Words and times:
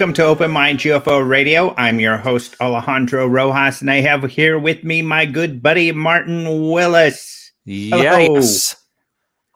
Welcome 0.00 0.14
to 0.14 0.24
Open 0.24 0.50
Mind 0.50 0.78
UFO 0.78 1.28
Radio. 1.28 1.74
I'm 1.76 2.00
your 2.00 2.16
host 2.16 2.56
Alejandro 2.58 3.26
Rojas, 3.26 3.82
and 3.82 3.90
I 3.90 4.00
have 4.00 4.24
here 4.24 4.58
with 4.58 4.82
me 4.82 5.02
my 5.02 5.26
good 5.26 5.62
buddy 5.62 5.92
Martin 5.92 6.70
Willis. 6.70 7.52
Yes. 7.66 8.82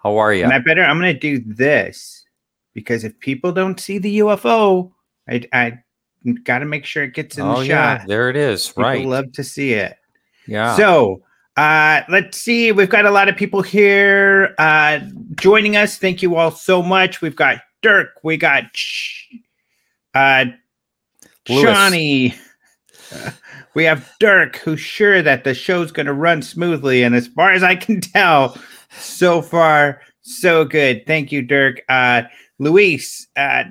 How 0.03 0.19
are 0.19 0.35
you? 0.35 0.45
Am 0.45 0.53
I 0.53 0.59
better? 0.59 0.85
I'm 0.85 1.01
going 1.01 1.15
to 1.15 1.19
do 1.19 1.43
this 1.47 2.27
because 2.75 3.05
if 3.05 3.19
people 3.21 3.53
don't 3.53 3.81
see 3.81 3.97
the 3.97 4.19
UFO, 4.19 4.93
I, 5.27 5.45
I 5.51 5.83
got 6.43 6.59
to 6.59 6.67
make 6.67 6.85
sure 6.85 7.05
it 7.05 7.15
gets 7.15 7.39
in 7.39 7.45
oh, 7.47 7.61
the 7.61 7.69
yeah. 7.69 8.01
shot. 8.01 8.07
There 8.07 8.29
it 8.29 8.37
is. 8.37 8.69
People 8.69 8.83
right. 8.83 9.07
love 9.07 9.33
to 9.33 9.45
see 9.45 9.73
it. 9.73 9.97
yeah. 10.47 10.77
So, 10.77 11.23
uh, 11.57 12.03
let's 12.11 12.37
see. 12.37 12.71
We've 12.71 12.91
got 12.91 13.07
a 13.07 13.11
lot 13.11 13.31
of 13.31 13.37
people 13.37 13.63
here 13.63 14.55
uh, 14.59 15.01
joining 15.37 15.79
us. 15.79 15.97
Thank 15.97 16.21
you 16.21 16.37
all 16.37 16.51
so 16.51 16.83
much. 16.83 17.23
We've 17.23 17.35
got 17.35 17.63
Dirk. 17.81 18.11
We 18.23 18.37
got 18.37 18.65
uh, 20.15 20.47
Lewis. 21.49 21.63
Johnny. 21.63 22.35
Uh, 23.13 23.31
we 23.75 23.85
have 23.85 24.11
Dirk, 24.21 24.57
who's 24.57 24.81
sure 24.81 25.21
that 25.23 25.45
the 25.45 25.55
show's 25.55 25.93
going 25.93 26.07
to 26.07 26.13
run 26.13 26.43
smoothly. 26.43 27.03
And 27.03 27.15
as 27.15 27.27
far 27.27 27.53
as 27.53 27.63
I 27.63 27.75
can 27.75 28.01
tell, 28.01 28.57
so 28.99 29.43
far, 29.43 30.01
so 30.23 30.65
good. 30.65 31.05
Thank 31.07 31.33
you, 31.33 31.43
Dirk. 31.43 31.83
Uh, 31.89 32.23
Luis, 32.59 33.27
uh, 33.37 33.65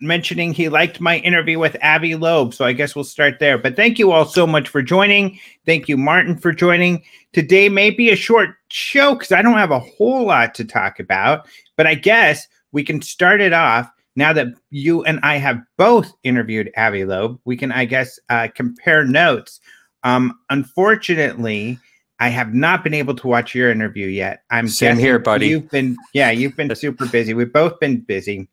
mentioning 0.00 0.52
he 0.52 0.68
liked 0.68 1.00
my 1.00 1.18
interview 1.18 1.58
with 1.58 1.76
Avi 1.82 2.14
Loeb. 2.14 2.54
So 2.54 2.64
I 2.64 2.72
guess 2.72 2.94
we'll 2.94 3.04
start 3.04 3.38
there. 3.38 3.58
But 3.58 3.76
thank 3.76 3.98
you 3.98 4.12
all 4.12 4.24
so 4.24 4.46
much 4.46 4.68
for 4.68 4.82
joining. 4.82 5.38
Thank 5.66 5.88
you, 5.88 5.96
Martin, 5.96 6.36
for 6.36 6.52
joining. 6.52 7.02
Today 7.32 7.68
may 7.68 7.90
be 7.90 8.10
a 8.10 8.16
short 8.16 8.50
show 8.68 9.14
because 9.14 9.32
I 9.32 9.42
don't 9.42 9.58
have 9.58 9.72
a 9.72 9.80
whole 9.80 10.26
lot 10.26 10.54
to 10.54 10.64
talk 10.64 11.00
about. 11.00 11.46
But 11.76 11.86
I 11.86 11.94
guess 11.94 12.46
we 12.72 12.84
can 12.84 13.02
start 13.02 13.40
it 13.40 13.52
off 13.52 13.90
now 14.16 14.32
that 14.32 14.48
you 14.70 15.04
and 15.04 15.20
I 15.22 15.36
have 15.36 15.60
both 15.76 16.12
interviewed 16.24 16.70
Avi 16.76 17.04
Loeb. 17.04 17.38
We 17.44 17.56
can, 17.56 17.72
I 17.72 17.84
guess, 17.84 18.18
uh, 18.28 18.48
compare 18.54 19.04
notes. 19.04 19.60
Um, 20.02 20.38
unfortunately, 20.50 21.78
I 22.18 22.28
have 22.28 22.52
not 22.54 22.82
been 22.84 22.94
able 22.94 23.14
to 23.14 23.26
watch 23.26 23.54
your 23.54 23.70
interview 23.70 24.06
yet. 24.06 24.42
I'm 24.50 24.68
Same 24.68 24.98
here, 24.98 25.18
buddy. 25.18 25.48
You've 25.48 25.70
been, 25.70 25.96
yeah, 26.12 26.30
you've 26.30 26.56
been 26.56 26.74
super 26.74 27.06
busy. 27.06 27.34
We've 27.34 27.52
both 27.52 27.78
been 27.80 28.00
busy. 28.00 28.48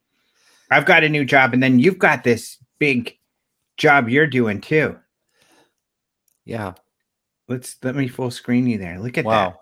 I've 0.71 0.85
got 0.85 1.03
a 1.03 1.09
new 1.09 1.25
job, 1.25 1.53
and 1.53 1.63
then 1.63 1.79
you've 1.79 1.99
got 1.99 2.23
this 2.23 2.57
big 2.79 3.17
job 3.77 4.09
you're 4.09 4.27
doing 4.27 4.61
too. 4.61 4.97
yeah. 6.45 6.73
Let's 7.49 7.77
let 7.81 7.95
me 7.95 8.09
full 8.09 8.29
screen 8.29 8.67
you 8.67 8.77
there. 8.77 8.99
Look 8.99 9.17
at 9.17 9.23
Wow. 9.23 9.49
that. 9.51 9.57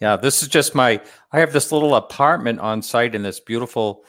Yeah. 0.00 0.16
This 0.16 0.42
is 0.42 0.48
just 0.48 0.76
my, 0.76 1.00
I 1.32 1.40
have 1.40 1.52
this 1.52 1.72
little 1.72 1.96
apartment 1.96 2.60
on 2.60 2.82
site 2.82 3.16
in 3.16 3.24
this 3.24 3.40
beautiful 3.40 4.04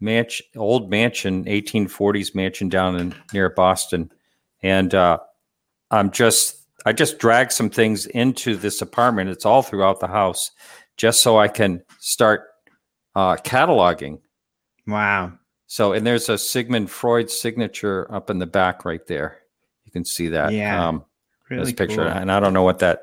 mansion, 0.00 0.46
old 0.56 0.90
mansion, 0.90 1.44
1840s 1.44 2.34
mansion 2.34 2.68
down 2.68 2.96
in 2.96 3.14
near 3.32 3.48
Boston. 3.50 4.10
And 4.62 4.94
uh, 4.94 5.18
I'm 5.90 6.10
just, 6.10 6.56
I 6.86 6.92
just 6.92 7.18
dragged 7.18 7.52
some 7.52 7.70
things 7.70 8.06
into 8.06 8.56
this 8.56 8.82
apartment. 8.82 9.30
It's 9.30 9.46
all 9.46 9.62
throughout 9.62 10.00
the 10.00 10.08
house 10.08 10.50
just 10.96 11.22
so 11.22 11.38
I 11.38 11.48
can 11.48 11.82
start 11.98 12.42
uh, 13.14 13.36
cataloging. 13.36 14.20
Wow. 14.86 15.32
So, 15.66 15.92
and 15.92 16.06
there's 16.06 16.28
a 16.28 16.36
Sigmund 16.38 16.90
Freud 16.90 17.30
signature 17.30 18.06
up 18.14 18.30
in 18.30 18.38
the 18.38 18.46
back 18.46 18.84
right 18.84 19.04
there. 19.06 19.38
You 19.84 19.92
can 19.92 20.04
see 20.04 20.28
that. 20.28 20.52
Yeah, 20.52 20.88
Um, 20.88 21.04
Really 21.50 21.64
this 21.64 21.72
picture. 21.74 21.96
cool. 21.96 22.06
And 22.08 22.30
I 22.32 22.40
don't 22.40 22.52
know 22.54 22.62
what 22.62 22.78
that 22.78 23.02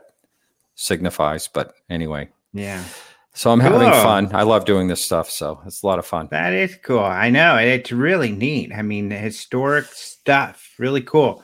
signifies, 0.76 1.48
but 1.48 1.74
anyway. 1.90 2.30
Yeah. 2.54 2.84
So 3.34 3.52
I'm 3.52 3.60
having 3.62 3.80
fun. 3.80 4.30
I 4.34 4.44
love 4.44 4.66
doing 4.66 4.88
this 4.88 5.04
stuff. 5.04 5.30
So 5.30 5.62
it's 5.66 5.84
a 5.84 5.88
lot 5.88 6.00
of 6.00 6.06
fun. 6.06 6.28
That 6.32 6.54
is 6.54 6.78
cool. 6.84 7.00
I 7.00 7.30
know. 7.30 7.56
It's 7.58 7.92
really 7.92 8.32
neat. 8.32 8.72
I 8.76 8.82
mean, 8.82 9.10
the 9.10 9.18
historic 9.18 9.86
stuff. 9.86 10.68
Really 10.78 11.02
cool. 11.02 11.44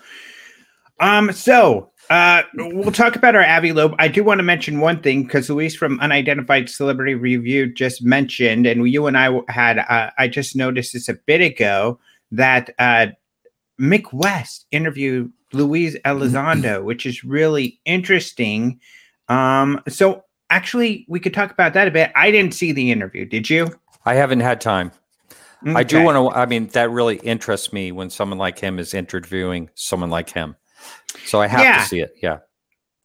Um, 1.00 1.32
so 1.32 1.92
uh 2.10 2.42
we'll 2.56 2.92
talk 2.92 3.16
about 3.16 3.36
our 3.36 3.46
Avi 3.46 3.74
Loeb. 3.74 3.94
I 4.00 4.08
do 4.08 4.24
want 4.24 4.40
to 4.40 4.44
mention 4.44 4.80
one 4.80 5.02
thing 5.02 5.24
because 5.24 5.50
Luis 5.50 5.76
from 5.76 6.00
Unidentified 6.00 6.70
Celebrity 6.70 7.16
Review 7.16 7.72
just 7.74 8.02
mentioned, 8.02 8.66
and 8.66 8.90
you 8.90 9.08
and 9.08 9.18
I 9.18 9.42
had 9.50 9.80
uh, 9.80 10.12
I 10.18 10.30
just 10.30 10.56
noticed 10.56 10.94
this 10.94 11.10
a 11.10 11.14
bit 11.14 11.42
ago 11.42 12.00
that 12.32 12.70
uh 12.80 13.08
Mick 13.80 14.14
West 14.14 14.68
interviewed 14.72 15.32
Luis 15.54 15.98
Elizondo, 16.06 16.84
which 16.84 17.06
is 17.06 17.24
really 17.24 17.80
interesting. 17.86 18.80
Um, 19.30 19.82
so 19.88 20.24
actually 20.50 21.06
we 21.08 21.20
could 21.20 21.34
talk 21.34 21.52
about 21.52 21.74
that 21.74 21.88
a 21.88 21.92
bit. 21.92 22.12
I 22.16 22.32
didn't 22.32 22.54
see 22.54 22.72
the 22.72 22.92
interview, 22.92 23.26
did 23.26 23.50
you? 23.50 23.68
I 24.06 24.14
haven't 24.16 24.40
had 24.42 24.62
time. 24.62 24.92
I 25.66 25.84
do 25.84 26.04
want 26.04 26.16
to, 26.16 26.38
I 26.40 26.46
mean, 26.46 26.68
that 26.68 26.92
really 26.92 27.16
interests 27.18 27.74
me 27.74 27.92
when 27.92 28.10
someone 28.12 28.38
like 28.38 28.60
him 28.60 28.78
is 28.78 28.94
interviewing 28.94 29.70
someone 29.74 30.12
like 30.12 30.30
him. 30.30 30.56
So 31.26 31.42
I 31.42 31.48
have 31.48 31.62
Yeah. 31.62 31.82
to 31.82 31.86
see 31.88 32.00
it. 32.00 32.14
Yeah. 32.22 32.38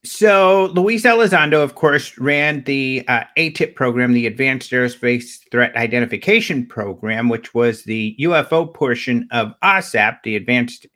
So 0.05 0.67
Luis 0.75 1.05
Elizondo, 1.05 1.63
of 1.63 1.77
course, 1.77 2.19
ran 2.19 2.63
the 2.65 3.05
uh, 3.09 3.23
AATIP 3.39 3.75
program, 3.75 4.13
the 4.13 4.27
Advanced 4.27 4.71
Aerospace 4.73 5.39
Threat 5.51 5.75
Identification 5.77 6.67
Program, 6.67 7.29
which 7.29 7.55
was 7.55 7.85
the 7.85 8.17
UFO 8.21 8.73
portion 8.73 9.29
of 9.31 9.55
OSAP, 9.63 10.19
the 10.25 10.37
Advanced 10.37 10.87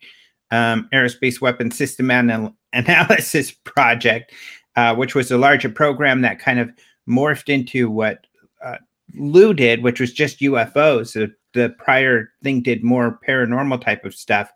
um, 0.51 0.89
Aerospace 0.93 1.41
Weapons 1.41 1.77
System 1.79 2.11
Anal- 2.11 2.55
Analysis 2.73 3.53
Project, 3.65 4.33
uh, 4.77 4.95
which 4.95 5.15
was 5.15 5.31
a 5.31 5.39
larger 5.39 5.69
program 5.69 6.21
that 6.23 6.39
kind 6.39 6.59
of 6.59 6.71
morphed 7.09 7.49
into 7.49 7.91
what 7.91 8.27
uh, 8.65 8.77
Lou 9.15 9.55
did, 9.55 9.83
which 9.83 10.01
was 10.01 10.13
just 10.13 10.41
UFOs. 10.41 11.09
So 11.09 11.29
the 11.55 11.71
prior 11.79 12.31
thing 12.43 12.63
did 12.63 12.85
more 12.85 13.19
paranormal 13.27 13.81
type 13.81 14.05
of 14.05 14.15
stuff. 14.15 14.53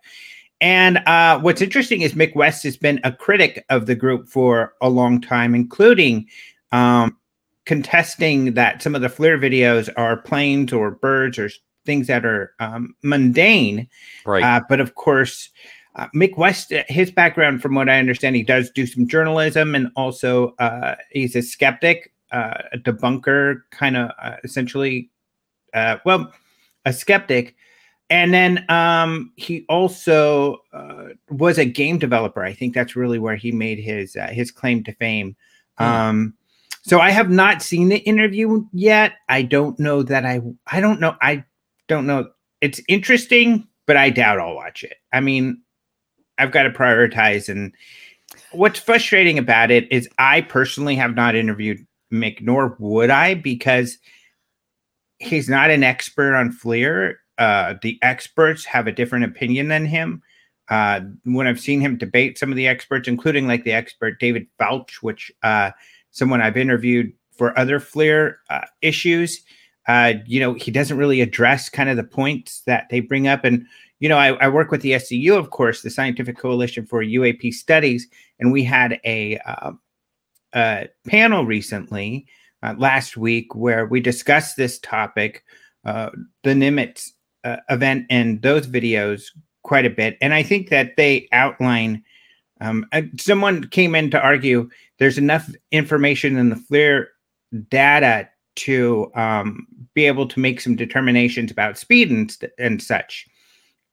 And 0.60 0.98
uh, 0.98 1.38
what's 1.40 1.62
interesting 1.62 2.02
is 2.02 2.12
Mick 2.12 2.34
West 2.34 2.62
has 2.64 2.76
been 2.76 3.00
a 3.02 3.12
critic 3.12 3.64
of 3.70 3.86
the 3.86 3.94
group 3.94 4.28
for 4.28 4.74
a 4.82 4.90
long 4.90 5.20
time, 5.20 5.54
including 5.54 6.26
um, 6.70 7.16
contesting 7.64 8.52
that 8.54 8.82
some 8.82 8.94
of 8.94 9.00
the 9.00 9.08
FLIR 9.08 9.40
videos 9.40 9.88
are 9.96 10.18
planes 10.18 10.72
or 10.72 10.90
birds 10.90 11.38
or 11.38 11.50
things 11.86 12.08
that 12.08 12.26
are 12.26 12.52
um, 12.60 12.94
mundane. 13.02 13.88
Right. 14.26 14.42
Uh, 14.42 14.60
but 14.68 14.80
of 14.80 14.94
course, 14.96 15.48
uh, 15.96 16.06
Mick 16.14 16.36
West, 16.36 16.72
uh, 16.72 16.84
his 16.88 17.10
background, 17.10 17.62
from 17.62 17.74
what 17.74 17.88
I 17.88 17.98
understand, 17.98 18.36
he 18.36 18.42
does 18.42 18.70
do 18.70 18.86
some 18.86 19.08
journalism 19.08 19.74
and 19.74 19.90
also 19.96 20.54
uh, 20.58 20.94
he's 21.10 21.34
a 21.34 21.42
skeptic, 21.42 22.12
uh, 22.32 22.62
a 22.72 22.78
debunker, 22.78 23.62
kind 23.70 23.96
of 23.96 24.10
uh, 24.22 24.36
essentially, 24.44 25.10
uh, 25.74 25.96
well, 26.04 26.32
a 26.84 26.92
skeptic. 26.92 27.56
And 28.08 28.34
then 28.34 28.64
um, 28.68 29.32
he 29.36 29.64
also 29.68 30.58
uh, 30.72 31.10
was 31.28 31.58
a 31.58 31.64
game 31.64 31.98
developer. 31.98 32.42
I 32.42 32.52
think 32.52 32.74
that's 32.74 32.96
really 32.96 33.20
where 33.20 33.36
he 33.36 33.52
made 33.52 33.78
his 33.78 34.16
uh, 34.16 34.26
his 34.28 34.50
claim 34.50 34.82
to 34.84 34.92
fame. 34.94 35.36
Hmm. 35.78 35.84
Um, 35.84 36.34
so 36.82 36.98
I 36.98 37.10
have 37.10 37.30
not 37.30 37.62
seen 37.62 37.88
the 37.88 37.98
interview 37.98 38.66
yet. 38.72 39.12
I 39.28 39.42
don't 39.42 39.78
know 39.78 40.02
that 40.02 40.24
I 40.24 40.40
I 40.66 40.80
don't 40.80 41.00
know 41.00 41.16
I 41.22 41.44
don't 41.86 42.06
know. 42.06 42.30
It's 42.60 42.80
interesting, 42.88 43.68
but 43.86 43.96
I 43.96 44.10
doubt 44.10 44.40
I'll 44.40 44.56
watch 44.56 44.82
it. 44.82 44.96
I 45.12 45.20
mean, 45.20 45.62
I've 46.40 46.52
got 46.52 46.64
to 46.64 46.70
prioritize. 46.70 47.48
And 47.48 47.72
what's 48.52 48.78
frustrating 48.78 49.38
about 49.38 49.70
it 49.70 49.90
is 49.92 50.08
I 50.18 50.40
personally 50.40 50.96
have 50.96 51.14
not 51.14 51.34
interviewed 51.34 51.86
Mick, 52.12 52.40
nor 52.40 52.76
would 52.78 53.10
I, 53.10 53.34
because 53.34 53.98
he's 55.18 55.48
not 55.48 55.70
an 55.70 55.84
expert 55.84 56.34
on 56.34 56.50
FLIR. 56.52 57.14
Uh, 57.38 57.74
the 57.82 57.98
experts 58.02 58.64
have 58.64 58.86
a 58.86 58.92
different 58.92 59.24
opinion 59.24 59.68
than 59.68 59.86
him. 59.86 60.22
Uh, 60.68 61.00
when 61.24 61.46
I've 61.46 61.60
seen 61.60 61.80
him 61.80 61.98
debate 61.98 62.38
some 62.38 62.50
of 62.50 62.56
the 62.56 62.68
experts, 62.68 63.08
including 63.08 63.46
like 63.46 63.64
the 63.64 63.72
expert 63.72 64.20
David 64.20 64.46
Fauch, 64.58 64.94
which 65.02 65.30
uh, 65.42 65.72
someone 66.10 66.40
I've 66.40 66.56
interviewed 66.56 67.12
for 67.32 67.58
other 67.58 67.80
FLIR 67.80 68.34
uh, 68.50 68.66
issues, 68.80 69.42
uh, 69.88 70.14
you 70.26 70.38
know, 70.38 70.54
he 70.54 70.70
doesn't 70.70 70.96
really 70.96 71.20
address 71.20 71.68
kind 71.68 71.88
of 71.88 71.96
the 71.96 72.04
points 72.04 72.62
that 72.66 72.86
they 72.90 73.00
bring 73.00 73.26
up. 73.26 73.44
And 73.44 73.66
you 74.00 74.08
know, 74.08 74.16
I, 74.16 74.32
I, 74.44 74.48
work 74.48 74.70
with 74.70 74.80
the 74.80 74.92
SCU, 74.92 75.38
of 75.38 75.50
course, 75.50 75.82
the 75.82 75.90
Scientific 75.90 76.36
Coalition 76.36 76.86
for 76.86 77.04
UAP 77.04 77.52
Studies, 77.52 78.08
and 78.38 78.50
we 78.50 78.64
had 78.64 78.98
a, 79.04 79.38
uh, 79.46 79.72
a 80.54 80.88
panel 81.06 81.44
recently 81.44 82.26
uh, 82.62 82.74
last 82.78 83.16
week 83.18 83.54
where 83.54 83.86
we 83.86 84.00
discussed 84.00 84.56
this 84.56 84.78
topic, 84.78 85.44
uh, 85.84 86.10
the 86.42 86.50
Nimitz 86.50 87.10
uh, 87.44 87.58
event, 87.68 88.06
and 88.10 88.40
those 88.40 88.66
videos 88.66 89.26
quite 89.62 89.84
a 89.84 89.90
bit. 89.90 90.16
And 90.20 90.34
I 90.34 90.42
think 90.42 90.70
that 90.70 90.96
they 90.96 91.28
outline. 91.32 92.02
Um, 92.62 92.86
someone 93.18 93.68
came 93.68 93.94
in 93.94 94.10
to 94.10 94.20
argue 94.20 94.68
there's 94.98 95.18
enough 95.18 95.50
information 95.72 96.36
in 96.36 96.50
the 96.50 96.56
FLIR 96.56 97.06
data 97.68 98.28
to 98.56 99.10
um, 99.14 99.66
be 99.94 100.06
able 100.06 100.28
to 100.28 100.40
make 100.40 100.60
some 100.60 100.76
determinations 100.76 101.50
about 101.50 101.78
speed 101.78 102.10
and, 102.10 102.36
and 102.58 102.82
such. 102.82 103.26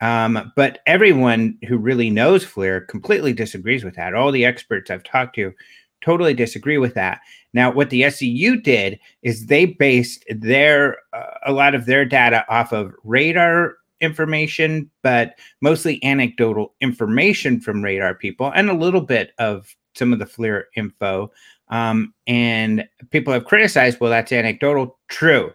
Um, 0.02 0.52
but 0.56 0.80
everyone 0.86 1.58
who 1.68 1.78
really 1.78 2.10
knows 2.10 2.46
FLIR 2.46 2.88
completely 2.88 3.34
disagrees 3.34 3.84
with 3.84 3.96
that. 3.96 4.14
All 4.14 4.32
the 4.32 4.46
experts 4.46 4.92
I've 4.92 5.04
talked 5.04 5.36
to 5.36 5.54
totally 6.02 6.34
disagree 6.34 6.78
with 6.78 6.94
that. 6.94 7.22
Now, 7.54 7.72
what 7.72 7.90
the 7.90 8.04
SCU 8.04 8.62
did 8.62 9.00
is 9.24 9.48
they 9.48 9.66
based 9.66 10.24
their 10.30 10.98
uh, 11.14 11.38
a 11.46 11.52
lot 11.52 11.74
of 11.74 11.86
their 11.86 12.06
data 12.06 12.46
off 12.50 12.72
of 12.72 12.94
radar 13.04 13.78
information, 14.00 14.92
but 15.02 15.34
mostly 15.62 16.04
anecdotal 16.04 16.76
information 16.82 17.60
from 17.60 17.84
radar 17.84 18.14
people 18.14 18.52
and 18.54 18.70
a 18.70 18.74
little 18.74 19.02
bit 19.02 19.32
of 19.40 19.76
some 19.96 20.14
of 20.14 20.20
the 20.20 20.26
FLIR 20.26 20.66
info. 20.76 21.32
Um, 21.70 22.14
and 22.28 22.88
people 23.10 23.34
have 23.34 23.46
criticized, 23.46 24.00
well, 24.00 24.12
that's 24.12 24.32
anecdotal. 24.32 24.98
True. 25.08 25.52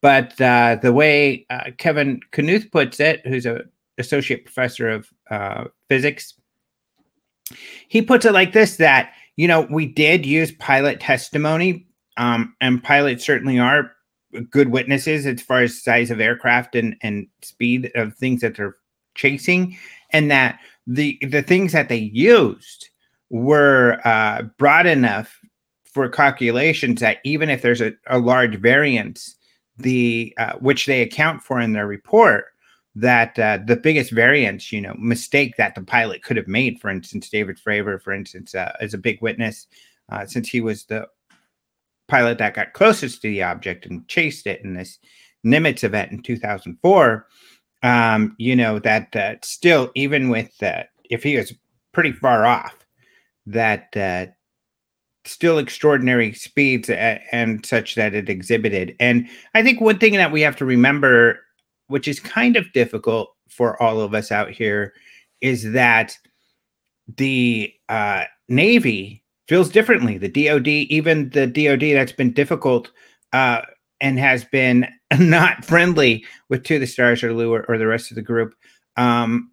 But 0.00 0.40
uh, 0.40 0.78
the 0.82 0.92
way 0.92 1.46
uh, 1.50 1.70
Kevin 1.78 2.20
Knuth 2.32 2.72
puts 2.72 2.98
it, 2.98 3.24
who's 3.26 3.46
a 3.46 3.64
associate 4.02 4.44
professor 4.44 4.88
of 4.88 5.08
uh, 5.30 5.64
physics, 5.88 6.34
he 7.88 8.02
puts 8.02 8.24
it 8.24 8.32
like 8.32 8.52
this: 8.52 8.76
that 8.76 9.12
you 9.36 9.48
know 9.48 9.66
we 9.70 9.86
did 9.86 10.26
use 10.26 10.52
pilot 10.52 11.00
testimony, 11.00 11.86
um, 12.16 12.54
and 12.60 12.82
pilots 12.82 13.24
certainly 13.24 13.58
are 13.58 13.92
good 14.50 14.68
witnesses 14.68 15.26
as 15.26 15.42
far 15.42 15.62
as 15.62 15.82
size 15.82 16.10
of 16.10 16.20
aircraft 16.20 16.74
and 16.74 16.96
and 17.02 17.26
speed 17.42 17.90
of 17.94 18.14
things 18.14 18.40
that 18.40 18.56
they're 18.56 18.76
chasing, 19.14 19.76
and 20.10 20.30
that 20.30 20.58
the 20.86 21.18
the 21.22 21.42
things 21.42 21.72
that 21.72 21.88
they 21.88 21.96
used 22.12 22.90
were 23.30 23.98
uh, 24.04 24.42
broad 24.58 24.86
enough 24.86 25.40
for 25.84 26.08
calculations 26.08 27.00
that 27.00 27.18
even 27.24 27.50
if 27.50 27.62
there's 27.62 27.80
a, 27.80 27.92
a 28.06 28.18
large 28.18 28.56
variance, 28.56 29.36
the 29.76 30.34
uh, 30.38 30.54
which 30.54 30.86
they 30.86 31.02
account 31.02 31.42
for 31.42 31.60
in 31.60 31.72
their 31.72 31.86
report, 31.86 32.46
that 32.94 33.38
uh, 33.38 33.58
the 33.64 33.76
biggest 33.76 34.12
variance, 34.12 34.70
you 34.70 34.80
know, 34.80 34.94
mistake 34.98 35.56
that 35.56 35.74
the 35.74 35.82
pilot 35.82 36.22
could 36.22 36.36
have 36.36 36.48
made, 36.48 36.80
for 36.80 36.90
instance, 36.90 37.30
David 37.30 37.58
Fravor, 37.58 38.00
for 38.00 38.12
instance, 38.12 38.54
uh, 38.54 38.72
is 38.80 38.94
a 38.94 38.98
big 38.98 39.20
witness, 39.22 39.66
uh, 40.10 40.26
since 40.26 40.48
he 40.48 40.60
was 40.60 40.84
the 40.84 41.06
pilot 42.08 42.38
that 42.38 42.54
got 42.54 42.74
closest 42.74 43.22
to 43.22 43.28
the 43.28 43.42
object 43.42 43.86
and 43.86 44.06
chased 44.08 44.46
it 44.46 44.62
in 44.62 44.74
this 44.74 44.98
Nimitz 45.44 45.84
event 45.84 46.12
in 46.12 46.22
2004. 46.22 47.26
Um, 47.84 48.36
you 48.38 48.54
know 48.54 48.78
that 48.78 49.16
uh, 49.16 49.34
still, 49.42 49.90
even 49.94 50.28
with 50.28 50.56
that, 50.58 50.90
if 51.10 51.22
he 51.22 51.36
was 51.36 51.52
pretty 51.92 52.12
far 52.12 52.46
off, 52.46 52.76
that 53.46 53.96
uh, 53.96 54.26
still 55.24 55.58
extraordinary 55.58 56.32
speeds 56.32 56.90
and 56.90 57.64
such 57.64 57.94
that 57.94 58.14
it 58.14 58.28
exhibited. 58.28 58.94
And 59.00 59.28
I 59.54 59.62
think 59.62 59.80
one 59.80 59.98
thing 59.98 60.14
that 60.14 60.32
we 60.32 60.42
have 60.42 60.56
to 60.56 60.64
remember, 60.64 61.40
which 61.92 62.08
is 62.08 62.18
kind 62.18 62.56
of 62.56 62.72
difficult 62.72 63.34
for 63.48 63.80
all 63.82 64.00
of 64.00 64.14
us 64.14 64.32
out 64.32 64.50
here, 64.50 64.94
is 65.40 65.72
that 65.72 66.16
the 67.16 67.72
uh, 67.88 68.24
Navy 68.48 69.22
feels 69.48 69.68
differently. 69.68 70.18
The 70.18 70.28
DoD, 70.28 70.68
even 70.68 71.30
the 71.30 71.46
DoD 71.46 71.94
that's 71.94 72.12
been 72.12 72.32
difficult 72.32 72.90
uh, 73.32 73.62
and 74.00 74.18
has 74.18 74.44
been 74.44 74.86
not 75.18 75.64
friendly 75.64 76.24
with 76.48 76.64
To 76.64 76.78
the 76.78 76.86
Stars 76.86 77.22
or 77.22 77.32
Lou 77.32 77.52
or, 77.52 77.64
or 77.68 77.78
the 77.78 77.86
rest 77.86 78.10
of 78.10 78.14
the 78.14 78.22
group, 78.22 78.54
um, 78.96 79.50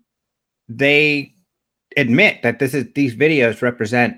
they 0.68 1.34
admit 1.98 2.42
that 2.44 2.60
this 2.60 2.74
is 2.74 2.86
these 2.94 3.16
videos 3.16 3.62
represent 3.62 4.18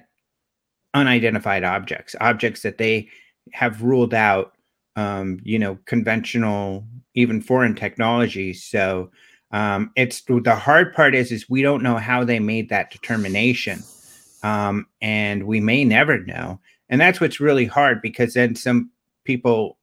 unidentified 0.94 1.63
objects, 1.63 2.15
objects 2.19 2.62
that 2.62 2.77
they 2.77 3.07
have 3.53 3.81
ruled 3.81 4.13
out, 4.13 4.53
um, 4.95 5.39
you 5.43 5.57
know, 5.57 5.77
conventional, 5.85 6.85
even 7.15 7.41
foreign 7.41 7.75
technology. 7.75 8.53
So 8.53 9.11
um, 9.51 9.91
it's 9.95 10.21
the 10.21 10.55
hard 10.55 10.93
part 10.93 11.15
is 11.15 11.31
is 11.31 11.49
we 11.49 11.61
don't 11.61 11.83
know 11.83 11.97
how 11.97 12.23
they 12.23 12.39
made 12.39 12.69
that 12.69 12.91
determination, 12.91 13.79
um, 14.43 14.88
and 15.01 15.43
we 15.43 15.59
may 15.59 15.83
never 15.83 16.19
know. 16.19 16.59
And 16.89 16.99
that's 16.99 17.21
what's 17.21 17.39
really 17.39 17.65
hard 17.65 18.01
because 18.01 18.33
then 18.33 18.55
some 18.55 18.91
people 19.23 19.77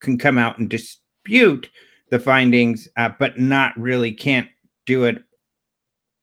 can 0.00 0.18
come 0.18 0.38
out 0.38 0.58
and 0.58 0.68
dispute 0.68 1.68
the 2.10 2.18
findings, 2.18 2.88
uh, 2.96 3.10
but 3.18 3.38
not 3.38 3.76
really 3.76 4.12
can't 4.12 4.48
do 4.86 5.04
it 5.04 5.22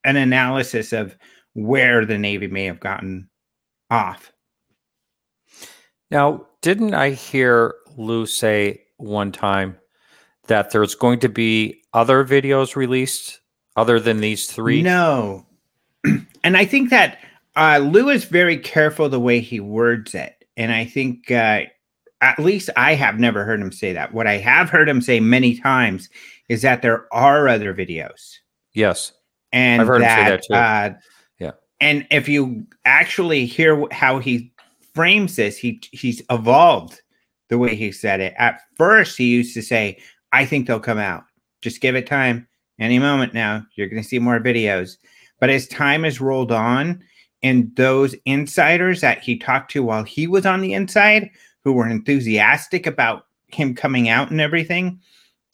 an 0.06 0.16
analysis 0.16 0.94
of 0.94 1.18
where 1.54 2.06
the 2.06 2.18
Navy 2.18 2.48
may 2.48 2.66
have 2.66 2.80
gotten 2.80 3.30
off. 3.90 4.32
Now, 6.12 6.48
didn't 6.62 6.94
I 6.94 7.12
hear 7.12 7.76
Lou 7.98 8.26
say 8.26 8.82
one 8.98 9.32
time 9.32 9.78
that 10.48 10.72
there's 10.72 10.96
going 10.96 11.20
to 11.20 11.30
be 11.30 11.82
other 11.94 12.26
videos 12.26 12.76
released 12.76 13.40
other 13.76 14.00
than 14.00 14.20
these 14.20 14.48
three? 14.48 14.82
No. 14.82 15.46
and 16.44 16.58
I 16.58 16.66
think 16.66 16.90
that 16.90 17.20
uh, 17.56 17.80
Lou 17.84 18.10
is 18.10 18.26
very 18.26 18.58
careful 18.58 19.10
the 19.10 19.20
way 19.20 19.40
he 19.40 19.60
words 19.60 20.16
it. 20.16 20.46
And 20.58 20.72
I 20.72 20.86
think 20.86 21.32
uh, 21.32 21.62
at 22.22 22.40
least 22.40 22.70
I 22.76 22.96
have 22.96 23.20
never 23.20 23.44
heard 23.44 23.62
him 23.62 23.72
say 23.72 23.94
that. 23.94 24.14
What 24.14 24.28
I 24.28 24.38
have 24.38 24.70
heard 24.70 24.90
him 24.90 25.02
say 25.02 25.20
many 25.20 25.58
times 25.58 26.10
is 26.50 26.62
that 26.62 26.82
there 26.82 27.08
are 27.14 27.48
other 27.48 27.74
videos. 27.74 28.38
Yes. 28.74 29.14
And 29.52 29.82
I've 29.82 29.88
heard 29.88 30.02
that, 30.02 30.20
him 30.20 30.26
say 30.26 30.30
that 30.30 30.44
too. 30.48 30.54
Uh, 30.54 31.00
and 31.84 32.08
if 32.12 32.30
you 32.30 32.66
actually 32.86 33.46
hear 33.46 33.86
how 33.92 34.20
he 34.20 34.54
frames 34.94 35.36
this, 35.36 35.58
he 35.58 35.82
he's 35.92 36.22
evolved 36.30 37.02
the 37.50 37.58
way 37.58 37.76
he 37.76 37.92
said 37.92 38.20
it. 38.20 38.34
At 38.38 38.62
first, 38.78 39.18
he 39.18 39.26
used 39.26 39.54
to 39.56 39.62
say, 39.62 39.98
"I 40.32 40.46
think 40.46 40.68
they'll 40.68 40.80
come 40.80 40.98
out. 40.98 41.24
Just 41.62 41.82
give 41.82 41.96
it 41.96 42.08
time. 42.08 42.48
Any 42.80 43.00
moment 43.00 43.34
now, 43.34 43.66
you're 43.76 43.88
going 43.88 44.02
to 44.02 44.08
see 44.08 44.20
more 44.20 44.40
videos." 44.40 44.98
But 45.40 45.50
as 45.50 45.68
time 45.68 46.04
has 46.04 46.22
rolled 46.22 46.52
on, 46.52 47.04
and 47.42 47.76
those 47.76 48.16
insiders 48.26 49.02
that 49.02 49.20
he 49.20 49.38
talked 49.38 49.72
to 49.72 49.84
while 49.84 50.04
he 50.04 50.28
was 50.28 50.46
on 50.46 50.62
the 50.62 50.74
inside, 50.74 51.30
who 51.64 51.74
were 51.74 51.88
enthusiastic 51.88 52.88
about 52.88 53.28
him 53.48 53.76
coming 53.76 54.10
out 54.10 54.32
and 54.32 54.42
everything, 54.42 55.00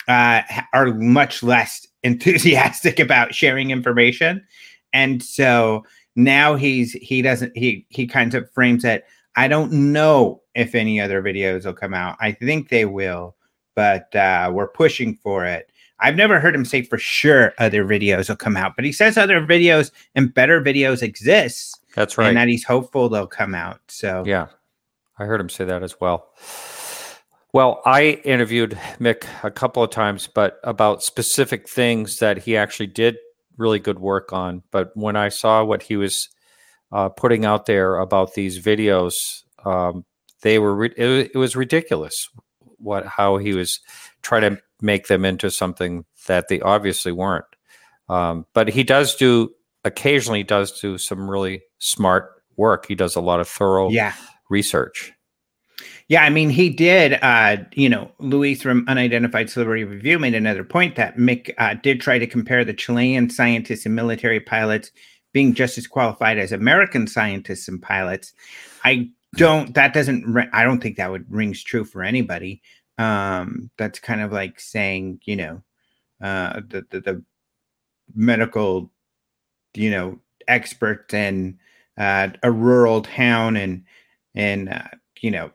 uh, 0.08 0.42
are 0.74 0.94
much 0.94 1.44
less 1.44 1.88
enthusiastic 2.04 3.00
about 3.00 3.34
sharing 3.34 3.72
information. 3.72 4.46
And 4.94 5.22
so 5.22 5.84
now 6.20 6.56
he's 6.56 6.94
he 6.94 7.22
doesn't 7.22 7.56
he 7.56 7.86
he 7.90 8.06
kind 8.06 8.34
of 8.34 8.52
frames 8.52 8.84
it 8.84 9.06
i 9.36 9.48
don't 9.48 9.72
know 9.72 10.42
if 10.60 10.76
any 10.76 11.00
other 11.00 11.22
videos 11.22 11.66
will 11.66 11.74
come 11.74 11.94
out. 11.94 12.18
I 12.20 12.32
think 12.32 12.70
they 12.70 12.86
will 12.86 13.36
but 13.76 14.14
uh 14.16 14.52
we're 14.54 14.68
pushing 14.68 15.16
for 15.16 15.46
it. 15.46 15.72
I've 16.02 16.16
never 16.16 16.40
heard 16.40 16.56
him 16.56 16.66
say 16.66 16.82
for 16.82 16.98
sure 16.98 17.54
other 17.58 17.86
videos 17.86 18.30
will 18.30 18.36
come 18.36 18.58
out 18.58 18.76
but 18.76 18.86
he 18.86 18.92
says 18.92 19.18
other 19.18 19.42
videos 19.42 19.92
and 20.16 20.34
better 20.34 20.62
videos 20.62 21.02
exist 21.02 21.80
that's 21.96 22.18
right. 22.18 22.28
and 22.28 22.38
that 22.38 22.48
he's 22.48 22.64
hopeful 22.64 23.10
they'll 23.10 23.28
come 23.28 23.56
out 23.56 23.80
so. 23.88 24.24
Yeah. 24.26 24.48
I 25.18 25.26
heard 25.26 25.42
him 25.42 25.50
say 25.50 25.66
that 25.66 25.84
as 25.84 26.00
well. 26.00 26.30
Well, 27.52 27.82
I 27.86 28.22
interviewed 28.24 28.78
Mick 29.00 29.26
a 29.44 29.50
couple 29.50 29.84
of 29.84 29.90
times, 29.90 30.28
but 30.28 30.60
about 30.64 31.04
specific 31.04 31.68
things 31.68 32.20
that 32.20 32.38
he 32.38 32.56
actually 32.56 32.88
did 32.88 33.18
really 33.58 33.80
good 33.80 34.00
work 34.00 34.32
on. 34.32 34.64
But 34.72 34.92
when 34.96 35.16
I 35.16 35.30
saw 35.30 35.64
what 35.64 35.84
he 35.84 35.98
was 35.98 36.30
uh, 36.92 37.10
putting 37.10 37.46
out 37.46 37.66
there 37.66 37.98
about 37.98 38.36
these 38.36 38.64
videos, 38.64 39.14
um, 39.66 40.06
they 40.42 40.60
were 40.60 40.86
it, 40.86 40.94
it, 40.98 41.36
was 41.36 41.56
ridiculous. 41.56 42.30
What 42.78 43.06
how 43.06 43.38
he 43.38 43.54
was 43.54 43.80
trying 44.22 44.42
to 44.42 44.62
make 44.82 45.08
them 45.08 45.26
into 45.26 45.52
something 45.52 46.06
that 46.28 46.48
they 46.48 46.60
obviously 46.62 47.12
weren't. 47.12 47.46
Um, 48.08 48.46
but 48.54 48.70
he 48.70 48.84
does 48.84 49.16
do 49.16 49.54
occasionally 49.84 50.44
does 50.44 50.80
do 50.80 50.98
some 50.98 51.30
really 51.30 51.62
smart 51.80 52.32
work. 52.58 52.86
He 52.88 52.96
does 52.96 53.16
a 53.16 53.22
lot 53.22 53.40
of 53.40 53.48
thorough 53.48 53.90
yeah. 53.90 54.14
research. 54.50 55.14
Yeah, 56.08 56.24
I 56.24 56.30
mean, 56.32 56.50
he 56.50 56.70
did. 56.72 57.20
Uh, 57.22 57.58
you 57.76 57.88
know, 57.88 58.12
Luis 58.18 58.64
from 58.64 58.84
Unidentified 58.88 59.50
Celebrity 59.50 59.84
Review 59.84 60.18
made 60.18 60.34
another 60.34 60.64
point 60.64 60.96
that 60.96 61.18
Mick 61.18 61.54
uh, 61.60 61.76
did 61.76 62.02
try 62.02 62.18
to 62.18 62.26
compare 62.26 62.66
the 62.66 62.74
Chilean 62.74 63.30
scientists 63.30 63.86
and 63.86 63.96
military 63.96 64.40
pilots 64.40 64.92
being 65.34 65.54
just 65.54 65.78
as 65.78 65.86
qualified 65.86 66.40
as 66.40 66.52
American 66.52 67.06
scientists 67.06 67.68
and 67.68 67.80
pilots. 67.80 68.34
I 68.84 69.12
don't. 69.36 69.74
That 69.76 69.94
doesn't. 69.94 70.50
I 70.54 70.64
don't 70.64 70.82
think 70.82 70.98
that 70.98 71.12
would 71.12 71.32
rings 71.32 71.64
true 71.64 71.84
for 71.84 72.04
anybody. 72.04 72.62
Um, 72.98 73.70
that's 73.78 74.00
kind 74.00 74.22
of 74.22 74.32
like 74.32 74.60
saying, 74.60 75.22
you 75.24 75.38
know, 75.38 75.64
uh, 76.22 76.62
the, 76.68 76.86
the, 76.90 77.00
the 77.00 77.24
medical, 78.14 78.92
you 79.74 79.90
know, 79.90 80.20
experts 80.48 81.14
in 81.14 81.58
uh, 81.98 82.30
a 82.44 82.52
rural 82.52 83.02
town 83.02 83.56
and 83.56 83.84
and 84.36 84.70
uh, 84.70 84.88
you 85.22 85.32
know 85.32 85.52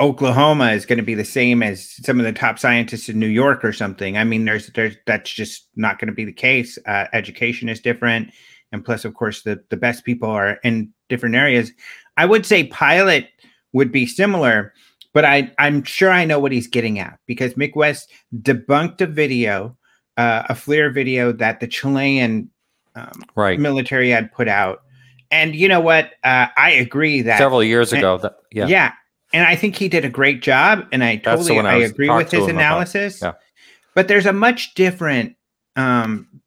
Oklahoma 0.00 0.72
is 0.72 0.84
going 0.84 0.98
to 0.98 1.04
be 1.04 1.14
the 1.14 1.24
same 1.24 1.62
as 1.62 1.92
some 2.04 2.18
of 2.18 2.26
the 2.26 2.32
top 2.32 2.58
scientists 2.58 3.08
in 3.08 3.20
New 3.20 3.28
York 3.28 3.64
or 3.64 3.72
something. 3.72 4.18
I 4.18 4.24
mean, 4.24 4.44
there's 4.44 4.66
there's 4.72 4.96
that's 5.06 5.30
just 5.30 5.68
not 5.76 5.98
going 6.00 6.08
to 6.08 6.14
be 6.14 6.24
the 6.24 6.32
case. 6.32 6.76
Uh, 6.86 7.06
education 7.12 7.68
is 7.68 7.80
different, 7.80 8.32
and 8.72 8.84
plus, 8.84 9.04
of 9.04 9.14
course, 9.14 9.42
the 9.42 9.62
the 9.68 9.76
best 9.76 10.04
people 10.04 10.28
are 10.28 10.58
in 10.64 10.92
different 11.08 11.34
areas. 11.34 11.72
I 12.16 12.26
would 12.26 12.44
say 12.46 12.64
pilot 12.64 13.28
would 13.72 13.92
be 13.92 14.06
similar, 14.06 14.72
but 15.12 15.24
I 15.24 15.52
I'm 15.58 15.84
sure 15.84 16.10
I 16.10 16.24
know 16.24 16.38
what 16.38 16.52
he's 16.52 16.66
getting 16.66 16.98
at 16.98 17.18
because 17.26 17.54
Mick 17.54 17.76
West 17.76 18.10
debunked 18.34 19.00
a 19.00 19.06
video, 19.06 19.76
uh, 20.16 20.44
a 20.48 20.54
FLIR 20.54 20.92
video 20.92 21.32
that 21.32 21.60
the 21.60 21.66
Chilean 21.66 22.50
um, 22.94 23.22
right 23.34 23.58
military 23.58 24.10
had 24.10 24.32
put 24.32 24.48
out. 24.48 24.82
And 25.30 25.54
you 25.54 25.68
know 25.68 25.80
what? 25.80 26.12
Uh, 26.24 26.48
I 26.56 26.72
agree 26.72 27.22
that 27.22 27.38
several 27.38 27.64
years 27.64 27.92
ago. 27.92 28.18
That, 28.18 28.36
yeah, 28.50 28.66
yeah, 28.66 28.92
and 29.32 29.46
I 29.46 29.56
think 29.56 29.76
he 29.76 29.88
did 29.88 30.04
a 30.04 30.10
great 30.10 30.42
job, 30.42 30.86
and 30.92 31.02
I 31.02 31.16
totally 31.16 31.58
I, 31.58 31.74
I 31.74 31.76
agree 31.78 32.10
with 32.10 32.30
his 32.30 32.46
analysis. 32.46 33.20
Yeah. 33.22 33.32
But 33.94 34.08
there's 34.08 34.26
a 34.26 34.32
much 34.32 34.74
different 34.74 35.36
um, 35.76 36.42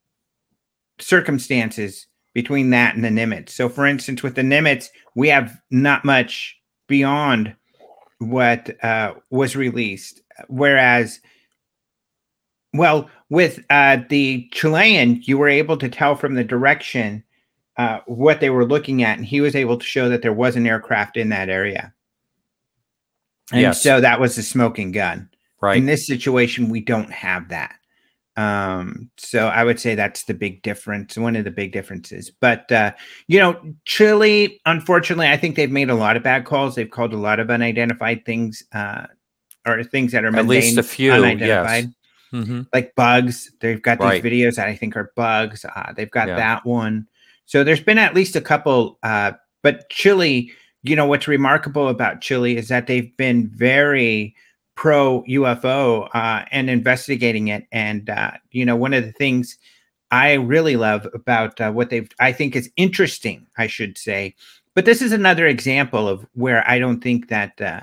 circumstances 0.99 2.07
between 2.35 2.69
that 2.69 2.93
and 2.93 3.03
the 3.03 3.09
Nimitz. 3.09 3.49
So, 3.49 3.69
for 3.69 3.87
instance, 3.87 4.21
with 4.21 4.35
the 4.35 4.43
Nimitz, 4.43 4.89
we 5.15 5.29
have 5.29 5.57
not 5.71 6.05
much 6.05 6.55
beyond 6.87 7.55
what 8.19 8.75
uh, 8.83 9.13
was 9.31 9.55
released, 9.55 10.21
whereas, 10.47 11.21
well, 12.73 13.09
with 13.29 13.63
uh, 13.69 13.99
the 14.09 14.47
Chilean, 14.51 15.21
you 15.23 15.37
were 15.37 15.49
able 15.49 15.77
to 15.77 15.89
tell 15.89 16.15
from 16.15 16.35
the 16.35 16.43
direction 16.43 17.23
uh, 17.77 17.99
what 18.05 18.41
they 18.41 18.49
were 18.49 18.65
looking 18.65 19.01
at, 19.01 19.17
and 19.17 19.25
he 19.25 19.39
was 19.39 19.55
able 19.55 19.77
to 19.77 19.85
show 19.85 20.09
that 20.09 20.21
there 20.21 20.33
was 20.33 20.57
an 20.57 20.67
aircraft 20.67 21.17
in 21.17 21.29
that 21.29 21.49
area. 21.49 21.93
And 23.51 23.61
yes. 23.61 23.81
so 23.81 24.01
that 24.01 24.19
was 24.19 24.37
a 24.37 24.43
smoking 24.43 24.91
gun. 24.91 25.29
Right. 25.61 25.77
In 25.77 25.85
this 25.85 26.05
situation, 26.05 26.69
we 26.69 26.81
don't 26.81 27.11
have 27.11 27.47
that. 27.49 27.75
Um, 28.37 29.09
so 29.17 29.47
I 29.47 29.63
would 29.63 29.79
say 29.79 29.95
that's 29.95 30.23
the 30.23 30.33
big 30.33 30.61
difference, 30.61 31.17
one 31.17 31.35
of 31.35 31.45
the 31.45 31.51
big 31.51 31.71
differences. 31.71 32.29
But 32.29 32.71
uh, 32.71 32.91
you 33.27 33.39
know, 33.39 33.59
Chile, 33.85 34.59
unfortunately, 34.65 35.27
I 35.27 35.37
think 35.37 35.55
they've 35.55 35.71
made 35.71 35.89
a 35.89 35.95
lot 35.95 36.17
of 36.17 36.23
bad 36.23 36.45
calls. 36.45 36.75
They've 36.75 36.89
called 36.89 37.13
a 37.13 37.17
lot 37.17 37.39
of 37.39 37.49
unidentified 37.49 38.25
things, 38.25 38.63
uh, 38.73 39.07
or 39.65 39.83
things 39.83 40.11
that 40.11 40.25
are 40.25 40.35
at 40.35 40.47
least 40.47 40.77
a 40.77 40.83
few 40.83 41.11
unidentified. 41.11 41.85
Yes. 41.85 41.93
Mm-hmm. 42.33 42.61
Like 42.73 42.93
bugs. 42.95 43.51
They've 43.61 43.81
got 43.81 43.99
these 43.99 44.05
right. 44.05 44.23
videos 44.23 44.55
that 44.55 44.67
I 44.67 44.75
think 44.75 44.97
are 44.97 45.13
bugs. 45.15 45.63
Uh, 45.63 45.93
they've 45.95 46.11
got 46.11 46.27
yeah. 46.27 46.35
that 46.35 46.65
one. 46.65 47.07
So 47.45 47.63
there's 47.63 47.81
been 47.81 47.97
at 47.97 48.15
least 48.15 48.35
a 48.35 48.41
couple, 48.41 48.99
uh, 49.03 49.33
but 49.61 49.89
Chile 49.89 50.51
you 50.89 50.95
know 50.95 51.07
what's 51.07 51.27
remarkable 51.27 51.89
about 51.89 52.21
Chile 52.21 52.57
is 52.57 52.67
that 52.67 52.87
they've 52.87 53.15
been 53.17 53.49
very 53.49 54.35
pro 54.75 55.23
UFO 55.23 56.09
uh, 56.13 56.45
and 56.51 56.69
investigating 56.69 57.47
it. 57.47 57.65
And 57.71 58.09
uh, 58.09 58.31
you 58.51 58.65
know, 58.65 58.75
one 58.75 58.93
of 58.93 59.05
the 59.05 59.11
things 59.11 59.57
I 60.11 60.33
really 60.33 60.75
love 60.75 61.07
about 61.13 61.59
uh, 61.59 61.71
what 61.71 61.89
they've, 61.89 62.09
I 62.19 62.31
think, 62.31 62.55
is 62.55 62.69
interesting. 62.77 63.47
I 63.57 63.67
should 63.67 63.97
say, 63.97 64.35
but 64.73 64.85
this 64.85 65.01
is 65.01 65.11
another 65.11 65.47
example 65.47 66.07
of 66.07 66.25
where 66.33 66.69
I 66.69 66.79
don't 66.79 67.01
think 67.01 67.29
that 67.29 67.59
uh, 67.59 67.81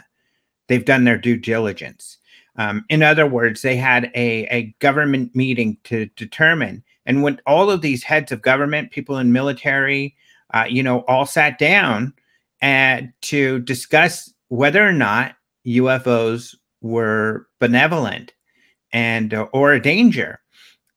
they've 0.69 0.85
done 0.85 1.05
their 1.05 1.19
due 1.19 1.37
diligence. 1.37 2.19
Um, 2.57 2.85
in 2.91 3.03
other 3.03 3.27
words, 3.27 3.63
they 3.63 3.77
had 3.77 4.11
a, 4.15 4.47
a 4.51 4.75
government 4.79 5.35
meeting 5.35 5.79
to 5.85 6.07
determine, 6.17 6.85
and 7.07 7.23
when 7.23 7.41
all 7.47 7.71
of 7.71 7.81
these 7.81 8.03
heads 8.03 8.31
of 8.31 8.43
government, 8.43 8.93
people 8.93 9.19
in 9.19 9.33
military, 9.33 10.15
uh, 10.53 10.65
you 10.69 10.83
know, 10.83 11.01
all 11.09 11.25
sat 11.25 11.59
down 11.59 12.13
and 12.61 13.13
to 13.23 13.59
discuss 13.61 14.33
whether 14.49 14.87
or 14.87 14.93
not 14.93 15.35
UFOs 15.67 16.55
were 16.83 17.47
benevolent 17.61 18.33
and 18.93 19.33
uh, 19.33 19.47
or 19.53 19.73
a 19.73 19.83
danger. 19.83 20.41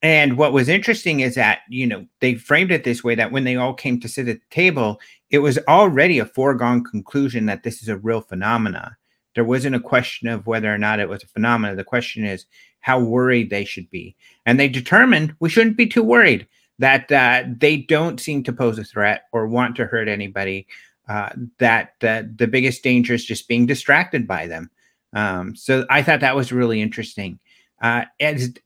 And 0.02 0.38
what 0.38 0.54
was 0.54 0.70
interesting 0.70 1.22
is 1.22 1.36
that 1.36 1.60
you 1.70 1.88
know 1.88 2.06
they 2.20 2.36
framed 2.36 2.72
it 2.72 2.84
this 2.84 3.04
way 3.04 3.16
that 3.16 3.32
when 3.32 3.44
they 3.44 3.56
all 3.56 3.74
came 3.74 4.00
to 4.02 4.10
sit 4.10 4.28
at 4.28 4.38
the 4.38 4.56
table, 4.56 5.00
it 5.30 5.40
was 5.40 5.58
already 5.68 6.20
a 6.20 6.26
foregone 6.26 6.84
conclusion 6.84 7.46
that 7.46 7.64
this 7.64 7.82
is 7.82 7.88
a 7.88 7.98
real 7.98 8.22
phenomena. 8.22 8.98
There 9.34 9.44
wasn't 9.44 9.76
a 9.76 9.82
question 9.82 10.28
of 10.28 10.48
whether 10.48 10.74
or 10.74 10.78
not 10.78 11.00
it 11.00 11.10
was 11.10 11.24
a 11.24 11.28
phenomena. 11.28 11.76
The 11.76 11.84
question 11.84 12.26
is 12.26 12.46
how 12.82 13.00
worried 13.00 13.50
they 13.50 13.66
should 13.66 13.90
be, 13.90 14.16
and 14.46 14.60
they 14.60 14.68
determined 14.68 15.36
we 15.40 15.50
shouldn't 15.50 15.78
be 15.78 15.88
too 15.88 16.04
worried 16.04 16.48
that 16.80 17.12
uh, 17.12 17.44
they 17.58 17.78
don't 17.78 18.20
seem 18.20 18.44
to 18.44 18.54
pose 18.54 18.78
a 18.78 18.84
threat 18.84 19.24
or 19.32 19.48
want 19.48 19.76
to 19.78 19.86
hurt 19.86 20.08
anybody 20.08 20.68
uh, 21.08 21.30
that 21.60 21.94
that 22.02 22.38
the 22.38 22.48
biggest 22.48 22.84
danger 22.84 23.14
is 23.14 23.26
just 23.26 23.48
being 23.48 23.66
distracted 23.66 24.28
by 24.28 24.48
them. 24.48 24.70
Um, 25.16 25.56
so 25.56 25.86
I 25.90 26.04
thought 26.04 26.20
that 26.20 26.36
was 26.36 26.52
really 26.52 26.82
interesting. 26.82 27.40
Uh, 27.82 28.06
and 28.20 28.60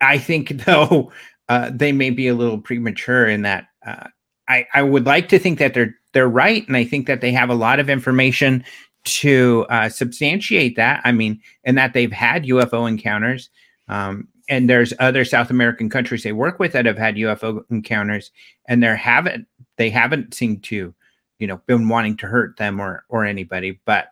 I 0.00 0.18
think 0.18 0.48
though 0.64 1.12
uh, 1.48 1.70
they 1.74 1.92
may 1.92 2.10
be 2.10 2.28
a 2.28 2.34
little 2.34 2.58
premature 2.58 3.26
in 3.26 3.42
that. 3.42 3.66
Uh, 3.86 4.08
I 4.48 4.66
I 4.74 4.82
would 4.82 5.06
like 5.06 5.28
to 5.30 5.38
think 5.38 5.58
that 5.58 5.74
they're 5.74 5.94
they're 6.12 6.28
right, 6.28 6.66
and 6.66 6.76
I 6.76 6.84
think 6.84 7.06
that 7.06 7.20
they 7.20 7.32
have 7.32 7.50
a 7.50 7.54
lot 7.54 7.80
of 7.80 7.90
information 7.90 8.64
to 9.04 9.66
uh, 9.68 9.88
substantiate 9.88 10.76
that. 10.76 11.02
I 11.04 11.12
mean, 11.12 11.40
and 11.64 11.76
that 11.76 11.92
they've 11.92 12.12
had 12.12 12.44
UFO 12.44 12.88
encounters. 12.88 13.50
Um, 13.88 14.28
and 14.48 14.68
there's 14.68 14.92
other 14.98 15.24
South 15.24 15.50
American 15.50 15.88
countries 15.88 16.22
they 16.22 16.32
work 16.32 16.58
with 16.58 16.72
that 16.72 16.86
have 16.86 16.98
had 16.98 17.16
UFO 17.16 17.64
encounters, 17.70 18.30
and 18.68 18.82
they 18.82 18.96
haven't 18.96 19.46
they 19.76 19.90
haven't 19.90 20.34
seemed 20.34 20.62
to 20.64 20.94
you 21.38 21.46
know 21.46 21.60
been 21.66 21.88
wanting 21.88 22.16
to 22.18 22.26
hurt 22.26 22.56
them 22.56 22.80
or 22.80 23.04
or 23.08 23.24
anybody 23.24 23.80
but 23.84 24.08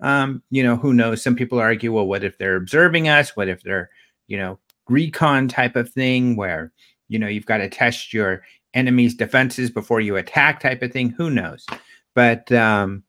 um 0.00 0.42
you 0.50 0.62
know 0.62 0.76
who 0.76 0.92
knows? 0.92 1.22
Some 1.22 1.36
people 1.36 1.58
argue 1.58 1.92
well 1.92 2.06
what 2.06 2.24
if 2.24 2.38
they're 2.38 2.56
observing 2.56 3.08
us? 3.08 3.36
What 3.36 3.48
if 3.48 3.62
they're 3.62 3.90
you 4.26 4.36
know 4.36 4.58
recon 4.88 5.48
type 5.48 5.76
of 5.76 5.90
thing 5.90 6.36
where 6.36 6.72
you 7.08 7.18
know 7.18 7.28
you've 7.28 7.46
got 7.46 7.58
to 7.58 7.68
test 7.68 8.12
your 8.12 8.42
enemy's 8.74 9.14
defenses 9.14 9.70
before 9.70 10.00
you 10.00 10.16
attack 10.16 10.60
type 10.60 10.82
of 10.82 10.92
thing? 10.92 11.10
Who 11.10 11.30
knows? 11.30 11.66
But 12.14 12.50
um 12.52 13.04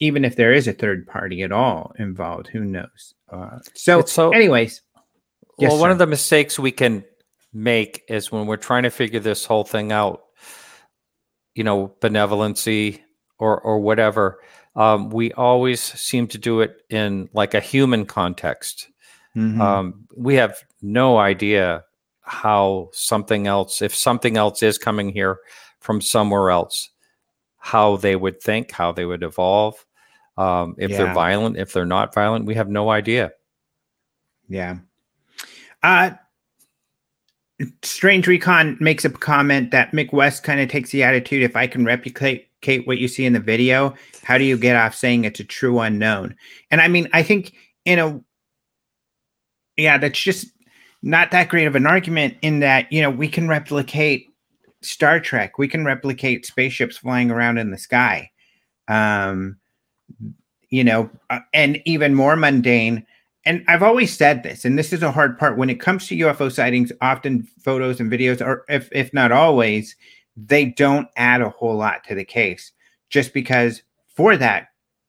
even 0.00 0.24
if 0.24 0.36
there 0.36 0.52
is 0.52 0.66
a 0.66 0.72
third 0.72 1.06
party 1.06 1.42
at 1.42 1.52
all 1.52 1.92
involved 1.98 2.48
who 2.48 2.64
knows? 2.64 3.14
Uh, 3.30 3.58
so, 3.74 4.02
so 4.02 4.30
anyways. 4.30 4.82
Well 5.58 5.72
yes, 5.72 5.80
one 5.80 5.90
of 5.90 5.98
the 5.98 6.06
mistakes 6.06 6.58
we 6.58 6.72
can 6.72 7.04
make 7.52 8.02
is 8.08 8.32
when 8.32 8.46
we're 8.46 8.56
trying 8.56 8.84
to 8.84 8.90
figure 8.90 9.20
this 9.20 9.44
whole 9.44 9.64
thing 9.64 9.92
out 9.92 10.22
you 11.54 11.64
know 11.64 11.94
benevolency 12.00 13.00
or 13.38 13.60
or 13.60 13.80
whatever 13.80 14.40
um, 14.76 15.10
we 15.10 15.32
always 15.32 15.80
seem 15.80 16.26
to 16.28 16.38
do 16.38 16.60
it 16.60 16.82
in 16.90 17.28
like 17.32 17.54
a 17.54 17.60
human 17.60 18.06
context 18.06 18.88
mm-hmm. 19.36 19.60
um, 19.60 20.06
we 20.16 20.34
have 20.34 20.62
no 20.82 21.18
idea 21.18 21.84
how 22.22 22.88
something 22.92 23.46
else 23.46 23.82
if 23.82 23.94
something 23.94 24.36
else 24.36 24.62
is 24.62 24.78
coming 24.78 25.10
here 25.10 25.38
from 25.80 26.00
somewhere 26.00 26.50
else 26.50 26.90
how 27.58 27.96
they 27.96 28.16
would 28.16 28.40
think 28.40 28.70
how 28.70 28.92
they 28.92 29.04
would 29.04 29.22
evolve 29.22 29.84
um, 30.36 30.74
if 30.78 30.90
yeah. 30.90 30.98
they're 30.98 31.14
violent 31.14 31.56
if 31.56 31.72
they're 31.72 31.84
not 31.84 32.14
violent 32.14 32.46
we 32.46 32.54
have 32.54 32.68
no 32.68 32.90
idea 32.90 33.32
yeah 34.48 34.76
uh 35.82 36.10
Strange 37.82 38.26
Recon 38.26 38.76
makes 38.80 39.04
a 39.04 39.10
comment 39.10 39.70
that 39.70 39.92
Mick 39.92 40.12
West 40.12 40.44
kind 40.44 40.60
of 40.60 40.68
takes 40.68 40.90
the 40.90 41.02
attitude 41.02 41.42
if 41.42 41.56
I 41.56 41.66
can 41.66 41.84
replicate 41.84 42.49
what 42.84 42.98
you 42.98 43.08
see 43.08 43.24
in 43.24 43.32
the 43.32 43.40
video, 43.40 43.94
how 44.22 44.38
do 44.38 44.44
you 44.44 44.56
get 44.56 44.76
off 44.76 44.94
saying 44.94 45.24
it's 45.24 45.40
a 45.40 45.44
true 45.44 45.80
unknown? 45.80 46.36
And 46.70 46.80
I 46.80 46.88
mean, 46.88 47.08
I 47.12 47.22
think 47.22 47.54
in 47.84 47.98
a 47.98 48.20
yeah, 49.76 49.98
that's 49.98 50.20
just 50.20 50.48
not 51.02 51.30
that 51.30 51.48
great 51.48 51.66
of 51.66 51.74
an 51.74 51.86
argument 51.86 52.36
in 52.42 52.60
that, 52.60 52.92
you 52.92 53.00
know, 53.00 53.10
we 53.10 53.28
can 53.28 53.48
replicate 53.48 54.26
Star 54.82 55.20
Trek, 55.20 55.58
we 55.58 55.68
can 55.68 55.84
replicate 55.84 56.46
spaceships 56.46 56.98
flying 56.98 57.30
around 57.30 57.58
in 57.58 57.70
the 57.70 57.78
sky. 57.78 58.30
Um, 58.88 59.56
you 60.68 60.84
know, 60.84 61.10
uh, 61.30 61.40
and 61.52 61.80
even 61.84 62.14
more 62.14 62.36
mundane, 62.36 63.06
and 63.44 63.64
I've 63.68 63.82
always 63.82 64.16
said 64.16 64.42
this, 64.42 64.64
and 64.64 64.78
this 64.78 64.92
is 64.92 65.02
a 65.02 65.10
hard 65.10 65.38
part 65.38 65.56
when 65.56 65.70
it 65.70 65.80
comes 65.80 66.06
to 66.06 66.16
UFO 66.16 66.52
sightings, 66.52 66.92
often 67.00 67.42
photos 67.62 68.00
and 68.00 68.10
videos, 68.10 68.44
are, 68.44 68.64
if, 68.68 68.88
if 68.92 69.12
not 69.12 69.32
always, 69.32 69.96
they 70.46 70.66
don't 70.66 71.08
add 71.16 71.40
a 71.40 71.50
whole 71.50 71.76
lot 71.76 72.04
to 72.04 72.14
the 72.14 72.24
case 72.24 72.72
just 73.08 73.34
because 73.34 73.82
for 74.08 74.36
that 74.36 74.68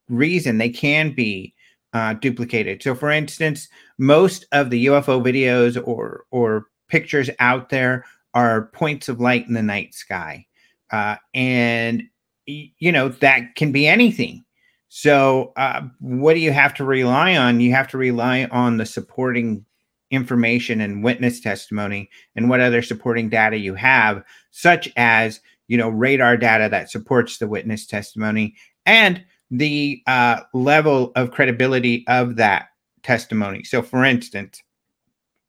reason 0.10 0.58
they 0.58 0.70
can 0.70 1.14
be 1.14 1.54
uh, 1.94 2.14
duplicated. 2.14 2.82
So, 2.82 2.96
for 2.96 3.12
instance, 3.12 3.68
most 3.98 4.46
of 4.52 4.70
the 4.70 4.86
UFO 4.88 5.22
videos 5.22 5.82
or 5.86 6.26
or 6.32 6.68
pictures 6.88 7.30
out 7.40 7.70
there 7.70 8.06
are 8.34 8.68
points 8.68 9.10
of 9.10 9.20
light 9.20 9.48
in 9.48 9.54
the 9.54 9.62
night 9.62 9.94
sky, 9.94 10.46
uh, 10.92 11.18
and 11.34 12.04
you 12.46 12.92
know 12.92 13.10
that 13.10 13.56
can 13.56 13.72
be 13.72 13.88
anything. 13.88 14.44
So, 14.90 15.54
uh, 15.56 15.82
what 16.00 16.34
do 16.34 16.40
you 16.40 16.52
have 16.52 16.74
to 16.76 16.86
rely 16.86 17.36
on? 17.36 17.60
You 17.60 17.72
have 17.74 17.88
to 17.90 17.98
rely 17.98 18.46
on 18.46 18.78
the 18.78 18.86
supporting 18.86 19.66
information 20.12 20.82
and 20.82 21.04
witness 21.04 21.40
testimony 21.40 22.10
and 22.36 22.50
what 22.50 22.60
other 22.60 22.82
supporting 22.82 23.30
data 23.30 23.58
you 23.58 23.74
have, 23.76 24.24
such 24.52 24.90
as 24.96 25.40
you 25.68 25.78
know 25.78 25.90
radar 25.90 26.38
data 26.38 26.70
that 26.70 26.92
supports 26.92 27.38
the 27.38 27.48
witness 27.48 27.86
testimony 27.86 28.56
and 28.86 29.24
the 29.50 30.02
uh, 30.08 30.42
level 30.54 31.12
of 31.16 31.32
credibility 31.32 32.06
of 32.08 32.38
that 32.38 32.70
testimony. 33.04 33.64
So, 33.64 33.82
for 33.82 34.06
instance, 34.06 34.64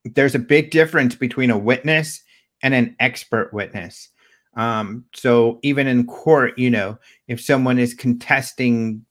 there's 0.05 0.35
a 0.35 0.41
big 0.41 0.71
difference 0.71 1.15
between 1.15 1.51
a 1.51 1.59
witness 1.59 2.23
and 2.63 2.75
an 2.75 2.97
expert 2.99 3.53
witness. 3.53 4.09
Um, 4.57 5.05
so, 5.15 5.61
even 5.63 5.87
in 5.87 6.07
court, 6.07 6.59
you 6.59 6.71
know, 6.71 6.99
if 7.29 7.41
someone 7.41 7.79
is 7.79 7.95
contesting 7.95 9.05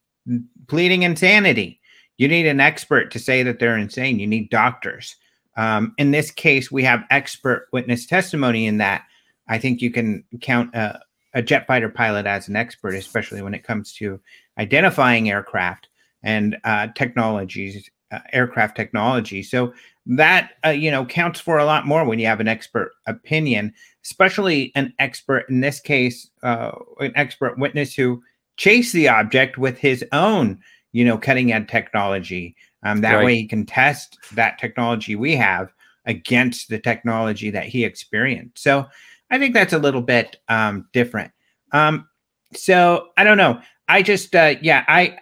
pleading 0.67 1.03
insanity, 1.03 1.79
you 2.17 2.27
need 2.27 2.45
an 2.45 2.59
expert 2.59 3.09
to 3.11 3.19
say 3.19 3.41
that 3.43 3.59
they're 3.59 3.77
insane. 3.77 4.19
You 4.19 4.27
need 4.27 4.49
doctors. 4.49 5.15
Um, 5.57 5.93
in 5.97 6.11
this 6.11 6.31
case, 6.31 6.71
we 6.71 6.83
have 6.83 7.03
expert 7.09 7.67
witness 7.71 8.05
testimony 8.05 8.65
in 8.65 8.77
that. 8.77 9.03
I 9.47 9.57
think 9.57 9.81
you 9.81 9.91
can 9.91 10.23
count 10.41 10.73
a, 10.75 10.99
a 11.33 11.41
jet 11.41 11.67
fighter 11.67 11.89
pilot 11.89 12.25
as 12.25 12.47
an 12.47 12.55
expert, 12.55 12.95
especially 12.95 13.41
when 13.41 13.53
it 13.53 13.63
comes 13.63 13.93
to 13.95 14.19
identifying 14.57 15.29
aircraft 15.29 15.89
and 16.23 16.57
uh, 16.63 16.87
technologies, 16.95 17.89
uh, 18.11 18.19
aircraft 18.31 18.75
technology. 18.75 19.43
So 19.43 19.73
that 20.05 20.51
uh, 20.65 20.69
you 20.69 20.89
know 20.89 21.05
counts 21.05 21.39
for 21.39 21.57
a 21.57 21.65
lot 21.65 21.85
more 21.85 22.05
when 22.05 22.19
you 22.19 22.25
have 22.25 22.39
an 22.39 22.47
expert 22.47 22.91
opinion, 23.05 23.73
especially 24.03 24.71
an 24.75 24.93
expert 24.99 25.45
in 25.49 25.61
this 25.61 25.79
case, 25.79 26.29
uh, 26.43 26.71
an 26.99 27.11
expert 27.15 27.57
witness 27.57 27.93
who 27.93 28.21
chased 28.57 28.93
the 28.93 29.07
object 29.07 29.57
with 29.57 29.77
his 29.77 30.03
own 30.11 30.59
you 30.91 31.05
know 31.05 31.17
cutting 31.17 31.51
edge 31.53 31.67
technology. 31.67 32.55
Um, 32.83 33.01
that 33.01 33.15
right. 33.15 33.25
way, 33.25 33.35
he 33.35 33.47
can 33.47 33.65
test 33.65 34.17
that 34.33 34.57
technology 34.57 35.15
we 35.15 35.35
have 35.35 35.73
against 36.05 36.69
the 36.69 36.79
technology 36.79 37.51
that 37.51 37.65
he 37.65 37.85
experienced. 37.85 38.63
So 38.63 38.87
I 39.29 39.37
think 39.37 39.53
that's 39.53 39.73
a 39.73 39.79
little 39.79 40.01
bit 40.01 40.37
um, 40.49 40.87
different. 40.93 41.31
Um, 41.71 42.07
so 42.53 43.09
I 43.17 43.23
don't 43.23 43.37
know. 43.37 43.61
I 43.87 44.01
just, 44.01 44.35
uh, 44.35 44.55
yeah, 44.61 44.83
I. 44.87 45.17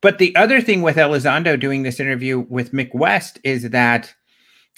But 0.00 0.18
the 0.18 0.34
other 0.36 0.60
thing 0.60 0.82
with 0.82 0.96
Elizondo 0.96 1.58
doing 1.58 1.82
this 1.82 1.98
interview 1.98 2.46
with 2.48 2.72
Mick 2.72 2.94
West 2.94 3.40
is 3.42 3.70
that 3.70 4.14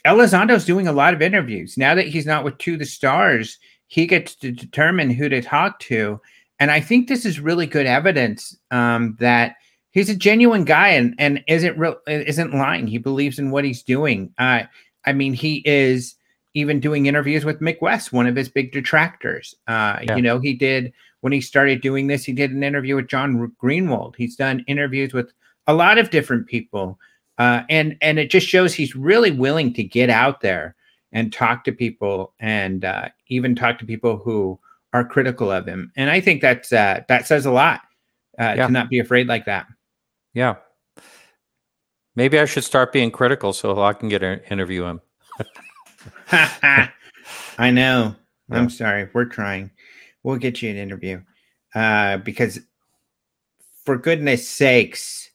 Elizondo's 0.06 0.64
doing 0.64 0.88
a 0.88 0.92
lot 0.92 1.12
of 1.12 1.20
interviews 1.20 1.76
now 1.76 1.94
that 1.94 2.08
he's 2.08 2.24
not 2.24 2.44
with 2.44 2.56
To 2.58 2.78
the 2.78 2.86
Stars. 2.86 3.58
He 3.88 4.06
gets 4.06 4.34
to 4.36 4.50
determine 4.50 5.10
who 5.10 5.28
to 5.28 5.42
talk 5.42 5.78
to, 5.80 6.20
and 6.58 6.70
I 6.70 6.80
think 6.80 7.06
this 7.06 7.26
is 7.26 7.38
really 7.38 7.66
good 7.66 7.86
evidence 7.86 8.56
um, 8.70 9.16
that 9.20 9.56
he's 9.94 10.10
a 10.10 10.14
genuine 10.14 10.64
guy 10.64 10.88
and 10.88 11.14
and 11.18 11.42
isn't 11.48 11.78
real 11.78 11.96
isn't 12.06 12.54
lying. 12.54 12.86
He 12.86 12.98
believes 12.98 13.38
in 13.38 13.50
what 13.50 13.64
he's 13.64 13.82
doing. 13.82 14.34
Uh, 14.38 14.64
I 15.06 15.12
mean, 15.12 15.32
he 15.32 15.62
is 15.64 16.16
even 16.52 16.80
doing 16.80 17.06
interviews 17.06 17.44
with 17.44 17.60
Mick 17.60 17.80
West, 17.80 18.12
one 18.12 18.26
of 18.26 18.36
his 18.36 18.48
big 18.48 18.72
detractors. 18.72 19.54
Uh, 19.66 19.98
yeah. 20.02 20.16
You 20.16 20.22
know, 20.22 20.38
he 20.38 20.52
did 20.54 20.92
when 21.22 21.32
he 21.32 21.40
started 21.40 21.80
doing 21.80 22.06
this, 22.06 22.24
he 22.24 22.32
did 22.32 22.50
an 22.50 22.62
interview 22.62 22.96
with 22.96 23.08
John 23.08 23.50
Greenewald. 23.62 24.14
He's 24.16 24.36
done 24.36 24.64
interviews 24.66 25.14
with 25.14 25.32
a 25.66 25.72
lot 25.72 25.96
of 25.96 26.10
different 26.10 26.46
people. 26.46 26.98
Uh, 27.38 27.62
and 27.70 27.96
and 28.02 28.18
it 28.18 28.30
just 28.30 28.46
shows 28.46 28.74
he's 28.74 28.94
really 28.94 29.30
willing 29.30 29.72
to 29.74 29.82
get 29.82 30.10
out 30.10 30.40
there 30.42 30.76
and 31.12 31.32
talk 31.32 31.64
to 31.64 31.72
people 31.72 32.34
and 32.40 32.84
uh, 32.84 33.08
even 33.28 33.54
talk 33.54 33.78
to 33.78 33.86
people 33.86 34.18
who 34.18 34.58
are 34.92 35.04
critical 35.04 35.50
of 35.50 35.66
him. 35.66 35.90
And 35.96 36.10
I 36.10 36.20
think 36.20 36.42
that's 36.42 36.72
uh, 36.72 37.00
that 37.08 37.26
says 37.26 37.46
a 37.46 37.50
lot 37.50 37.80
uh, 38.38 38.54
yeah. 38.56 38.66
to 38.66 38.72
not 38.72 38.88
be 38.88 39.00
afraid 39.00 39.26
like 39.26 39.46
that. 39.46 39.66
Yeah. 40.34 40.56
Maybe 42.16 42.38
I 42.38 42.44
should 42.44 42.64
start 42.64 42.92
being 42.92 43.10
critical 43.10 43.52
so 43.52 43.82
I 43.82 43.92
can 43.92 44.08
get 44.08 44.22
an 44.22 44.40
interview 44.50 44.84
him. 44.84 45.00
I 46.32 47.70
know. 47.70 48.14
Yeah. 48.50 48.56
I'm 48.56 48.70
sorry. 48.70 49.08
We're 49.12 49.24
trying. 49.24 49.70
We'll 50.22 50.36
get 50.36 50.62
you 50.62 50.70
an 50.70 50.76
interview. 50.76 51.22
Uh, 51.74 52.18
because 52.18 52.60
for 53.84 53.96
goodness 53.96 54.48
sakes, 54.48 55.30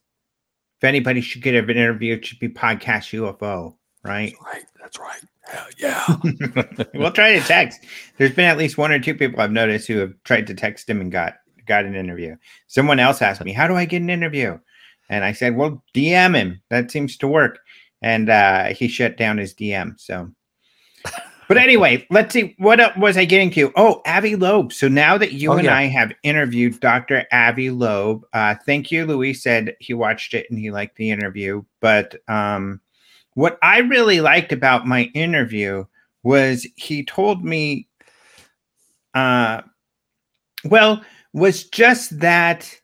if 0.78 0.84
anybody 0.84 1.22
should 1.22 1.42
get 1.42 1.56
an 1.56 1.70
interview, 1.70 2.16
it 2.16 2.26
should 2.26 2.40
be 2.40 2.50
podcast 2.50 3.14
UFO, 3.14 3.76
right? 4.04 4.34
That's 4.34 4.54
right. 4.54 4.66
That's 4.80 5.00
right. 5.00 5.22
Hell 5.42 5.68
yeah. 5.78 6.86
we'll 6.94 7.12
try 7.12 7.34
to 7.38 7.46
text. 7.46 7.82
There's 8.18 8.34
been 8.34 8.46
at 8.46 8.58
least 8.58 8.78
one 8.78 8.92
or 8.92 9.00
two 9.00 9.16
people 9.16 9.42
I've 9.42 9.52
noticed 9.52 9.88
who 9.88 9.98
have 9.98 10.14
tried 10.24 10.48
to 10.48 10.54
text 10.54 10.90
him 10.90 11.02
and 11.02 11.12
got 11.12 11.36
got 11.66 11.86
an 11.86 11.96
interview. 11.96 12.36
Someone 12.68 13.00
else 13.00 13.22
asked 13.22 13.44
me, 13.44 13.52
"How 13.52 13.68
do 13.68 13.76
I 13.76 13.86
get 13.86 14.02
an 14.02 14.10
interview?" 14.10 14.60
And 15.10 15.26
I 15.26 15.32
said, 15.32 15.56
"Well, 15.56 15.84
DM 15.94 16.36
him. 16.36 16.62
That 16.70 16.92
seems 16.92 17.18
to 17.18 17.28
work." 17.28 17.60
And 18.02 18.30
uh, 18.30 18.66
he 18.68 18.88
shut 18.88 19.18
down 19.18 19.38
his 19.38 19.54
DM. 19.54 20.00
So 20.00 20.32
but 21.48 21.58
anyway, 21.58 22.06
let's 22.10 22.34
see. 22.34 22.56
What 22.58 22.98
was 22.98 23.18
I 23.18 23.26
getting 23.26 23.52
to? 23.52 23.72
Oh, 23.76 24.02
Avi 24.06 24.36
Loeb. 24.36 24.74
So 24.74 24.88
now 24.88 25.18
that 25.18 25.34
you 25.34 25.52
oh, 25.52 25.58
and 25.58 25.66
yeah. 25.66 25.78
I 25.78 25.84
have 25.84 26.12
interviewed 26.24 26.80
Dr. 26.80 27.26
Avi 27.32 27.70
Loeb, 27.70 28.26
uh, 28.34 28.56
thank 28.66 28.92
you. 28.92 29.06
Luis 29.06 29.44
said 29.44 29.76
he 29.80 29.94
watched 29.94 30.34
it 30.34 30.48
and 30.50 30.60
he 30.60 30.72
liked 30.72 30.98
the 30.98 31.12
interview. 31.12 31.64
But 31.80 32.16
um, 32.28 32.82
what 33.34 33.58
I 33.62 33.80
really 33.80 34.22
liked 34.22 34.52
about 34.52 34.88
my 34.88 35.04
interview 35.14 35.86
was 36.24 36.68
he 36.76 37.04
told 37.04 37.44
me, 37.44 37.88
uh, 39.14 39.62
well, 40.66 41.02
was 41.34 41.64
just 41.64 42.20
that 42.20 42.76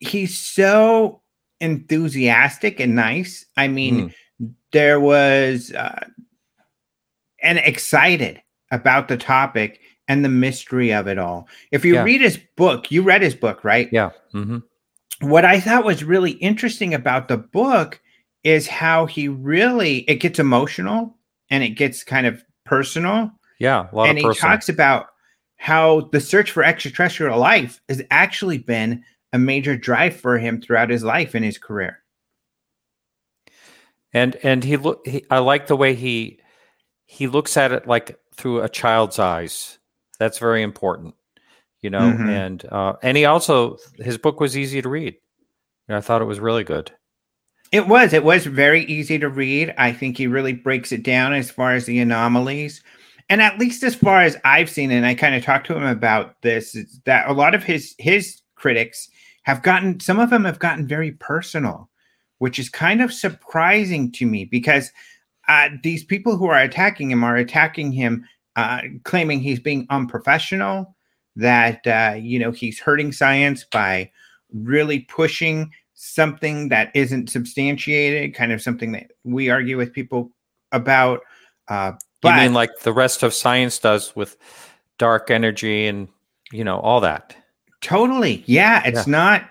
he's 0.00 0.38
so 0.38 1.20
enthusiastic 1.60 2.80
and 2.80 2.94
nice. 2.94 3.46
I 3.56 3.68
mean, 3.68 4.10
mm. 4.40 4.54
there 4.72 5.00
was. 5.00 5.72
Uh, 5.72 6.06
and 7.42 7.58
excited 7.58 8.42
about 8.70 9.08
the 9.08 9.16
topic 9.16 9.80
and 10.08 10.24
the 10.24 10.28
mystery 10.28 10.92
of 10.92 11.06
it 11.06 11.18
all. 11.18 11.48
If 11.70 11.84
you 11.84 11.94
yeah. 11.94 12.02
read 12.02 12.20
his 12.20 12.38
book, 12.56 12.90
you 12.90 13.02
read 13.02 13.22
his 13.22 13.34
book, 13.34 13.64
right? 13.64 13.88
Yeah. 13.92 14.10
Mm-hmm. 14.34 14.58
What 15.20 15.44
I 15.44 15.60
thought 15.60 15.84
was 15.84 16.04
really 16.04 16.32
interesting 16.32 16.94
about 16.94 17.28
the 17.28 17.36
book 17.36 18.00
is 18.44 18.66
how 18.66 19.06
he 19.06 19.28
really 19.28 19.98
it 20.08 20.16
gets 20.16 20.38
emotional 20.38 21.16
and 21.50 21.64
it 21.64 21.70
gets 21.70 22.04
kind 22.04 22.26
of 22.26 22.42
personal. 22.64 23.32
Yeah, 23.58 23.88
and 23.92 24.16
he 24.16 24.24
personal. 24.24 24.52
talks 24.52 24.68
about 24.68 25.08
how 25.56 26.02
the 26.12 26.20
search 26.20 26.52
for 26.52 26.62
extraterrestrial 26.62 27.38
life 27.38 27.80
has 27.88 28.00
actually 28.12 28.58
been 28.58 29.02
a 29.32 29.38
major 29.38 29.76
drive 29.76 30.16
for 30.16 30.38
him 30.38 30.60
throughout 30.60 30.90
his 30.90 31.04
life 31.04 31.34
and 31.34 31.44
his 31.44 31.58
career. 31.58 32.02
And 34.12 34.36
and 34.42 34.64
he 34.64 34.76
look 34.76 35.06
he, 35.06 35.24
I 35.30 35.38
like 35.38 35.66
the 35.66 35.76
way 35.76 35.94
he 35.94 36.40
he 37.04 37.26
looks 37.26 37.56
at 37.56 37.72
it 37.72 37.86
like 37.86 38.18
through 38.34 38.62
a 38.62 38.68
child's 38.68 39.18
eyes. 39.18 39.78
That's 40.18 40.38
very 40.38 40.62
important, 40.62 41.14
you 41.82 41.90
know. 41.90 42.00
Mm-hmm. 42.00 42.28
And 42.28 42.64
uh, 42.70 42.94
and 43.02 43.16
he 43.16 43.24
also 43.26 43.76
his 43.98 44.16
book 44.16 44.40
was 44.40 44.56
easy 44.56 44.80
to 44.80 44.88
read. 44.88 45.16
I 45.90 46.00
thought 46.00 46.22
it 46.22 46.26
was 46.26 46.40
really 46.40 46.64
good. 46.64 46.92
It 47.70 47.86
was. 47.86 48.12
It 48.12 48.24
was 48.24 48.46
very 48.46 48.84
easy 48.84 49.18
to 49.18 49.28
read. 49.28 49.74
I 49.76 49.92
think 49.92 50.16
he 50.16 50.26
really 50.26 50.54
breaks 50.54 50.92
it 50.92 51.02
down 51.02 51.34
as 51.34 51.50
far 51.50 51.74
as 51.74 51.84
the 51.84 51.98
anomalies. 51.98 52.82
And 53.30 53.42
at 53.42 53.58
least 53.58 53.82
as 53.82 53.94
far 53.94 54.22
as 54.22 54.38
I've 54.42 54.70
seen, 54.70 54.90
and 54.90 55.04
I 55.04 55.14
kind 55.14 55.34
of 55.34 55.44
talked 55.44 55.66
to 55.66 55.76
him 55.76 55.84
about 55.84 56.40
this, 56.40 56.74
is 56.74 57.00
that 57.04 57.28
a 57.28 57.34
lot 57.34 57.54
of 57.54 57.62
his 57.62 57.94
his 57.98 58.40
critics 58.54 59.10
have 59.48 59.62
gotten 59.62 59.98
some 59.98 60.20
of 60.20 60.28
them 60.28 60.44
have 60.44 60.58
gotten 60.58 60.86
very 60.86 61.12
personal, 61.12 61.88
which 62.36 62.58
is 62.58 62.68
kind 62.68 63.00
of 63.00 63.10
surprising 63.10 64.12
to 64.12 64.26
me 64.26 64.44
because 64.44 64.92
uh, 65.48 65.70
these 65.82 66.04
people 66.04 66.36
who 66.36 66.44
are 66.48 66.60
attacking 66.60 67.10
him 67.10 67.24
are 67.24 67.34
attacking 67.34 67.90
him, 67.90 68.26
uh, 68.56 68.82
claiming 69.04 69.40
he's 69.40 69.58
being 69.58 69.86
unprofessional, 69.88 70.94
that 71.36 71.86
uh, 71.86 72.14
you 72.14 72.38
know 72.38 72.50
he's 72.50 72.78
hurting 72.78 73.10
science 73.10 73.64
by 73.64 74.10
really 74.52 75.00
pushing 75.00 75.72
something 75.94 76.68
that 76.68 76.90
isn't 76.94 77.30
substantiated, 77.30 78.34
kind 78.34 78.52
of 78.52 78.60
something 78.60 78.92
that 78.92 79.12
we 79.24 79.48
argue 79.48 79.78
with 79.78 79.94
people 79.94 80.30
about. 80.72 81.20
Uh, 81.68 81.92
but, 82.20 82.34
you 82.34 82.42
mean 82.42 82.52
like 82.52 82.80
the 82.80 82.92
rest 82.92 83.22
of 83.22 83.32
science 83.32 83.78
does 83.78 84.14
with 84.14 84.36
dark 84.98 85.30
energy 85.30 85.86
and 85.86 86.08
you 86.52 86.64
know 86.64 86.78
all 86.80 87.00
that? 87.00 87.34
Totally, 87.80 88.42
yeah. 88.46 88.82
It's 88.84 89.06
yeah. 89.06 89.10
not, 89.10 89.50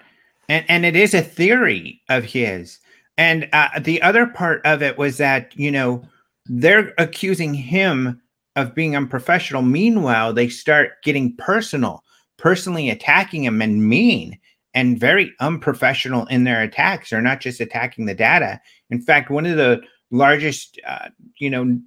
and 0.49 0.65
and 0.67 0.85
it 0.85 0.95
is 0.95 1.13
a 1.13 1.21
theory 1.21 2.01
of 2.09 2.23
his 2.23 2.79
and 3.17 3.49
uh, 3.51 3.79
the 3.79 4.01
other 4.01 4.27
part 4.27 4.61
of 4.65 4.81
it 4.81 4.97
was 4.97 5.17
that, 5.17 5.57
you 5.57 5.71
know, 5.71 6.03
they're 6.45 6.93
accusing 6.97 7.53
him 7.53 8.21
of 8.55 8.75
being 8.75 8.95
unprofessional. 8.95 9.63
Meanwhile, 9.63 10.33
they 10.33 10.47
start 10.47 11.01
getting 11.03 11.35
personal, 11.37 12.03
personally 12.37 12.89
attacking 12.89 13.43
him 13.43 13.61
and 13.61 13.87
mean 13.87 14.37
and 14.73 14.99
very 14.99 15.33
unprofessional 15.39 16.25
in 16.27 16.43
their 16.43 16.61
attacks. 16.61 17.09
They're 17.09 17.21
not 17.21 17.41
just 17.41 17.59
attacking 17.59 18.05
the 18.05 18.13
data. 18.13 18.61
In 18.91 19.01
fact, 19.01 19.31
one 19.31 19.47
of 19.47 19.57
the 19.57 19.81
largest, 20.11 20.79
uh, 20.87 21.09
you 21.37 21.49
know, 21.49 21.79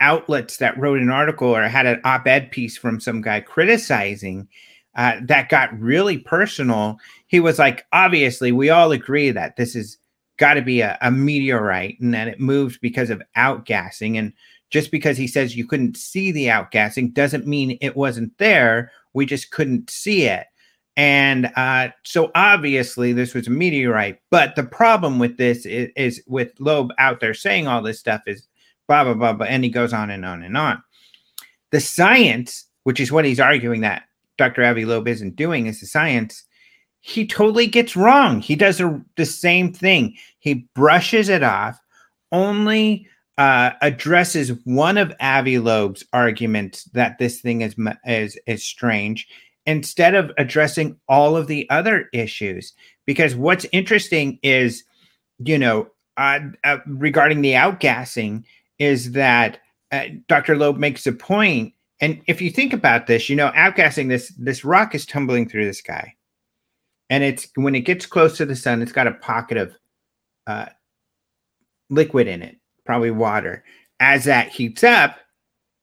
outlets 0.00 0.58
that 0.58 0.78
wrote 0.78 1.00
an 1.00 1.10
article 1.10 1.48
or 1.48 1.62
had 1.62 1.86
an 1.86 2.00
op-ed 2.04 2.52
piece 2.52 2.76
from 2.76 3.00
some 3.00 3.22
guy 3.22 3.40
criticizing 3.40 4.46
uh, 4.96 5.20
that 5.22 5.48
got 5.48 5.78
really 5.78 6.18
personal. 6.18 6.98
He 7.26 7.38
was 7.38 7.58
like, 7.58 7.86
obviously, 7.92 8.50
we 8.50 8.70
all 8.70 8.92
agree 8.92 9.30
that 9.30 9.56
this 9.56 9.76
is 9.76 9.98
got 10.38 10.54
to 10.54 10.62
be 10.62 10.80
a, 10.80 10.98
a 11.00 11.10
meteorite 11.10 12.00
and 12.00 12.12
that 12.14 12.28
it 12.28 12.40
moved 12.40 12.80
because 12.80 13.10
of 13.10 13.22
outgassing. 13.36 14.18
And 14.18 14.32
just 14.70 14.90
because 14.90 15.16
he 15.16 15.26
says 15.26 15.56
you 15.56 15.66
couldn't 15.66 15.96
see 15.96 16.32
the 16.32 16.46
outgassing 16.46 17.14
doesn't 17.14 17.46
mean 17.46 17.78
it 17.80 17.96
wasn't 17.96 18.36
there. 18.38 18.90
We 19.12 19.26
just 19.26 19.50
couldn't 19.50 19.90
see 19.90 20.24
it. 20.24 20.46
And 20.96 21.52
uh, 21.56 21.90
so 22.02 22.30
obviously 22.34 23.12
this 23.12 23.34
was 23.34 23.46
a 23.46 23.50
meteorite. 23.50 24.18
But 24.30 24.56
the 24.56 24.64
problem 24.64 25.18
with 25.18 25.36
this 25.36 25.66
is, 25.66 25.90
is, 25.94 26.22
with 26.26 26.52
Loeb 26.58 26.90
out 26.98 27.20
there 27.20 27.34
saying 27.34 27.66
all 27.66 27.82
this 27.82 28.00
stuff 28.00 28.22
is 28.26 28.46
blah, 28.88 29.04
blah, 29.04 29.14
blah, 29.14 29.34
blah. 29.34 29.46
And 29.46 29.62
he 29.62 29.68
goes 29.68 29.92
on 29.92 30.10
and 30.10 30.24
on 30.24 30.42
and 30.42 30.56
on. 30.56 30.82
The 31.70 31.80
science, 31.80 32.64
which 32.84 33.00
is 33.00 33.12
what 33.12 33.26
he's 33.26 33.40
arguing 33.40 33.82
that 33.82 34.04
Dr. 34.38 34.64
Avi 34.64 34.84
Loeb 34.84 35.08
isn't 35.08 35.36
doing, 35.36 35.66
is 35.66 35.80
the 35.80 35.86
science. 35.86 36.44
He 37.00 37.26
totally 37.26 37.66
gets 37.66 37.96
wrong. 37.96 38.40
He 38.40 38.56
does 38.56 38.80
a, 38.80 39.00
the 39.16 39.26
same 39.26 39.72
thing. 39.72 40.16
He 40.38 40.66
brushes 40.74 41.28
it 41.28 41.42
off, 41.42 41.78
only 42.32 43.08
uh, 43.38 43.70
addresses 43.82 44.52
one 44.64 44.98
of 44.98 45.14
Avi 45.20 45.58
Loeb's 45.58 46.04
arguments 46.12 46.84
that 46.94 47.18
this 47.18 47.40
thing 47.40 47.60
is 47.60 47.74
is 48.06 48.38
is 48.46 48.64
strange 48.64 49.28
instead 49.66 50.14
of 50.14 50.30
addressing 50.38 50.96
all 51.08 51.36
of 51.36 51.48
the 51.48 51.68
other 51.70 52.08
issues. 52.12 52.72
Because 53.04 53.34
what's 53.34 53.66
interesting 53.72 54.38
is, 54.42 54.84
you 55.38 55.58
know, 55.58 55.88
uh, 56.16 56.40
uh, 56.64 56.78
regarding 56.86 57.42
the 57.42 57.52
outgassing, 57.52 58.44
is 58.78 59.12
that 59.12 59.58
uh, 59.92 60.04
Dr. 60.28 60.56
Loeb 60.56 60.78
makes 60.78 61.06
a 61.06 61.12
point, 61.12 61.74
and 62.00 62.20
if 62.26 62.42
you 62.42 62.50
think 62.50 62.72
about 62.72 63.06
this, 63.06 63.28
you 63.28 63.36
know, 63.36 63.50
outgassing 63.52 64.08
this 64.08 64.28
this 64.38 64.64
rock 64.64 64.94
is 64.94 65.06
tumbling 65.06 65.48
through 65.48 65.66
the 65.66 65.74
sky, 65.74 66.14
and 67.08 67.24
it's 67.24 67.48
when 67.54 67.74
it 67.74 67.80
gets 67.80 68.06
close 68.06 68.36
to 68.36 68.46
the 68.46 68.56
sun, 68.56 68.82
it's 68.82 68.92
got 68.92 69.06
a 69.06 69.12
pocket 69.12 69.56
of 69.56 69.74
uh, 70.46 70.66
liquid 71.88 72.26
in 72.26 72.42
it, 72.42 72.56
probably 72.84 73.10
water. 73.10 73.64
As 73.98 74.24
that 74.24 74.48
heats 74.48 74.84
up, 74.84 75.18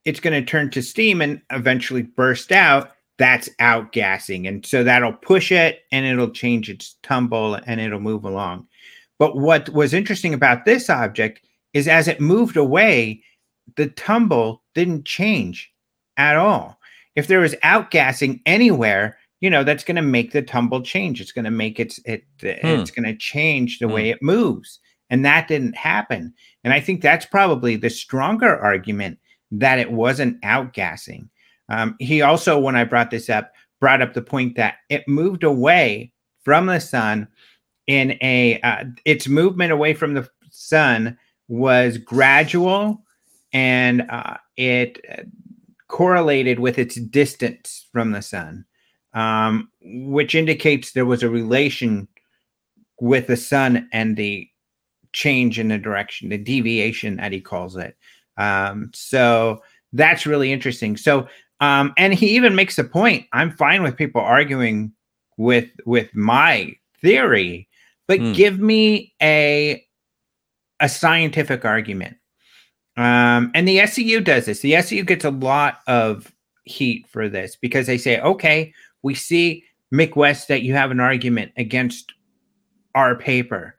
it's 0.06 0.20
going 0.20 0.40
to 0.40 0.48
turn 0.48 0.70
to 0.72 0.82
steam 0.84 1.22
and 1.22 1.42
eventually 1.52 2.04
burst 2.04 2.52
out. 2.52 2.92
That's 3.18 3.50
outgassing. 3.60 4.48
And 4.48 4.66
so 4.66 4.84
that'll 4.84 5.14
push 5.14 5.52
it 5.52 5.82
and 5.92 6.06
it'll 6.06 6.30
change 6.30 6.70
its 6.70 6.96
tumble 7.04 7.56
and 7.66 7.80
it'll 7.80 8.00
move 8.00 8.26
along. 8.26 8.68
But 9.20 9.38
what 9.38 9.70
was 9.70 9.94
interesting 9.94 10.34
about 10.34 10.66
this 10.66 10.90
object 10.90 11.42
is 11.74 11.88
as 11.88 12.08
it 12.08 12.20
moved 12.20 12.58
away, 12.58 13.24
the 13.78 13.88
tumble 13.90 14.64
didn't 14.76 15.06
change 15.06 15.73
at 16.18 16.36
all. 16.36 16.80
If 17.16 17.28
there 17.28 17.40
was 17.40 17.56
outgassing 17.64 18.42
anywhere, 18.46 19.18
you 19.40 19.50
know 19.50 19.64
that's 19.64 19.84
going 19.84 19.98
to 19.98 20.02
make 20.02 20.32
the 20.32 20.42
tumble 20.42 20.82
change. 20.82 21.20
It's 21.20 21.32
going 21.32 21.46
to 21.46 21.52
make 21.52 21.80
its 21.80 22.00
it 22.06 22.24
hmm. 22.40 22.48
it's 22.48 22.92
going 22.92 23.06
to 23.06 23.18
change 23.18 23.80
the 23.80 23.88
hmm. 23.88 23.94
way 23.94 24.10
it 24.10 24.22
moves, 24.22 24.80
and 25.10 25.26
that 25.26 25.48
didn't 25.48 25.76
happen. 25.76 26.34
And 26.64 26.74
I 26.74 26.80
think 26.80 27.02
that's 27.02 27.26
probably 27.26 27.76
the 27.76 27.90
stronger 27.90 28.58
argument 28.58 29.20
that 29.52 29.80
it 29.80 29.92
wasn't 29.92 30.42
outgassing. 30.42 31.30
Um, 31.70 31.96
he 32.00 32.22
also, 32.22 32.60
when 32.60 32.76
I 32.76 32.84
brought 32.84 33.12
this 33.12 33.30
up, 33.30 33.52
brought 33.80 34.02
up 34.02 34.14
the 34.14 34.22
point 34.22 34.56
that 34.56 34.76
it 34.90 35.08
moved 35.08 35.44
away 35.44 36.12
from 36.44 36.66
the 36.66 36.80
sun 36.80 37.28
in 37.88 38.18
a 38.22 38.60
uh, 38.62 38.86
its 39.06 39.28
movement 39.28 39.72
away 39.72 39.94
from 39.94 40.14
the 40.14 40.28
sun 40.52 41.18
was 41.48 41.98
gradual 41.98 43.04
and 43.52 44.10
uh, 44.10 44.38
it 44.58 45.00
correlated 45.94 46.60
with 46.60 46.80
its 46.80 46.96
distance 46.96 47.86
from 47.92 48.14
the 48.14 48.22
sun, 48.24 48.66
um, 49.14 49.70
which 49.84 50.34
indicates 50.34 50.92
there 50.92 51.06
was 51.06 51.22
a 51.22 51.30
relation 51.30 52.08
with 53.00 53.28
the 53.28 53.38
sun 53.38 53.88
and 53.94 54.18
the 54.18 54.50
change 55.14 55.60
in 55.60 55.68
the 55.68 55.78
direction, 55.78 56.30
the 56.30 56.38
deviation 56.40 57.18
that 57.18 57.32
he 57.32 57.40
calls 57.40 57.78
it. 57.78 57.96
Um, 58.38 58.90
so 58.96 59.62
that's 59.92 60.26
really 60.26 60.52
interesting. 60.52 60.98
So, 60.98 61.28
um, 61.60 61.94
and 61.96 62.12
he 62.12 62.30
even 62.30 62.56
makes 62.56 62.80
a 62.80 62.84
point. 62.84 63.28
I'm 63.32 63.52
fine 63.52 63.84
with 63.84 63.96
people 63.96 64.20
arguing 64.20 64.92
with 65.38 65.70
with 65.86 66.10
my 66.16 66.74
theory, 67.04 67.70
but 68.08 68.20
mm. 68.20 68.34
give 68.34 68.60
me 68.60 69.14
a 69.22 69.86
a 70.80 70.90
scientific 70.90 71.66
argument. 71.66 72.18
Um, 72.96 73.52
and 73.56 73.68
the 73.68 73.80
SCU 73.80 74.24
does 74.24 74.46
this. 74.46 74.60
The 74.60 74.74
SCU 74.74 75.06
gets 75.06 75.26
a 75.26 75.32
lot 75.32 75.80
of 75.88 76.34
heat 76.66 77.08
for 77.08 77.28
this 77.28 77.56
because 77.56 77.88
they 77.88 77.98
say, 77.98 78.20
okay, 78.22 78.74
we 79.02 79.16
see 79.16 79.64
Mick 79.94 80.16
West 80.16 80.48
that 80.48 80.62
you 80.62 80.74
have 80.74 80.92
an 80.92 81.00
argument 81.00 81.52
against 81.58 82.14
our 82.96 83.16
paper. 83.16 83.76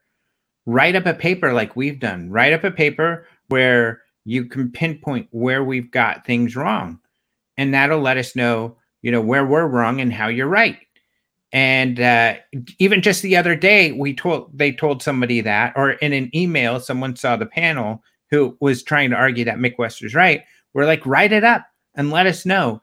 Write 0.67 0.97
up 0.97 1.07
a 1.07 1.15
paper 1.15 1.53
like 1.53 1.77
we've 1.77 2.01
done. 2.01 2.31
Write 2.31 2.53
up 2.53 2.65
a 2.65 2.71
paper 2.71 3.27
where 3.49 4.03
you 4.25 4.47
can 4.47 4.71
pinpoint 4.71 5.29
where 5.31 5.63
we've 5.63 5.91
got 5.91 6.25
things 6.25 6.57
wrong. 6.57 6.99
And 7.57 7.73
that'll 7.73 8.01
let 8.01 8.17
us 8.17 8.35
know, 8.35 8.77
you 9.03 9.13
know, 9.13 9.21
where 9.21 9.47
we're 9.47 9.67
wrong 9.67 10.01
and 10.01 10.13
how 10.13 10.29
you're 10.29 10.49
right. 10.49 10.79
And 11.53 12.01
uh, 12.01 12.35
even 12.81 13.01
just 13.01 13.23
the 13.23 13.37
other 13.37 13.55
day, 13.55 13.93
we 13.93 14.13
told 14.13 14.51
they 14.53 14.73
told 14.73 15.03
somebody 15.03 15.41
that, 15.43 15.73
or 15.77 15.93
in 15.93 16.13
an 16.13 16.35
email, 16.35 16.81
someone 16.81 17.15
saw 17.15 17.37
the 17.37 17.47
panel 17.47 18.03
who 18.35 18.57
was 18.61 18.83
trying 18.83 19.11
to 19.11 19.17
argue 19.17 19.45
that 19.45 19.59
Mick 19.59 19.79
Wester's 19.79 20.15
right. 20.15 20.43
We're 20.73 20.87
like, 20.87 21.07
write 21.07 21.33
it 21.33 21.45
up 21.45 21.67
and 21.95 22.11
let 22.11 22.27
us 22.27 22.45
know, 22.45 22.83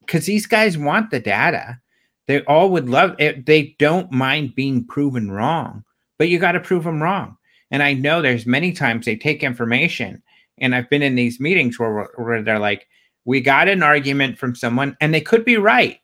because 0.00 0.26
these 0.26 0.46
guys 0.46 0.78
want 0.78 1.10
the 1.10 1.20
data. 1.20 1.78
They 2.26 2.42
all 2.42 2.70
would 2.70 2.88
love 2.88 3.14
it. 3.18 3.46
They 3.46 3.76
don't 3.78 4.10
mind 4.12 4.54
being 4.54 4.84
proven 4.84 5.30
wrong, 5.30 5.84
but 6.18 6.28
you 6.28 6.38
got 6.38 6.52
to 6.52 6.60
prove 6.60 6.84
them 6.84 7.02
wrong. 7.02 7.36
And 7.70 7.82
I 7.82 7.92
know 7.92 8.22
there's 8.22 8.46
many 8.46 8.72
times 8.72 9.04
they 9.04 9.16
take 9.16 9.42
information, 9.42 10.22
and 10.58 10.74
I've 10.74 10.90
been 10.90 11.02
in 11.02 11.14
these 11.14 11.40
meetings 11.40 11.78
where 11.78 12.08
where 12.16 12.42
they're 12.42 12.58
like, 12.58 12.86
we 13.24 13.40
got 13.40 13.68
an 13.68 13.82
argument 13.82 14.38
from 14.38 14.54
someone, 14.54 14.96
and 15.00 15.12
they 15.12 15.20
could 15.20 15.44
be 15.44 15.56
right 15.56 16.00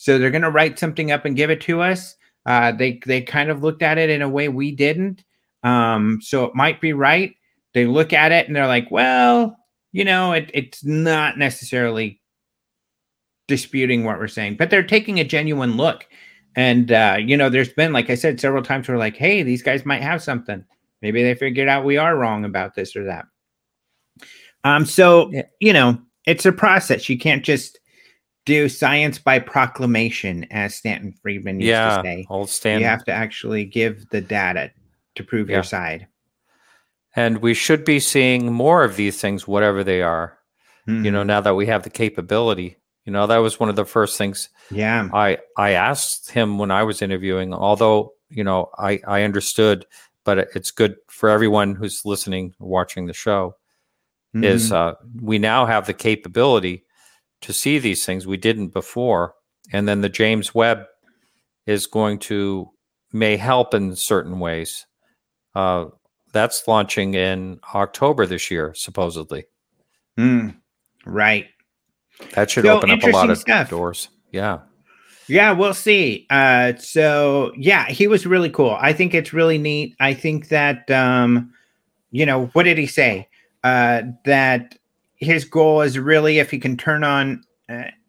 so 0.00 0.16
they're 0.16 0.30
going 0.30 0.42
to 0.42 0.50
write 0.50 0.78
something 0.78 1.10
up 1.10 1.24
and 1.24 1.34
give 1.34 1.50
it 1.50 1.60
to 1.62 1.82
us. 1.82 2.14
Uh, 2.46 2.70
they 2.70 3.00
they 3.04 3.20
kind 3.20 3.50
of 3.50 3.64
looked 3.64 3.82
at 3.82 3.98
it 3.98 4.08
in 4.08 4.22
a 4.22 4.28
way 4.28 4.48
we 4.48 4.70
didn't. 4.70 5.24
Um, 5.64 6.20
so 6.22 6.44
it 6.44 6.54
might 6.54 6.80
be 6.80 6.92
right. 6.92 7.34
They 7.74 7.86
look 7.86 8.12
at 8.12 8.32
it 8.32 8.46
and 8.46 8.56
they're 8.56 8.66
like, 8.66 8.90
well, 8.90 9.56
you 9.92 10.04
know, 10.04 10.32
it, 10.32 10.50
it's 10.54 10.84
not 10.84 11.38
necessarily 11.38 12.20
disputing 13.46 14.04
what 14.04 14.18
we're 14.18 14.28
saying, 14.28 14.56
but 14.56 14.70
they're 14.70 14.82
taking 14.82 15.18
a 15.20 15.24
genuine 15.24 15.76
look. 15.76 16.06
And 16.56 16.90
uh, 16.92 17.18
you 17.20 17.36
know, 17.36 17.48
there's 17.48 17.72
been, 17.72 17.92
like 17.92 18.10
I 18.10 18.14
said, 18.14 18.40
several 18.40 18.62
times 18.62 18.88
we're 18.88 18.96
like, 18.96 19.16
hey, 19.16 19.42
these 19.42 19.62
guys 19.62 19.86
might 19.86 20.02
have 20.02 20.22
something. 20.22 20.64
Maybe 21.02 21.22
they 21.22 21.34
figured 21.34 21.68
out 21.68 21.84
we 21.84 21.96
are 21.96 22.16
wrong 22.16 22.44
about 22.44 22.74
this 22.74 22.96
or 22.96 23.04
that. 23.04 23.26
Um, 24.64 24.84
so 24.84 25.30
you 25.60 25.72
know, 25.72 25.98
it's 26.26 26.46
a 26.46 26.52
process. 26.52 27.08
You 27.08 27.18
can't 27.18 27.44
just 27.44 27.78
do 28.44 28.68
science 28.68 29.18
by 29.18 29.38
proclamation, 29.38 30.46
as 30.50 30.74
Stanton 30.74 31.12
Friedman 31.12 31.60
used 31.60 31.68
yeah, 31.68 31.98
to 31.98 32.02
say. 32.02 32.26
Old 32.30 32.48
Stanton. 32.48 32.80
You 32.80 32.88
have 32.88 33.04
to 33.04 33.12
actually 33.12 33.64
give 33.64 34.08
the 34.08 34.20
data 34.20 34.72
to 35.16 35.22
prove 35.22 35.48
yeah. 35.48 35.56
your 35.56 35.62
side. 35.62 36.06
And 37.18 37.38
we 37.38 37.52
should 37.52 37.84
be 37.84 37.98
seeing 37.98 38.52
more 38.52 38.84
of 38.84 38.94
these 38.94 39.20
things, 39.20 39.48
whatever 39.48 39.82
they 39.82 40.02
are. 40.02 40.38
Mm-hmm. 40.86 41.04
You 41.04 41.10
know, 41.10 41.20
mm-hmm. 41.20 41.26
now 41.26 41.40
that 41.40 41.54
we 41.54 41.66
have 41.66 41.82
the 41.82 41.90
capability. 41.90 42.76
You 43.04 43.12
know, 43.12 43.26
that 43.26 43.38
was 43.38 43.58
one 43.58 43.68
of 43.68 43.74
the 43.76 43.84
first 43.84 44.16
things. 44.16 44.50
Yeah. 44.70 45.08
I 45.12 45.38
I 45.56 45.70
asked 45.70 46.30
him 46.30 46.58
when 46.58 46.70
I 46.70 46.84
was 46.84 47.02
interviewing, 47.02 47.52
although 47.52 48.12
you 48.28 48.44
know 48.44 48.70
I 48.78 49.00
I 49.06 49.22
understood, 49.22 49.84
but 50.24 50.38
it's 50.54 50.70
good 50.70 50.94
for 51.08 51.28
everyone 51.28 51.74
who's 51.74 52.04
listening, 52.04 52.54
watching 52.60 53.06
the 53.06 53.14
show. 53.14 53.56
Mm-hmm. 54.36 54.44
Is 54.44 54.70
uh, 54.70 54.94
we 55.20 55.38
now 55.38 55.66
have 55.66 55.86
the 55.86 55.94
capability 55.94 56.84
to 57.40 57.52
see 57.52 57.80
these 57.80 58.06
things. 58.06 58.26
We 58.26 58.36
didn't 58.36 58.68
before. 58.68 59.34
And 59.72 59.88
then 59.88 60.02
the 60.02 60.08
James 60.08 60.54
Webb 60.54 60.84
is 61.66 61.86
going 61.86 62.20
to 62.20 62.70
may 63.12 63.36
help 63.36 63.74
in 63.74 63.96
certain 63.96 64.38
ways. 64.38 64.86
Uh, 65.54 65.86
that's 66.32 66.66
launching 66.68 67.14
in 67.14 67.60
October 67.74 68.26
this 68.26 68.50
year, 68.50 68.74
supposedly. 68.74 69.44
Mm, 70.18 70.56
right. 71.06 71.46
That 72.34 72.50
should 72.50 72.64
so, 72.64 72.76
open 72.76 72.90
up 72.90 73.02
a 73.02 73.10
lot 73.10 73.30
of 73.30 73.38
stuff. 73.38 73.70
doors. 73.70 74.08
Yeah. 74.32 74.60
Yeah, 75.28 75.52
we'll 75.52 75.74
see. 75.74 76.26
Uh, 76.30 76.74
so 76.76 77.52
yeah, 77.56 77.86
he 77.88 78.06
was 78.06 78.26
really 78.26 78.50
cool. 78.50 78.76
I 78.80 78.92
think 78.92 79.14
it's 79.14 79.32
really 79.32 79.58
neat. 79.58 79.94
I 80.00 80.14
think 80.14 80.48
that 80.48 80.90
um, 80.90 81.52
you 82.10 82.24
know, 82.24 82.46
what 82.54 82.62
did 82.62 82.78
he 82.78 82.86
say? 82.86 83.28
Uh, 83.62 84.02
that 84.24 84.78
his 85.16 85.44
goal 85.44 85.82
is 85.82 85.98
really 85.98 86.38
if 86.38 86.50
he 86.50 86.58
can 86.58 86.76
turn 86.76 87.04
on 87.04 87.42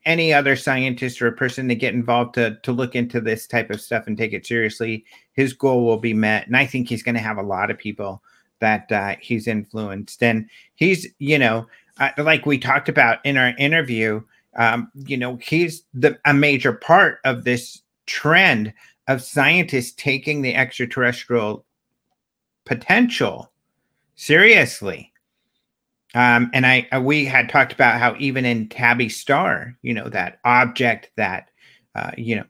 any 0.05 0.33
other 0.33 0.55
scientist 0.55 1.21
or 1.21 1.27
a 1.27 1.31
person 1.31 1.67
to 1.67 1.75
get 1.75 1.93
involved 1.93 2.35
to 2.35 2.57
to 2.63 2.71
look 2.71 2.95
into 2.95 3.21
this 3.21 3.47
type 3.47 3.69
of 3.69 3.81
stuff 3.81 4.07
and 4.07 4.17
take 4.17 4.33
it 4.33 4.45
seriously, 4.45 5.05
his 5.33 5.53
goal 5.53 5.85
will 5.85 5.97
be 5.97 6.13
met. 6.13 6.47
And 6.47 6.57
I 6.57 6.65
think 6.65 6.88
he's 6.88 7.03
going 7.03 7.15
to 7.15 7.21
have 7.21 7.38
a 7.38 7.43
lot 7.43 7.71
of 7.71 7.77
people 7.77 8.23
that 8.59 8.91
uh, 8.91 9.15
he's 9.19 9.47
influenced. 9.47 10.21
And 10.21 10.49
he's, 10.75 11.07
you 11.19 11.39
know, 11.39 11.67
uh, 11.99 12.12
like 12.17 12.45
we 12.45 12.57
talked 12.57 12.89
about 12.89 13.19
in 13.25 13.38
our 13.38 13.53
interview, 13.57 14.21
um, 14.57 14.91
you 14.95 15.17
know, 15.17 15.38
he's 15.41 15.83
the 15.93 16.17
a 16.25 16.33
major 16.33 16.73
part 16.73 17.19
of 17.25 17.43
this 17.43 17.81
trend 18.05 18.73
of 19.07 19.21
scientists 19.21 19.93
taking 19.97 20.41
the 20.41 20.55
extraterrestrial 20.55 21.65
potential. 22.65 23.51
Seriously. 24.15 25.12
Um, 26.15 26.49
and 26.53 26.65
I, 26.65 26.87
uh, 26.91 27.01
we 27.01 27.25
had 27.25 27.49
talked 27.49 27.71
about 27.71 27.99
how 27.99 28.15
even 28.17 28.45
in 28.45 28.67
Tabby 28.69 29.09
Star, 29.09 29.75
you 29.81 29.93
know, 29.93 30.09
that 30.09 30.39
object 30.43 31.11
that, 31.17 31.49
uh, 31.95 32.11
you 32.17 32.35
know, 32.35 32.45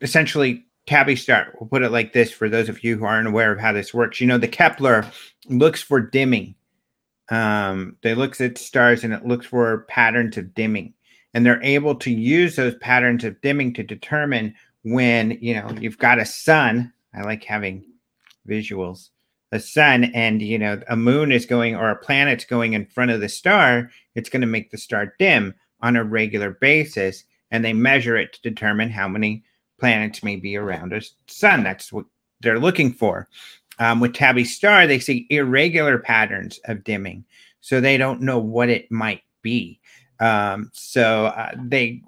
essentially 0.00 0.64
Tabby 0.86 1.16
Star, 1.16 1.54
we'll 1.58 1.68
put 1.68 1.82
it 1.82 1.90
like 1.90 2.12
this 2.12 2.30
for 2.30 2.48
those 2.48 2.68
of 2.68 2.84
you 2.84 2.96
who 2.96 3.04
aren't 3.04 3.28
aware 3.28 3.52
of 3.52 3.58
how 3.58 3.72
this 3.72 3.92
works. 3.92 4.20
You 4.20 4.28
know, 4.28 4.38
the 4.38 4.48
Kepler 4.48 5.04
looks 5.48 5.82
for 5.82 6.00
dimming. 6.00 6.54
Um, 7.28 7.96
they 8.02 8.14
looks 8.14 8.40
at 8.40 8.58
stars 8.58 9.04
and 9.04 9.12
it 9.12 9.26
looks 9.26 9.46
for 9.46 9.84
patterns 9.88 10.36
of 10.36 10.54
dimming. 10.54 10.94
And 11.34 11.46
they're 11.46 11.62
able 11.62 11.94
to 11.96 12.10
use 12.10 12.56
those 12.56 12.74
patterns 12.76 13.24
of 13.24 13.40
dimming 13.40 13.72
to 13.74 13.82
determine 13.82 14.54
when, 14.82 15.38
you 15.40 15.54
know, 15.54 15.70
you've 15.80 15.98
got 15.98 16.18
a 16.18 16.24
sun. 16.24 16.92
I 17.14 17.22
like 17.22 17.44
having 17.44 17.84
visuals 18.48 19.10
a 19.52 19.60
sun 19.60 20.04
and 20.04 20.42
you 20.42 20.58
know 20.58 20.80
a 20.88 20.96
moon 20.96 21.32
is 21.32 21.46
going 21.46 21.74
or 21.74 21.90
a 21.90 21.96
planet's 21.96 22.44
going 22.44 22.72
in 22.72 22.86
front 22.86 23.10
of 23.10 23.20
the 23.20 23.28
star 23.28 23.90
it's 24.14 24.30
going 24.30 24.40
to 24.40 24.46
make 24.46 24.70
the 24.70 24.78
star 24.78 25.14
dim 25.18 25.54
on 25.82 25.96
a 25.96 26.04
regular 26.04 26.50
basis 26.50 27.24
and 27.50 27.64
they 27.64 27.72
measure 27.72 28.16
it 28.16 28.32
to 28.32 28.42
determine 28.42 28.90
how 28.90 29.08
many 29.08 29.42
planets 29.78 30.22
may 30.22 30.36
be 30.36 30.56
around 30.56 30.92
a 30.92 31.00
sun. 31.26 31.64
That's 31.64 31.92
what 31.92 32.04
they're 32.40 32.60
looking 32.60 32.92
for. 32.92 33.28
Um, 33.78 33.98
with 33.98 34.12
tabby 34.12 34.44
star 34.44 34.86
they 34.86 34.98
see 34.98 35.26
irregular 35.30 35.98
patterns 35.98 36.60
of 36.66 36.84
dimming 36.84 37.24
so 37.62 37.80
they 37.80 37.96
don't 37.96 38.20
know 38.20 38.38
what 38.38 38.68
it 38.68 38.90
might 38.92 39.22
be. 39.42 39.80
Um, 40.20 40.70
so 40.74 41.26
uh, 41.26 41.52
they 41.56 42.02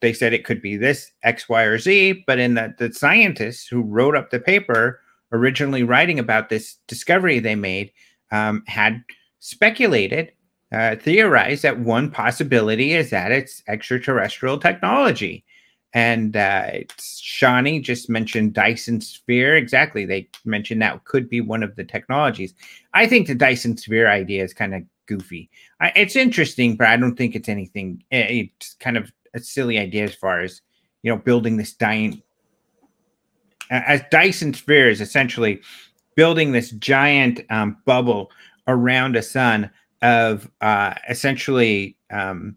they 0.00 0.12
said 0.12 0.32
it 0.32 0.44
could 0.44 0.62
be 0.62 0.76
this 0.76 1.10
x 1.24 1.48
y 1.48 1.64
or 1.64 1.78
z 1.78 2.22
but 2.28 2.38
in 2.38 2.54
the, 2.54 2.72
the 2.78 2.92
scientists 2.92 3.66
who 3.66 3.82
wrote 3.82 4.14
up 4.14 4.30
the 4.30 4.38
paper 4.38 5.00
originally 5.32 5.82
writing 5.82 6.18
about 6.18 6.48
this 6.48 6.76
discovery 6.86 7.38
they 7.38 7.54
made 7.54 7.92
um, 8.30 8.62
had 8.66 9.02
speculated, 9.40 10.32
uh, 10.72 10.96
theorized 10.96 11.62
that 11.62 11.78
one 11.78 12.10
possibility 12.10 12.92
is 12.92 13.10
that 13.10 13.32
it's 13.32 13.62
extraterrestrial 13.68 14.58
technology. 14.58 15.44
And 15.92 16.36
uh, 16.36 16.72
Shawnee 16.98 17.80
just 17.80 18.10
mentioned 18.10 18.52
Dyson 18.52 19.00
Sphere. 19.00 19.56
Exactly. 19.56 20.04
They 20.04 20.28
mentioned 20.44 20.82
that 20.82 21.04
could 21.04 21.28
be 21.28 21.40
one 21.40 21.62
of 21.62 21.76
the 21.76 21.84
technologies. 21.84 22.52
I 22.92 23.06
think 23.06 23.26
the 23.26 23.34
Dyson 23.34 23.76
Sphere 23.78 24.08
idea 24.08 24.44
is 24.44 24.52
kind 24.52 24.74
of 24.74 24.82
goofy. 25.06 25.48
I, 25.80 25.92
it's 25.96 26.16
interesting, 26.16 26.76
but 26.76 26.88
I 26.88 26.96
don't 26.96 27.16
think 27.16 27.34
it's 27.34 27.48
anything. 27.48 28.02
Eh, 28.10 28.48
it's 28.58 28.74
kind 28.74 28.96
of 28.98 29.10
a 29.32 29.40
silly 29.40 29.78
idea 29.78 30.04
as 30.04 30.14
far 30.14 30.40
as, 30.40 30.60
you 31.02 31.10
know, 31.10 31.18
building 31.18 31.56
this 31.56 31.72
giant 31.72 32.22
as 33.70 34.02
Dyson 34.10 34.54
sphere 34.54 34.88
is 34.88 35.00
essentially 35.00 35.60
building 36.14 36.52
this 36.52 36.70
giant 36.72 37.40
um, 37.50 37.76
bubble 37.84 38.30
around 38.68 39.16
a 39.16 39.22
sun 39.22 39.70
of 40.02 40.50
uh, 40.60 40.94
essentially 41.08 41.96
um, 42.10 42.56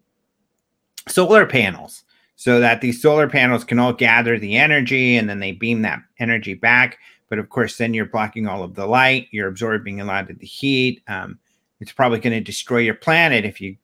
solar 1.08 1.46
panels 1.46 2.04
so 2.36 2.60
that 2.60 2.82
these 2.82 3.02
solar 3.02 3.28
panels 3.28 3.64
can 3.64 3.80
all 3.80 3.94
gather 3.94 4.40
the 4.40 4.56
energy 4.56 5.18
and 5.18 5.30
then 5.30 5.40
they 5.40 5.52
beam 5.52 5.82
that 5.82 6.00
energy 6.20 6.54
back. 6.54 6.98
But 7.28 7.38
of 7.38 7.50
course, 7.50 7.78
then 7.78 7.94
you're 7.94 8.06
blocking 8.06 8.48
all 8.48 8.64
of 8.64 8.76
the 8.76 8.86
light, 8.86 9.28
you're 9.32 9.50
absorbing 9.50 10.00
a 10.00 10.06
lot 10.06 10.30
of 10.30 10.40
the 10.40 10.46
heat. 10.46 11.04
Um, 11.08 11.38
it's 11.80 11.92
probably 11.92 12.20
going 12.20 12.34
to 12.34 12.42
destroy 12.42 12.80
your 12.80 12.96
planet 12.96 13.46
if 13.46 13.62
you 13.62 13.76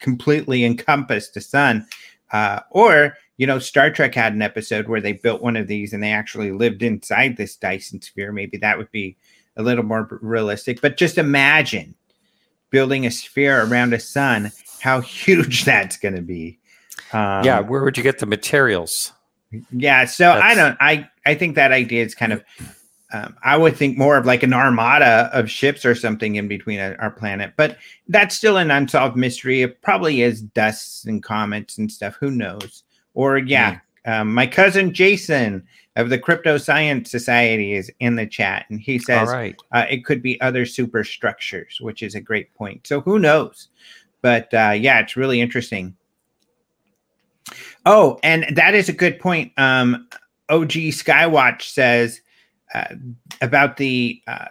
completely 0.00 0.64
encompass 0.64 1.30
the 1.30 1.40
sun. 1.40 1.86
Uh, 2.32 2.60
or 2.70 3.14
you 3.40 3.46
know, 3.46 3.58
Star 3.58 3.90
Trek 3.90 4.14
had 4.14 4.34
an 4.34 4.42
episode 4.42 4.86
where 4.86 5.00
they 5.00 5.14
built 5.14 5.40
one 5.40 5.56
of 5.56 5.66
these 5.66 5.94
and 5.94 6.02
they 6.02 6.12
actually 6.12 6.52
lived 6.52 6.82
inside 6.82 7.38
this 7.38 7.56
Dyson 7.56 8.02
sphere. 8.02 8.32
Maybe 8.32 8.58
that 8.58 8.76
would 8.76 8.90
be 8.90 9.16
a 9.56 9.62
little 9.62 9.82
more 9.82 10.18
realistic. 10.20 10.82
But 10.82 10.98
just 10.98 11.16
imagine 11.16 11.94
building 12.68 13.06
a 13.06 13.10
sphere 13.10 13.64
around 13.64 13.94
a 13.94 13.98
sun, 13.98 14.52
how 14.82 15.00
huge 15.00 15.64
that's 15.64 15.96
going 15.96 16.16
to 16.16 16.20
be. 16.20 16.58
Um, 17.14 17.42
yeah, 17.42 17.60
where 17.60 17.82
would 17.82 17.96
you 17.96 18.02
get 18.02 18.18
the 18.18 18.26
materials? 18.26 19.10
Yeah, 19.72 20.04
so 20.04 20.24
that's... 20.24 20.44
I 20.44 20.54
don't. 20.54 20.76
I 20.78 21.08
I 21.24 21.34
think 21.34 21.54
that 21.54 21.72
idea 21.72 22.04
is 22.04 22.14
kind 22.14 22.34
of. 22.34 22.44
Um, 23.10 23.34
I 23.42 23.56
would 23.56 23.74
think 23.74 23.96
more 23.96 24.18
of 24.18 24.26
like 24.26 24.42
an 24.42 24.52
armada 24.52 25.30
of 25.32 25.50
ships 25.50 25.86
or 25.86 25.94
something 25.94 26.34
in 26.34 26.46
between 26.46 26.78
our 26.78 27.10
planet, 27.10 27.54
but 27.56 27.78
that's 28.06 28.36
still 28.36 28.58
an 28.58 28.70
unsolved 28.70 29.16
mystery. 29.16 29.62
It 29.62 29.80
probably 29.80 30.20
is 30.20 30.42
dusts 30.42 31.06
and 31.06 31.22
comets 31.22 31.78
and 31.78 31.90
stuff. 31.90 32.16
Who 32.20 32.30
knows? 32.30 32.84
Or 33.14 33.38
yeah, 33.38 33.80
mm. 34.06 34.20
um, 34.20 34.34
my 34.34 34.46
cousin 34.46 34.94
Jason 34.94 35.66
of 35.96 36.08
the 36.08 36.18
Crypto 36.18 36.56
Science 36.56 37.10
Society 37.10 37.74
is 37.74 37.90
in 38.00 38.16
the 38.16 38.26
chat, 38.26 38.66
and 38.70 38.80
he 38.80 38.98
says 38.98 39.28
right. 39.28 39.56
uh, 39.72 39.86
it 39.90 40.04
could 40.04 40.22
be 40.22 40.40
other 40.40 40.64
superstructures, 40.64 41.78
which 41.80 42.02
is 42.02 42.14
a 42.14 42.20
great 42.20 42.52
point. 42.54 42.86
So 42.86 43.00
who 43.00 43.18
knows? 43.18 43.68
But 44.22 44.52
uh, 44.54 44.74
yeah, 44.76 45.00
it's 45.00 45.16
really 45.16 45.40
interesting. 45.40 45.96
Oh, 47.86 48.18
and 48.22 48.46
that 48.54 48.74
is 48.74 48.88
a 48.88 48.92
good 48.94 49.18
point. 49.18 49.52
Um, 49.56 50.08
OG 50.48 50.70
Skywatch 50.92 51.62
says 51.62 52.20
uh, 52.74 52.94
about 53.40 53.76
the 53.76 54.22
uh, 54.26 54.46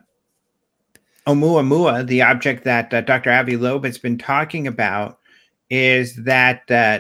Oumuamua, 1.28 2.08
the 2.08 2.22
object 2.22 2.64
that 2.64 2.94
uh, 2.94 3.02
Dr. 3.02 3.32
Avi 3.32 3.56
Loeb 3.56 3.86
has 3.86 3.98
been 3.98 4.18
talking 4.18 4.66
about, 4.66 5.20
is 5.70 6.16
that 6.16 6.70
uh, 6.72 7.00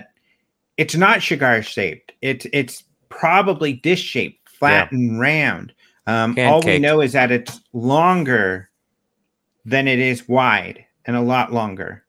it's 0.79 0.95
not 0.95 1.21
cigar 1.21 1.61
shaped. 1.61 2.13
It's 2.21 2.47
it's 2.53 2.83
probably 3.09 3.73
disc 3.73 4.01
shaped, 4.01 4.47
flat 4.47 4.87
yeah. 4.89 4.97
and 4.97 5.19
round. 5.19 5.73
Um, 6.07 6.37
all 6.39 6.61
we 6.61 6.79
know 6.79 7.01
is 7.01 7.11
that 7.11 7.31
it's 7.31 7.59
longer 7.73 8.69
than 9.65 9.89
it 9.89 9.99
is 9.99 10.29
wide, 10.29 10.85
and 11.05 11.17
a 11.17 11.21
lot 11.21 11.51
longer. 11.51 12.05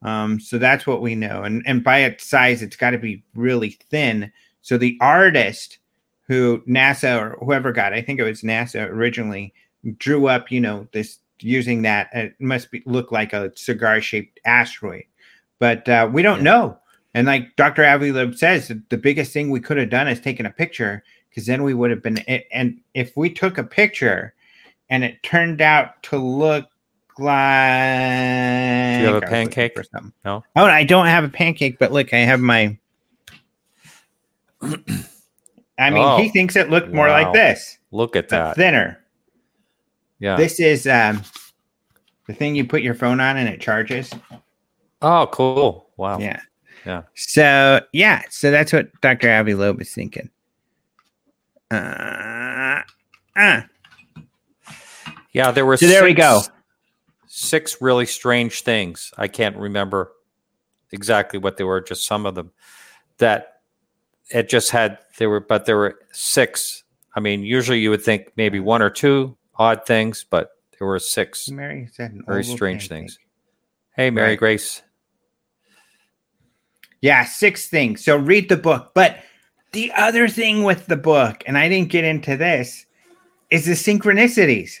Um, 0.00 0.40
so 0.40 0.56
that's 0.56 0.86
what 0.86 1.02
we 1.02 1.14
know. 1.14 1.42
And 1.42 1.62
and 1.66 1.84
by 1.84 1.98
its 1.98 2.26
size, 2.26 2.62
it's 2.62 2.76
got 2.76 2.90
to 2.90 2.98
be 2.98 3.22
really 3.34 3.78
thin. 3.90 4.32
So 4.62 4.78
the 4.78 4.96
artist 5.02 5.78
who 6.26 6.62
NASA 6.66 7.20
or 7.20 7.44
whoever 7.44 7.72
got, 7.72 7.92
I 7.92 8.00
think 8.00 8.18
it 8.18 8.24
was 8.24 8.40
NASA 8.40 8.88
originally, 8.88 9.52
drew 9.98 10.28
up, 10.28 10.50
you 10.50 10.62
know, 10.62 10.88
this 10.94 11.18
using 11.40 11.82
that. 11.82 12.08
It 12.14 12.34
must 12.40 12.70
be 12.70 12.82
look 12.86 13.12
like 13.12 13.34
a 13.34 13.52
cigar 13.54 14.00
shaped 14.00 14.40
asteroid, 14.46 15.04
but 15.58 15.86
uh, 15.90 16.08
we 16.10 16.22
don't 16.22 16.38
yeah. 16.38 16.44
know. 16.44 16.78
And 17.14 17.26
like 17.26 17.54
Dr. 17.56 17.84
Avi 17.84 18.12
Loeb 18.12 18.34
says, 18.34 18.72
the 18.88 18.96
biggest 18.96 19.32
thing 19.32 19.50
we 19.50 19.60
could 19.60 19.76
have 19.76 19.90
done 19.90 20.08
is 20.08 20.20
taken 20.20 20.46
a 20.46 20.50
picture 20.50 21.04
because 21.30 21.46
then 21.46 21.62
we 21.62 21.72
would 21.72 21.90
have 21.90 22.02
been. 22.02 22.18
And 22.52 22.80
if 22.94 23.16
we 23.16 23.30
took 23.30 23.56
a 23.56 23.64
picture 23.64 24.34
and 24.90 25.04
it 25.04 25.22
turned 25.22 25.60
out 25.60 26.02
to 26.04 26.18
look 26.18 26.66
like. 27.18 28.96
Do 28.96 29.00
you 29.00 29.14
have 29.14 29.22
a 29.22 29.26
pancake 29.26 29.78
or 29.78 29.84
something? 29.84 30.12
No. 30.24 30.44
Oh, 30.56 30.64
I 30.64 30.84
don't 30.84 31.06
have 31.06 31.24
a 31.24 31.28
pancake, 31.28 31.78
but 31.78 31.92
look, 31.92 32.12
I 32.12 32.18
have 32.18 32.40
my. 32.40 32.76
I 35.76 35.90
mean, 35.90 36.04
oh, 36.04 36.18
he 36.18 36.28
thinks 36.28 36.56
it 36.56 36.70
looked 36.70 36.92
more 36.92 37.08
wow. 37.08 37.22
like 37.24 37.32
this. 37.32 37.78
Look 37.90 38.16
at 38.16 38.28
that. 38.28 38.56
Thinner. 38.56 39.00
Yeah. 40.20 40.36
This 40.36 40.60
is 40.60 40.86
um, 40.86 41.22
the 42.26 42.34
thing 42.34 42.54
you 42.54 42.64
put 42.64 42.82
your 42.82 42.94
phone 42.94 43.20
on 43.20 43.36
and 43.36 43.48
it 43.48 43.60
charges. 43.60 44.12
Oh, 45.02 45.28
cool. 45.32 45.90
Wow. 45.96 46.18
Yeah. 46.18 46.40
Yeah. 46.84 47.02
So 47.14 47.80
yeah, 47.92 48.22
so 48.30 48.50
that's 48.50 48.72
what 48.72 48.88
Dr. 49.00 49.30
Avi 49.30 49.54
Loeb 49.54 49.80
is 49.80 49.92
thinking. 49.92 50.30
Uh, 51.70 52.82
uh. 53.36 53.62
Yeah, 55.32 55.50
there 55.50 55.66
were. 55.66 55.76
So 55.76 55.86
there 55.86 56.00
six, 56.00 56.04
we 56.04 56.14
go. 56.14 56.42
Six 57.26 57.80
really 57.80 58.06
strange 58.06 58.62
things. 58.62 59.12
I 59.18 59.28
can't 59.28 59.56
remember 59.56 60.12
exactly 60.92 61.38
what 61.38 61.56
they 61.56 61.64
were. 61.64 61.80
Just 61.80 62.06
some 62.06 62.26
of 62.26 62.34
them 62.34 62.52
that 63.18 63.60
it 64.30 64.48
just 64.48 64.70
had. 64.70 64.98
There 65.18 65.30
were, 65.30 65.40
but 65.40 65.66
there 65.66 65.76
were 65.76 65.98
six. 66.12 66.84
I 67.16 67.20
mean, 67.20 67.42
usually 67.42 67.80
you 67.80 67.90
would 67.90 68.02
think 68.02 68.32
maybe 68.36 68.60
one 68.60 68.82
or 68.82 68.90
two 68.90 69.36
odd 69.56 69.86
things, 69.86 70.24
but 70.28 70.50
there 70.78 70.86
were 70.86 70.98
six. 70.98 71.48
Mary 71.48 71.88
said 71.92 72.16
very 72.26 72.44
strange 72.44 72.88
pancake. 72.88 72.88
things. 72.88 73.18
Hey, 73.96 74.10
Mary 74.10 74.30
right. 74.30 74.38
Grace. 74.38 74.82
Yeah, 77.04 77.26
six 77.26 77.68
things. 77.68 78.02
So 78.02 78.16
read 78.16 78.48
the 78.48 78.56
book. 78.56 78.92
But 78.94 79.18
the 79.72 79.92
other 79.92 80.26
thing 80.26 80.62
with 80.62 80.86
the 80.86 80.96
book, 80.96 81.44
and 81.46 81.58
I 81.58 81.68
didn't 81.68 81.90
get 81.90 82.02
into 82.02 82.34
this, 82.34 82.86
is 83.50 83.66
the 83.66 83.72
synchronicities. 83.72 84.78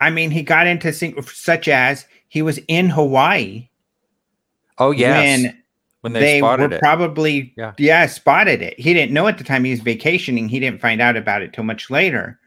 I 0.00 0.10
mean, 0.10 0.30
he 0.30 0.44
got 0.44 0.68
into 0.68 0.92
sync, 0.92 1.20
such 1.28 1.66
as 1.66 2.06
he 2.28 2.40
was 2.40 2.60
in 2.68 2.88
Hawaii. 2.88 3.68
Oh 4.78 4.92
yes, 4.92 5.42
when, 5.42 5.62
when 6.02 6.12
they, 6.12 6.20
they 6.20 6.42
were 6.42 6.72
it. 6.72 6.80
probably 6.80 7.52
yeah. 7.56 7.72
yeah 7.78 8.06
spotted 8.06 8.62
it. 8.62 8.78
He 8.78 8.94
didn't 8.94 9.12
know 9.12 9.26
at 9.26 9.38
the 9.38 9.44
time 9.44 9.64
he 9.64 9.72
was 9.72 9.80
vacationing. 9.80 10.48
He 10.48 10.60
didn't 10.60 10.80
find 10.80 11.00
out 11.00 11.16
about 11.16 11.42
it 11.42 11.52
till 11.52 11.64
much 11.64 11.90
later. 11.90 12.38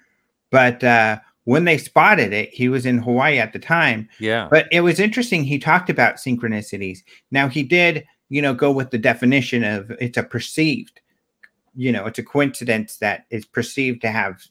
But 0.50 0.82
uh, 0.82 1.20
when 1.46 1.66
they 1.66 1.78
spotted 1.78 2.34
it, 2.34 2.50
he 2.54 2.70
was 2.70 2.86
in 2.86 2.98
Hawaii 2.98 3.40
at 3.40 3.54
the 3.54 3.60
time. 3.60 4.10
Yeah. 4.20 4.48
But 4.52 4.68
it 4.72 4.82
was 4.82 5.00
interesting. 5.00 5.44
He 5.44 5.58
talked 5.58 5.90
about 5.90 6.16
synchronicities. 6.16 7.00
Now, 7.32 7.48
he 7.48 7.64
did, 7.64 8.06
you 8.30 8.42
know, 8.42 8.54
go 8.54 8.72
with 8.72 8.90
the 8.92 8.98
definition 8.98 9.64
of 9.64 9.92
it's 10.02 10.18
a 10.18 10.24
perceived, 10.24 11.00
you 11.76 11.92
know, 11.92 12.06
it's 12.06 12.20
a 12.20 12.24
coincidence 12.24 12.98
that 12.98 13.26
is 13.30 13.46
perceived 13.46 14.02
to 14.02 14.10
have 14.10 14.44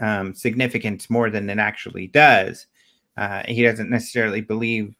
um, 0.00 0.34
significance 0.34 1.08
more 1.08 1.30
than 1.30 1.48
it 1.48 1.58
actually 1.58 2.08
does. 2.08 2.66
Uh, 3.16 3.42
he 3.46 3.62
doesn't 3.62 3.90
necessarily 3.90 4.40
believe, 4.40 4.94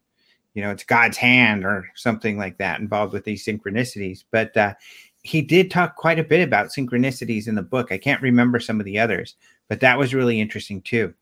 you 0.54 0.62
know, 0.62 0.70
it's 0.70 0.84
God's 0.84 1.16
hand 1.16 1.64
or 1.64 1.90
something 1.96 2.38
like 2.38 2.58
that 2.58 2.78
involved 2.78 3.12
with 3.12 3.24
these 3.24 3.44
synchronicities. 3.44 4.22
But 4.30 4.56
uh, 4.56 4.74
he 5.22 5.42
did 5.42 5.70
talk 5.70 5.96
quite 5.96 6.20
a 6.20 6.24
bit 6.24 6.46
about 6.46 6.68
synchronicities 6.68 7.48
in 7.48 7.56
the 7.56 7.62
book. 7.62 7.90
I 7.90 7.98
can't 7.98 8.22
remember 8.22 8.60
some 8.60 8.78
of 8.78 8.86
the 8.86 9.00
others, 9.00 9.34
but 9.68 9.80
that 9.80 9.98
was 9.98 10.14
really 10.14 10.40
interesting 10.40 10.82
too. 10.82 11.14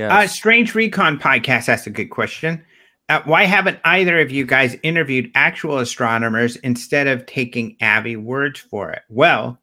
Yeah. 0.00 0.16
Uh, 0.16 0.26
Strange 0.26 0.74
Recon 0.74 1.18
podcast 1.18 1.68
asked 1.68 1.86
a 1.86 1.90
good 1.90 2.08
question. 2.08 2.64
Uh, 3.10 3.20
why 3.26 3.44
haven't 3.44 3.78
either 3.84 4.18
of 4.18 4.30
you 4.30 4.46
guys 4.46 4.76
interviewed 4.82 5.30
actual 5.34 5.78
astronomers 5.78 6.56
instead 6.56 7.06
of 7.06 7.26
taking 7.26 7.76
Avi 7.82 8.16
words 8.16 8.58
for 8.60 8.90
it? 8.90 9.02
Well, 9.10 9.58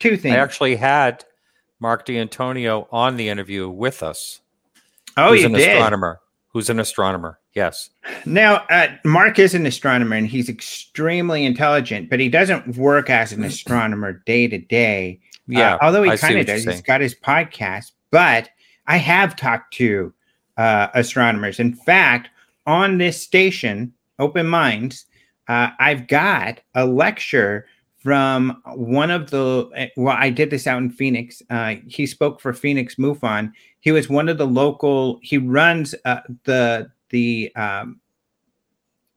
two 0.00 0.16
things. 0.16 0.34
I 0.34 0.38
actually 0.38 0.74
had 0.74 1.24
Mark 1.78 2.04
D'Antonio 2.04 2.88
on 2.90 3.16
the 3.16 3.28
interview 3.28 3.68
with 3.68 4.02
us. 4.02 4.40
Oh, 5.16 5.34
you 5.34 5.46
an 5.46 5.52
did? 5.52 5.68
astronomer. 5.68 6.20
Who's 6.48 6.68
an 6.68 6.80
astronomer? 6.80 7.38
Yes. 7.54 7.90
Now, 8.26 8.64
uh, 8.70 8.88
Mark 9.04 9.38
is 9.38 9.54
an 9.54 9.66
astronomer 9.66 10.16
and 10.16 10.26
he's 10.26 10.48
extremely 10.48 11.44
intelligent, 11.44 12.10
but 12.10 12.18
he 12.18 12.28
doesn't 12.28 12.76
work 12.76 13.08
as 13.08 13.30
an 13.30 13.44
astronomer 13.44 14.14
day 14.26 14.48
to 14.48 14.58
day. 14.58 15.20
Yeah. 15.46 15.76
Uh, 15.76 15.78
although 15.82 16.02
he 16.02 16.16
kind 16.16 16.38
of 16.38 16.46
does. 16.46 16.64
He's 16.64 16.82
got 16.82 17.00
his 17.00 17.14
podcast, 17.14 17.92
but 18.10 18.48
I 18.90 18.96
have 18.96 19.36
talked 19.36 19.72
to 19.74 20.12
uh, 20.56 20.88
astronomers. 20.94 21.60
In 21.60 21.74
fact, 21.74 22.28
on 22.66 22.98
this 22.98 23.22
station, 23.22 23.92
Open 24.18 24.48
Minds, 24.48 25.06
uh, 25.46 25.70
I've 25.78 26.08
got 26.08 26.60
a 26.74 26.86
lecture 26.86 27.66
from 28.02 28.60
one 28.74 29.10
of 29.10 29.30
the 29.30 29.68
eh, 29.76 29.88
well 29.96 30.16
i 30.18 30.28
did 30.30 30.50
this 30.50 30.66
out 30.66 30.82
in 30.82 30.90
phoenix. 30.90 31.40
Uh, 31.50 31.76
he 31.86 32.04
spoke 32.04 32.40
for 32.40 32.52
phoenix 32.52 32.96
mufon. 32.96 33.52
He 33.78 33.92
was 33.92 34.08
one 34.08 34.28
of 34.28 34.38
the 34.38 34.46
local 34.46 35.20
he 35.22 35.38
runs 35.38 35.94
uh, 36.04 36.22
the 36.42 36.90
the 37.10 37.54
um, 37.54 38.00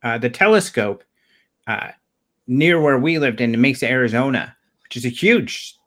uh, 0.03 0.19
the 0.19 0.29
telescope 0.29 1.03
uh, 1.65 1.89
near 2.45 2.79
where 2.79 2.99
we 2.99 3.17
lived 3.17 3.41
in 3.41 3.59
mesa 3.59 3.89
arizona 3.89 4.55
which 4.83 4.97
is 4.97 5.05
a 5.05 5.09
huge 5.09 5.77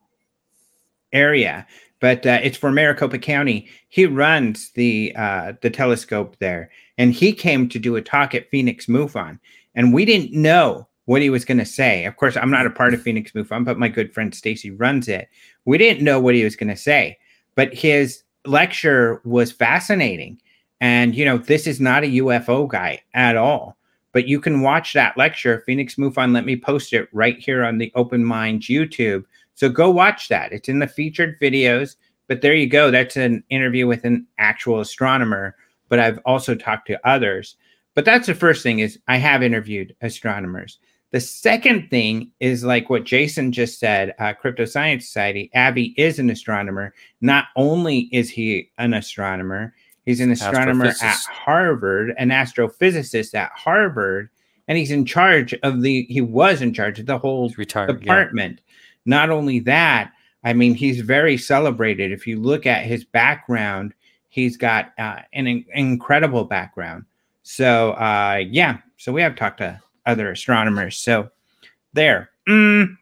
area 1.12 1.66
but 2.00 2.26
uh, 2.26 2.38
it's 2.42 2.56
for 2.56 2.70
maricopa 2.70 3.18
county 3.18 3.68
he 3.88 4.06
runs 4.06 4.70
the 4.72 5.12
uh, 5.16 5.52
the 5.62 5.70
telescope 5.70 6.36
there 6.38 6.70
and 6.98 7.12
he 7.12 7.32
came 7.32 7.68
to 7.68 7.78
do 7.78 7.96
a 7.96 8.02
talk 8.02 8.34
at 8.34 8.50
phoenix 8.50 8.86
mufon 8.86 9.38
and 9.74 9.92
we 9.92 10.04
didn't 10.04 10.32
know 10.32 10.86
what 11.06 11.22
he 11.22 11.30
was 11.30 11.44
going 11.44 11.58
to 11.58 11.64
say. 11.64 12.04
Of 12.04 12.16
course, 12.16 12.36
I'm 12.36 12.50
not 12.50 12.66
a 12.66 12.70
part 12.70 12.92
of 12.92 13.00
Phoenix 13.00 13.32
MUFON, 13.32 13.64
but 13.64 13.78
my 13.78 13.88
good 13.88 14.12
friend 14.12 14.34
Stacy 14.34 14.70
runs 14.70 15.08
it. 15.08 15.28
We 15.64 15.78
didn't 15.78 16.04
know 16.04 16.20
what 16.20 16.34
he 16.34 16.44
was 16.44 16.56
going 16.56 16.68
to 16.68 16.76
say, 16.76 17.18
but 17.54 17.72
his 17.72 18.22
lecture 18.44 19.22
was 19.24 19.50
fascinating. 19.50 20.40
And 20.80 21.14
you 21.14 21.24
know, 21.24 21.38
this 21.38 21.66
is 21.66 21.80
not 21.80 22.04
a 22.04 22.18
UFO 22.20 22.68
guy 22.68 23.02
at 23.14 23.36
all. 23.36 23.76
But 24.12 24.26
you 24.26 24.40
can 24.40 24.62
watch 24.62 24.94
that 24.94 25.16
lecture, 25.16 25.62
Phoenix 25.66 25.96
MUFON. 25.96 26.32
Let 26.32 26.46
me 26.46 26.56
post 26.56 26.92
it 26.92 27.08
right 27.12 27.38
here 27.38 27.64
on 27.64 27.78
the 27.78 27.92
Open 27.94 28.24
Minds 28.24 28.66
YouTube. 28.66 29.24
So 29.56 29.68
go 29.68 29.90
watch 29.90 30.28
that. 30.28 30.52
It's 30.52 30.68
in 30.68 30.78
the 30.78 30.86
featured 30.86 31.40
videos. 31.40 31.96
But 32.28 32.40
there 32.40 32.54
you 32.54 32.68
go. 32.68 32.90
That's 32.90 33.16
an 33.16 33.42
interview 33.50 33.86
with 33.86 34.04
an 34.04 34.26
actual 34.38 34.80
astronomer. 34.80 35.56
But 35.88 35.98
I've 35.98 36.20
also 36.24 36.54
talked 36.54 36.86
to 36.88 37.08
others. 37.08 37.56
But 37.94 38.04
that's 38.04 38.26
the 38.26 38.34
first 38.34 38.62
thing 38.62 38.80
is 38.80 38.98
I 39.08 39.16
have 39.16 39.42
interviewed 39.42 39.96
astronomers. 40.02 40.78
The 41.12 41.20
second 41.20 41.88
thing 41.88 42.30
is 42.40 42.64
like 42.64 42.90
what 42.90 43.04
Jason 43.04 43.52
just 43.52 43.78
said, 43.78 44.14
uh, 44.18 44.34
Crypto 44.34 44.64
Science 44.64 45.06
Society. 45.06 45.50
Avi 45.54 45.94
is 45.96 46.18
an 46.18 46.28
astronomer. 46.28 46.92
Not 47.20 47.46
only 47.56 48.10
is 48.12 48.28
he 48.28 48.70
an 48.76 48.92
astronomer, 48.92 49.72
he's 50.04 50.20
an 50.20 50.32
astronomer 50.32 50.86
at 50.86 51.16
Harvard, 51.30 52.14
an 52.18 52.30
astrophysicist 52.30 53.34
at 53.34 53.50
Harvard, 53.52 54.28
and 54.68 54.76
he's 54.76 54.90
in 54.90 55.06
charge 55.06 55.54
of 55.62 55.80
the. 55.80 56.02
He 56.10 56.20
was 56.20 56.60
in 56.60 56.74
charge 56.74 56.98
of 56.98 57.06
the 57.06 57.18
whole 57.18 57.50
retired, 57.56 58.00
department. 58.00 58.60
Yeah. 58.65 58.65
Not 59.06 59.30
only 59.30 59.60
that, 59.60 60.12
I 60.44 60.52
mean, 60.52 60.74
he's 60.74 61.00
very 61.00 61.36
celebrated. 61.38 62.12
If 62.12 62.26
you 62.26 62.38
look 62.38 62.66
at 62.66 62.84
his 62.84 63.04
background, 63.04 63.94
he's 64.28 64.56
got 64.56 64.92
uh, 64.98 65.20
an 65.32 65.46
in- 65.46 65.64
incredible 65.74 66.44
background. 66.44 67.04
So, 67.42 67.92
uh, 67.92 68.42
yeah. 68.48 68.78
So 68.96 69.12
we 69.12 69.22
have 69.22 69.36
talked 69.36 69.58
to 69.58 69.80
other 70.04 70.30
astronomers. 70.30 70.96
So 70.96 71.30
there. 71.92 72.30
Mm, 72.48 72.96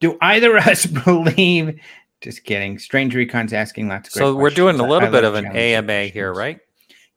do 0.00 0.18
either 0.20 0.56
of 0.56 0.66
us 0.66 0.86
believe? 1.04 1.80
Just 2.20 2.44
kidding. 2.44 2.78
Strange 2.78 3.14
Recon's 3.14 3.52
asking 3.52 3.88
lots 3.88 4.08
of 4.08 4.14
So 4.14 4.34
we're 4.34 4.50
doing 4.50 4.78
a 4.78 4.86
little 4.86 5.08
I 5.08 5.10
bit 5.10 5.24
of 5.24 5.34
an 5.34 5.46
AMA 5.46 6.06
here, 6.06 6.32
right? 6.32 6.58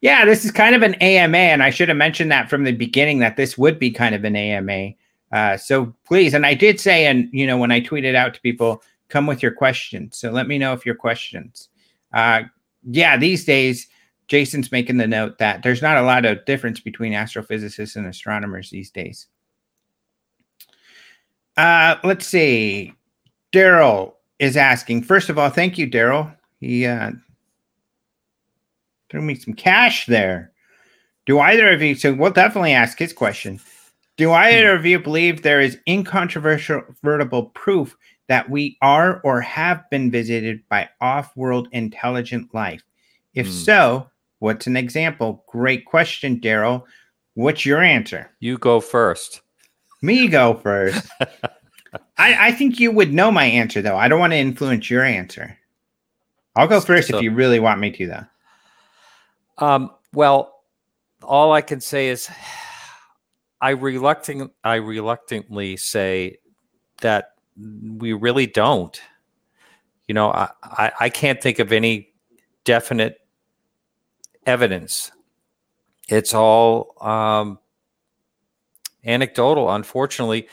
Yeah, 0.01 0.25
this 0.25 0.45
is 0.45 0.51
kind 0.51 0.75
of 0.75 0.83
an 0.83 0.93
AMA, 0.95 1.37
and 1.37 1.63
I 1.63 1.71
should 1.71 1.89
have 1.89 1.97
mentioned 1.97 2.31
that 2.31 2.49
from 2.49 2.63
the 2.63 2.71
beginning 2.71 3.19
that 3.19 3.35
this 3.35 3.57
would 3.57 3.79
be 3.79 3.89
kind 3.89 4.13
of 4.13 4.23
an 4.23 4.35
AMA. 4.35 4.91
Uh, 5.31 5.57
so 5.57 5.93
please, 6.05 6.33
and 6.33 6.45
I 6.45 6.53
did 6.53 6.79
say, 6.79 7.05
and 7.05 7.29
you 7.31 7.45
know, 7.45 7.57
when 7.57 7.71
I 7.71 7.81
tweeted 7.81 8.15
out 8.15 8.33
to 8.33 8.41
people, 8.41 8.81
come 9.09 9.27
with 9.27 9.41
your 9.41 9.51
questions. 9.51 10.17
So 10.17 10.31
let 10.31 10.47
me 10.47 10.57
know 10.57 10.73
if 10.73 10.85
your 10.85 10.95
questions. 10.95 11.69
Uh, 12.13 12.43
yeah, 12.89 13.17
these 13.17 13.45
days 13.45 13.87
Jason's 14.27 14.71
making 14.71 14.97
the 14.97 15.07
note 15.07 15.37
that 15.37 15.63
there's 15.63 15.81
not 15.81 15.97
a 15.97 16.01
lot 16.01 16.25
of 16.25 16.43
difference 16.45 16.79
between 16.79 17.13
astrophysicists 17.13 17.95
and 17.95 18.07
astronomers 18.07 18.69
these 18.69 18.91
days. 18.91 19.27
Uh, 21.55 21.95
let's 22.03 22.27
see. 22.27 22.93
Daryl 23.51 24.13
is 24.39 24.57
asking. 24.57 25.03
First 25.03 25.29
of 25.29 25.39
all, 25.39 25.49
thank 25.49 25.77
you, 25.77 25.89
Daryl. 25.89 26.35
He 26.59 26.85
uh, 26.85 27.11
threw 29.09 29.21
me 29.21 29.35
some 29.35 29.53
cash 29.53 30.05
there. 30.05 30.51
Do 31.25 31.39
either 31.39 31.71
of 31.71 31.81
you? 31.81 31.95
So 31.95 32.13
we'll 32.13 32.31
definitely 32.31 32.73
ask 32.73 32.99
his 32.99 33.13
question. 33.13 33.59
Do 34.17 34.31
either 34.31 34.75
of 34.75 34.85
you 34.85 34.99
believe 34.99 35.41
there 35.41 35.61
is 35.61 35.77
incontrovertible 35.87 37.45
proof 37.53 37.95
that 38.27 38.49
we 38.49 38.77
are 38.81 39.21
or 39.23 39.41
have 39.41 39.89
been 39.89 40.11
visited 40.11 40.61
by 40.69 40.89
off-world 41.01 41.69
intelligent 41.71 42.53
life? 42.53 42.81
If 43.35 43.47
mm. 43.47 43.51
so, 43.51 44.09
What's 44.39 44.67
an 44.67 44.77
example? 44.77 45.43
Great 45.47 45.85
question, 45.85 46.39
Daryl. 46.39 46.83
What's 47.33 47.65
your 47.65 47.81
answer? 47.81 48.29
You 48.39 48.57
go 48.57 48.79
first. 48.79 49.41
Me 50.01 50.27
go 50.27 50.55
first. 50.55 51.07
I, 52.17 52.47
I 52.47 52.51
think 52.51 52.79
you 52.79 52.91
would 52.91 53.13
know 53.13 53.31
my 53.31 53.45
answer, 53.45 53.81
though. 53.81 53.97
I 53.97 54.07
don't 54.07 54.19
want 54.19 54.33
to 54.33 54.37
influence 54.37 54.89
your 54.89 55.03
answer. 55.03 55.57
I'll 56.55 56.67
go 56.67 56.81
first 56.81 57.09
so, 57.09 57.17
if 57.17 57.23
you 57.23 57.31
really 57.31 57.59
want 57.59 57.79
me 57.79 57.91
to, 57.91 58.07
though. 58.07 58.25
Um, 59.65 59.91
well, 60.13 60.53
all 61.23 61.51
I 61.51 61.61
can 61.61 61.81
say 61.81 62.09
is 62.09 62.29
I 63.59 63.71
reluctant 63.71 64.51
I 64.63 64.75
reluctantly 64.75 65.77
say 65.77 66.37
that 67.01 67.33
we 67.57 68.13
really 68.13 68.47
don't. 68.47 68.99
You 70.07 70.13
know, 70.13 70.29
I, 70.31 70.49
I, 70.63 70.91
I 71.01 71.09
can't 71.09 71.41
think 71.41 71.59
of 71.59 71.71
any 71.71 72.13
definite 72.63 73.19
evidence. 74.45 75.11
It's 76.07 76.33
all 76.33 76.93
um, 77.01 77.59
anecdotal, 79.05 79.69
unfortunately. 79.69 80.47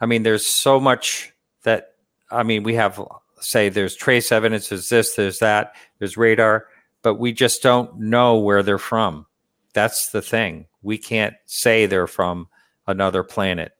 I 0.00 0.06
mean, 0.06 0.22
there's 0.22 0.46
so 0.46 0.78
much 0.78 1.32
that, 1.64 1.94
I 2.30 2.42
mean, 2.42 2.62
we 2.62 2.74
have, 2.74 3.02
say, 3.40 3.68
there's 3.68 3.96
trace 3.96 4.30
evidence, 4.30 4.68
there's 4.68 4.88
this, 4.88 5.14
there's 5.14 5.40
that, 5.40 5.74
there's 5.98 6.16
radar, 6.16 6.68
but 7.02 7.14
we 7.14 7.32
just 7.32 7.62
don't 7.62 7.98
know 7.98 8.38
where 8.38 8.62
they're 8.62 8.78
from. 8.78 9.26
That's 9.72 10.10
the 10.10 10.22
thing. 10.22 10.66
We 10.82 10.98
can't 10.98 11.34
say 11.46 11.86
they're 11.86 12.06
from 12.06 12.48
another 12.86 13.22
planet 13.22 13.72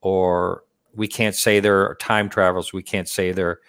or 0.00 0.64
we 0.94 1.08
can't 1.08 1.34
say 1.34 1.60
they're 1.60 1.94
time 1.96 2.28
travels. 2.28 2.72
We 2.72 2.82
can't 2.82 3.08
say 3.08 3.32
they're 3.32 3.60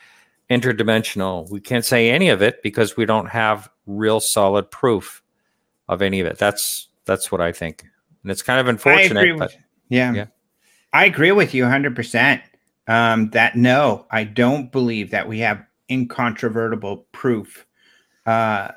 interdimensional. 0.50 1.50
We 1.50 1.60
can't 1.60 1.86
say 1.86 2.10
any 2.10 2.30
of 2.30 2.42
it 2.42 2.62
because 2.64 2.98
we 2.98 3.06
don't 3.06 3.28
have 3.28 3.70
real 3.86 4.20
solid 4.20 4.70
proof 4.72 5.22
of 5.88 6.02
any 6.02 6.20
of 6.20 6.28
it. 6.28 6.38
That's 6.38 6.88
that's 7.06 7.32
what 7.32 7.42
I 7.42 7.52
think, 7.52 7.84
and 8.24 8.32
it's 8.32 8.42
kind 8.42 8.60
of 8.60 8.68
unfortunate. 8.68 9.38
But, 9.38 9.56
yeah, 9.90 10.14
yeah, 10.14 10.26
I 10.94 11.06
agree 11.06 11.32
with 11.32 11.54
you 11.54 11.64
100. 11.64 11.88
Um, 11.88 11.96
percent 11.96 12.42
That 12.88 13.56
no, 13.56 14.06
I 14.12 14.24
don't 14.24 14.72
believe 14.72 15.12
that 15.12 15.28
we 15.28 15.40
have 15.40 15.64
incontrovertible 15.90 17.08
proof 17.12 17.66
uh, 18.26 18.70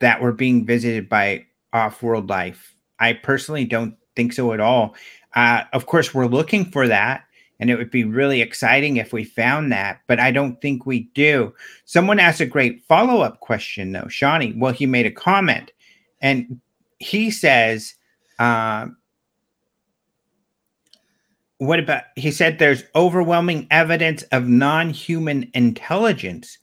that 0.00 0.20
we're 0.22 0.32
being 0.32 0.66
visited 0.66 1.08
by 1.08 1.46
off-world 1.72 2.28
life. 2.28 2.74
I 3.00 3.14
personally 3.14 3.64
don't 3.64 3.96
think 4.16 4.32
so 4.32 4.52
at 4.52 4.60
all. 4.60 4.94
Uh, 5.34 5.62
of 5.72 5.86
course, 5.86 6.14
we're 6.14 6.26
looking 6.26 6.64
for 6.66 6.86
that 6.88 7.24
and 7.60 7.68
it 7.70 7.76
would 7.76 7.90
be 7.90 8.04
really 8.04 8.40
exciting 8.40 8.96
if 8.96 9.12
we 9.12 9.22
found 9.22 9.70
that, 9.70 10.00
but 10.06 10.18
I 10.18 10.30
don't 10.30 10.60
think 10.62 10.86
we 10.86 11.10
do. 11.14 11.52
Someone 11.84 12.18
asked 12.18 12.40
a 12.40 12.46
great 12.46 12.82
follow 12.88 13.20
up 13.20 13.40
question, 13.40 13.92
though, 13.92 14.08
Shawnee. 14.08 14.54
Well, 14.56 14.72
he 14.72 14.86
made 14.86 15.06
a 15.06 15.10
comment 15.10 15.70
and 16.22 16.60
he 16.98 17.30
says, 17.30 17.94
uh, 18.38 18.86
what 21.58 21.78
about 21.78 22.04
he 22.16 22.30
said 22.30 22.58
there's 22.58 22.84
overwhelming 22.94 23.66
evidence 23.70 24.22
of 24.32 24.48
non-human 24.48 25.50
intelligence 25.52 26.56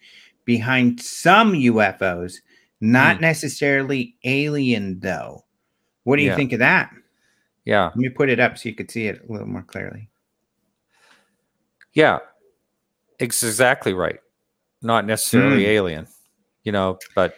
behind 0.45 0.99
some 0.99 1.53
UFOs, 1.53 2.37
not 2.81 3.17
Hmm. 3.17 3.21
necessarily 3.21 4.15
alien 4.23 4.99
though. 4.99 5.45
What 6.07 6.15
do 6.15 6.21
you 6.21 6.29
Yeah. 6.29 6.35
think 6.37 6.53
of 6.53 6.59
that? 6.59 6.89
Yeah. 7.65 7.87
Let 7.87 7.97
me 7.97 8.07
put 8.07 8.29
it 8.29 8.39
up 8.39 8.57
so 8.57 8.69
you 8.69 8.75
could 8.75 8.89
see 8.89 9.07
it 9.07 9.21
a 9.27 9.29
little 9.29 9.45
more 9.45 9.61
clearly. 9.63 10.09
Yeah. 11.91 12.19
It's 13.19 13.43
exactly 13.43 13.91
right. 13.91 14.19
Not 14.81 15.05
necessarily 15.05 15.63
Mm. 15.65 15.67
alien, 15.67 16.07
you 16.63 16.71
know, 16.71 16.97
but 17.13 17.35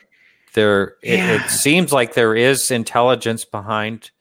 there 0.53 0.97
it, 1.01 1.19
it 1.19 1.49
seems 1.49 1.91
like 1.91 2.13
there 2.13 2.35
is 2.35 2.69
intelligence 2.69 3.43
behind 3.43 4.11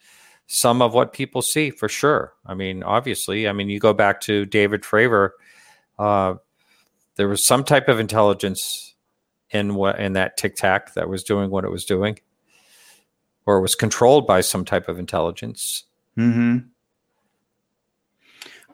some 0.46 0.80
of 0.80 0.94
what 0.94 1.12
people 1.12 1.42
see 1.42 1.68
for 1.68 1.88
sure. 1.90 2.32
I 2.46 2.55
mean, 2.55 2.82
obviously, 2.82 3.46
I 3.46 3.53
mean, 3.53 3.68
you 3.68 3.78
go 3.78 3.92
back 3.92 4.18
to 4.22 4.46
David 4.46 4.82
Fravor, 4.82 5.30
uh, 5.99 6.36
there 7.16 7.28
was 7.28 7.44
some 7.46 7.64
type 7.64 7.88
of 7.88 8.01
intelligence 8.01 8.94
in 9.51 9.74
what 9.74 10.01
in 10.01 10.14
that 10.14 10.38
tic 10.38 10.57
tac 10.57 10.94
that 10.94 11.09
was 11.11 11.22
doing 11.22 11.51
what 11.51 11.64
it 11.64 11.70
was 11.70 11.84
doing, 11.84 12.18
or 13.49 13.62
was 13.62 13.74
controlled 13.74 14.26
by 14.26 14.42
some 14.42 14.62
type 14.62 14.88
of 14.88 14.99
intelligence. 14.99 15.84
hmm 16.16 16.59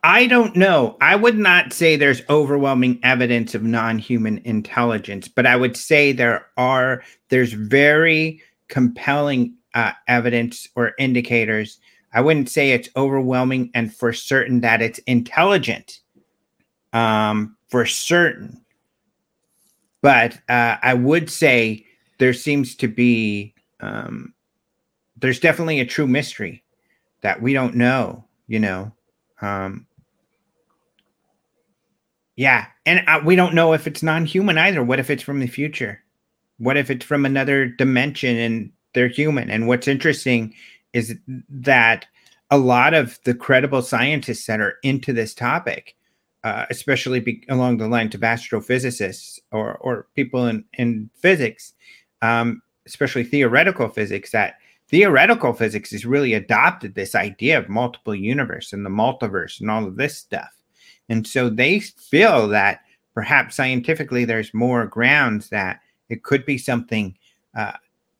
I 0.03 0.27
don't 0.27 0.55
know. 0.55 0.99
I 1.01 1.17
would 1.17 1.39
not 1.39 1.73
say 1.73 1.97
there's 1.97 2.21
overwhelming 2.29 3.01
evidence 3.03 3.55
of 3.55 3.63
non-human 3.63 4.39
intelligence, 4.45 5.29
but 5.29 5.47
I 5.47 5.57
would 5.57 5.79
say 5.79 6.13
there 6.13 6.47
are. 6.59 7.03
There's 7.31 7.55
very 7.55 8.43
compelling 8.69 9.55
uh, 9.73 9.93
evidence 10.07 10.69
or 10.77 10.93
indicators. 10.99 11.79
I 12.13 12.21
wouldn't 12.21 12.51
say 12.51 12.73
it's 12.73 12.91
overwhelming 12.97 13.71
and 13.73 13.95
for 13.95 14.13
certain 14.13 14.61
that 14.61 14.83
it's 14.83 14.99
intelligent. 15.07 16.01
Um, 16.93 17.57
for 17.69 17.87
certain, 17.87 18.61
but 20.03 20.35
uh, 20.51 20.77
I 20.83 20.93
would 20.93 21.31
say 21.31 21.87
there 22.19 22.35
seems 22.35 22.75
to 22.77 22.89
be 22.89 23.55
um, 23.81 24.34
there's 25.17 25.41
definitely 25.41 25.81
a 25.81 25.87
true 25.87 26.07
mystery 26.07 26.63
that 27.23 27.41
we 27.41 27.53
don't 27.53 27.75
know. 27.75 28.25
You 28.47 28.61
know. 28.61 28.93
Um, 29.41 29.87
yeah, 32.37 32.67
and 32.85 33.05
uh, 33.07 33.21
we 33.25 33.37
don't 33.37 33.55
know 33.55 33.73
if 33.73 33.87
it's 33.87 34.03
non-human 34.03 34.59
either. 34.59 34.83
What 34.83 34.99
if 34.99 35.11
it's 35.11 35.23
from 35.23 35.41
the 35.41 35.47
future? 35.47 36.03
What 36.59 36.77
if 36.77 36.91
it's 36.91 37.05
from 37.05 37.25
another 37.25 37.67
dimension 37.67 38.37
and 38.37 38.73
they're 38.93 39.09
human? 39.09 39.51
And 39.51 39.69
what's 39.69 39.89
interesting 39.89 40.55
is 40.93 41.17
that 41.49 42.07
a 42.51 42.59
lot 42.59 42.95
of 42.95 43.19
the 43.25 43.35
credible 43.35 43.83
scientists 43.83 44.47
that 44.47 44.61
are 44.61 44.79
into 44.83 45.13
this 45.13 45.35
topic, 45.35 45.97
uh, 46.43 46.67
especially 46.71 47.21
be- 47.21 47.45
along 47.49 47.79
the 47.79 47.89
lines 47.89 48.15
of 48.15 48.21
astrophysicists 48.21 49.39
or 49.53 49.77
or 49.77 50.07
people 50.15 50.47
in 50.47 50.65
in 50.75 51.11
physics, 51.15 51.73
um, 52.23 52.63
especially 52.87 53.25
theoretical 53.25 53.89
physics, 53.89 54.31
that 54.33 54.57
theoretical 54.89 55.53
physics 55.53 55.91
has 55.91 56.05
really 56.05 56.35
adopted 56.35 56.95
this 56.95 57.15
idea 57.15 57.59
of 57.59 57.69
multiple 57.69 58.15
universe 58.15 58.73
and 58.73 58.85
the 58.85 58.91
multiverse 58.91 59.61
and 59.61 59.71
all 59.71 59.87
of 59.87 59.97
this 59.97 60.17
stuff. 60.17 60.55
And 61.09 61.27
so 61.27 61.49
they 61.49 61.81
feel 61.81 62.49
that 62.49 62.81
perhaps 63.15 63.57
scientifically 63.57 64.25
there's 64.25 64.55
more 64.55 64.87
grounds 64.87 65.49
that 65.51 65.81
it 66.09 66.23
could 66.23 66.45
be 66.45 66.59
something 66.59 67.17
uh, 67.57 67.73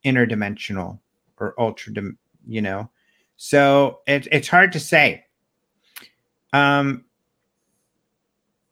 interdimensional 0.05 0.99
or 1.39 1.55
ultra, 1.59 1.93
you 2.47 2.63
know. 2.63 2.89
So 3.37 4.01
it, 4.07 4.29
it's 4.31 4.49
hard 4.49 4.73
to 4.73 4.81
say. 4.81 5.25
Um, 6.53 7.05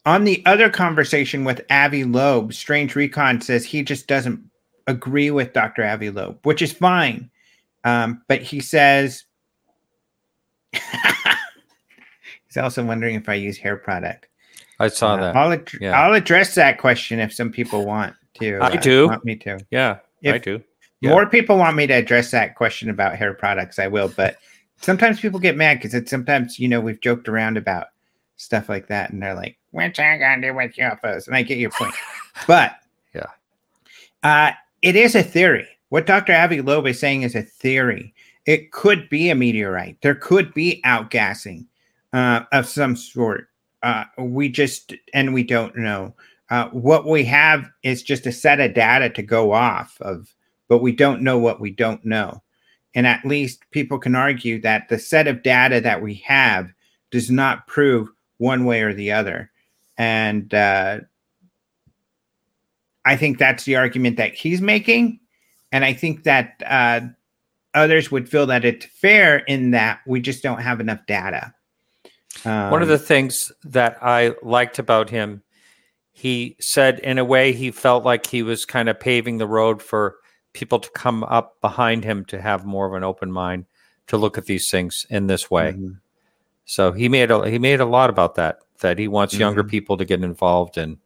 on 0.04 0.24
the 0.24 0.42
other 0.46 0.70
conversation 0.70 1.44
with 1.44 1.64
Avi 1.70 2.04
Loeb, 2.04 2.52
Strange 2.52 2.94
Recon 2.94 3.40
says 3.40 3.64
he 3.64 3.82
just 3.82 4.06
doesn't 4.06 4.40
agree 4.86 5.30
with 5.30 5.52
Dr. 5.52 5.84
Avi 5.84 6.10
Loeb, 6.10 6.44
which 6.44 6.62
is 6.62 6.72
fine. 6.72 7.30
Um, 7.84 8.22
but 8.28 8.42
he 8.42 8.60
says 8.60 9.24
he's 10.72 10.82
also 12.56 12.84
wondering 12.84 13.14
if 13.16 13.28
I 13.28 13.34
use 13.34 13.58
hair 13.58 13.76
product. 13.76 14.28
I 14.78 14.88
saw 14.88 15.14
Uh, 15.14 15.16
that. 15.18 15.36
I'll, 15.36 15.52
ad- 15.52 15.68
Yeah. 15.80 16.00
I'll 16.00 16.14
address 16.14 16.54
that 16.54 16.78
question 16.78 17.18
if 17.20 17.32
some 17.32 17.50
people 17.50 17.84
want 17.84 18.14
to. 18.40 18.56
I 18.58 18.68
uh, 18.68 18.80
do. 18.80 19.08
Want 19.08 19.24
me 19.24 19.36
to. 19.36 19.58
Yeah, 19.70 19.98
if- 20.22 20.34
I 20.34 20.38
do. 20.38 20.62
Yeah. 21.00 21.10
More 21.10 21.26
people 21.26 21.56
want 21.58 21.76
me 21.76 21.88
to 21.88 21.94
address 21.94 22.30
that 22.30 22.54
question 22.54 22.88
about 22.88 23.16
hair 23.16 23.34
products. 23.34 23.80
I 23.80 23.88
will, 23.88 24.08
but 24.16 24.36
sometimes 24.80 25.18
people 25.20 25.40
get 25.40 25.56
mad 25.56 25.78
because 25.78 25.94
it's 25.94 26.08
sometimes 26.10 26.60
you 26.60 26.68
know 26.68 26.80
we've 26.80 27.00
joked 27.00 27.28
around 27.28 27.56
about 27.56 27.88
stuff 28.36 28.68
like 28.68 28.86
that, 28.86 29.10
and 29.10 29.20
they're 29.20 29.34
like, 29.34 29.56
"What's 29.72 29.96
that 29.98 30.18
gonna 30.18 30.40
do 30.40 30.54
with 30.54 30.76
UFOs?" 30.76 31.26
And 31.26 31.34
I 31.34 31.42
get 31.42 31.58
your 31.58 31.70
point, 31.70 31.92
but 32.46 32.76
Yeah. 33.16 33.26
uh, 34.22 34.52
it 34.80 34.94
is 34.94 35.16
a 35.16 35.24
theory. 35.24 35.66
What 35.92 36.06
Dr. 36.06 36.32
Avi 36.32 36.62
Loeb 36.62 36.86
is 36.86 36.98
saying 36.98 37.20
is 37.20 37.34
a 37.34 37.42
theory. 37.42 38.14
It 38.46 38.72
could 38.72 39.10
be 39.10 39.28
a 39.28 39.34
meteorite. 39.34 39.98
There 40.00 40.14
could 40.14 40.54
be 40.54 40.80
outgassing 40.86 41.66
uh, 42.14 42.44
of 42.50 42.66
some 42.66 42.96
sort. 42.96 43.48
Uh, 43.82 44.04
we 44.16 44.48
just 44.48 44.94
and 45.12 45.34
we 45.34 45.42
don't 45.42 45.76
know. 45.76 46.14
Uh, 46.48 46.70
what 46.70 47.04
we 47.04 47.24
have 47.24 47.68
is 47.82 48.02
just 48.02 48.24
a 48.24 48.32
set 48.32 48.58
of 48.58 48.72
data 48.72 49.10
to 49.10 49.22
go 49.22 49.52
off 49.52 49.98
of, 50.00 50.34
but 50.66 50.78
we 50.78 50.92
don't 50.92 51.20
know 51.20 51.36
what 51.36 51.60
we 51.60 51.70
don't 51.70 52.02
know. 52.06 52.42
And 52.94 53.06
at 53.06 53.26
least 53.26 53.60
people 53.70 53.98
can 53.98 54.14
argue 54.14 54.62
that 54.62 54.88
the 54.88 54.98
set 54.98 55.26
of 55.26 55.42
data 55.42 55.78
that 55.82 56.00
we 56.00 56.14
have 56.24 56.72
does 57.10 57.30
not 57.30 57.66
prove 57.66 58.08
one 58.38 58.64
way 58.64 58.80
or 58.80 58.94
the 58.94 59.12
other. 59.12 59.50
And 59.98 60.54
uh, 60.54 61.00
I 63.04 63.14
think 63.14 63.36
that's 63.36 63.64
the 63.64 63.76
argument 63.76 64.16
that 64.16 64.32
he's 64.32 64.62
making. 64.62 65.18
And 65.72 65.84
I 65.84 65.94
think 65.94 66.24
that 66.24 66.62
uh, 66.66 67.00
others 67.74 68.10
would 68.10 68.28
feel 68.28 68.46
that 68.46 68.64
it's 68.64 68.84
fair 68.86 69.38
in 69.38 69.70
that 69.72 70.00
we 70.06 70.20
just 70.20 70.42
don't 70.42 70.60
have 70.60 70.80
enough 70.80 71.00
data. 71.06 71.54
One 72.44 72.82
of 72.82 72.88
the 72.88 72.94
Um, 72.94 73.00
things 73.00 73.50
that 73.64 73.98
I 74.02 74.34
liked 74.42 74.78
about 74.78 75.10
him, 75.10 75.42
he 76.12 76.56
said 76.60 76.98
in 77.00 77.18
a 77.18 77.24
way 77.24 77.52
he 77.52 77.70
felt 77.70 78.04
like 78.04 78.26
he 78.26 78.42
was 78.42 78.64
kind 78.64 78.88
of 78.88 79.00
paving 79.00 79.38
the 79.38 79.46
road 79.46 79.82
for 79.82 80.16
people 80.52 80.78
to 80.78 80.90
come 80.90 81.24
up 81.24 81.60
behind 81.60 82.04
him 82.04 82.24
to 82.26 82.40
have 82.40 82.64
more 82.66 82.86
of 82.86 82.92
an 82.94 83.04
open 83.04 83.32
mind 83.32 83.64
to 84.08 84.18
look 84.18 84.36
at 84.36 84.44
these 84.46 84.70
things 84.70 85.06
in 85.08 85.26
this 85.26 85.50
way. 85.50 85.72
Mhm. 85.72 85.98
So 86.66 86.92
he 86.92 87.08
made 87.08 87.30
a 87.30 87.48
he 87.48 87.58
made 87.58 87.80
a 87.80 87.86
lot 87.86 88.10
about 88.10 88.34
that 88.34 88.58
that 88.80 88.98
he 88.98 89.08
wants 89.08 89.38
younger 89.38 89.64
Mhm. 89.64 89.70
people 89.70 89.96
to 89.96 90.04
get 90.04 90.22
involved 90.22 90.76
in 90.76 90.98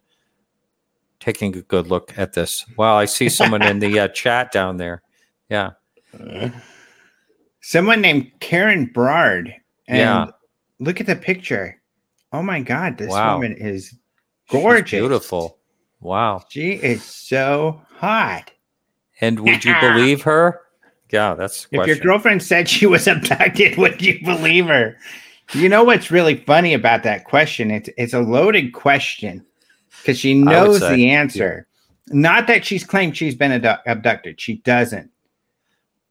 taking 1.20 1.56
a 1.56 1.62
good 1.62 1.86
look 1.88 2.16
at 2.18 2.32
this. 2.32 2.64
Wow, 2.76 2.96
I 2.96 3.04
see 3.06 3.28
someone 3.28 3.62
in 3.62 3.78
the 3.78 3.98
uh, 3.98 4.08
chat 4.14 4.52
down 4.52 4.76
there. 4.76 5.02
Yeah. 5.48 5.70
Someone 7.60 8.00
named 8.00 8.30
Karen 8.40 8.86
Brard. 8.86 9.54
And 9.88 9.98
Yeah. 9.98 10.26
look 10.78 11.00
at 11.00 11.06
the 11.06 11.16
picture. 11.16 11.80
Oh 12.32 12.42
my 12.42 12.60
God, 12.60 12.98
this 12.98 13.10
Wow. 13.10 13.34
woman 13.34 13.52
is 13.56 13.90
She's 14.50 14.62
gorgeous. 14.62 14.90
beautiful. 14.90 15.58
Wow. 16.00 16.44
She 16.48 16.72
is 16.72 17.02
so 17.02 17.80
hot. 17.98 18.50
And 19.20 19.40
would 19.40 19.64
you 19.64 19.74
believe 19.80 20.22
her? 20.22 20.60
Yeah, 21.10 21.34
that's 21.34 21.68
If 21.70 21.86
your 21.86 21.96
girlfriend 21.96 22.42
said 22.42 22.68
she 22.68 22.86
was 22.86 23.06
abducted, 23.06 23.76
would 23.78 24.02
you 24.02 24.22
believe 24.24 24.66
her? 24.66 24.96
You 25.54 25.68
know 25.68 25.84
what's 25.84 26.10
really 26.10 26.36
funny 26.36 26.74
about 26.74 27.04
that 27.04 27.24
question? 27.24 27.70
It's 27.70 27.88
it's 27.96 28.12
a 28.12 28.20
loaded 28.20 28.72
question 28.72 29.44
because 30.00 30.18
she 30.18 30.34
knows 30.34 30.80
the 30.80 31.10
answer. 31.10 31.66
Not 32.08 32.46
that 32.46 32.64
she's 32.64 32.84
claimed 32.84 33.16
she's 33.16 33.34
been 33.34 33.52
abdu- 33.52 33.82
abducted. 33.86 34.40
She 34.40 34.56
doesn't. 34.58 35.10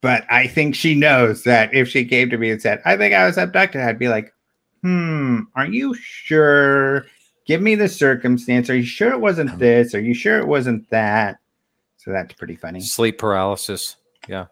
But 0.01 0.25
I 0.29 0.47
think 0.47 0.75
she 0.75 0.93
knows 0.93 1.43
that 1.43 1.73
if 1.73 1.87
she 1.87 2.05
came 2.05 2.29
to 2.29 2.37
me 2.37 2.51
and 2.51 2.61
said, 2.61 2.81
"I 2.85 2.97
think 2.97 3.13
I 3.13 3.25
was 3.25 3.37
abducted," 3.37 3.81
I'd 3.81 3.97
be 3.97 4.09
like, 4.09 4.33
"Hmm, 4.81 5.41
are 5.55 5.65
you 5.65 5.95
sure? 5.95 7.05
Give 7.47 7.61
me 7.61 7.75
the 7.75 7.87
circumstance. 7.87 8.69
Are 8.69 8.75
you 8.75 8.83
sure 8.83 9.11
it 9.11 9.21
wasn't 9.21 9.57
this? 9.57 9.95
Are 9.95 10.01
you 10.01 10.13
sure 10.13 10.37
it 10.37 10.47
wasn't 10.47 10.89
that?" 10.89 11.37
So 11.97 12.11
that's 12.11 12.33
pretty 12.33 12.55
funny. 12.55 12.81
Sleep 12.81 13.17
paralysis. 13.17 13.95
Yeah. 14.27 14.45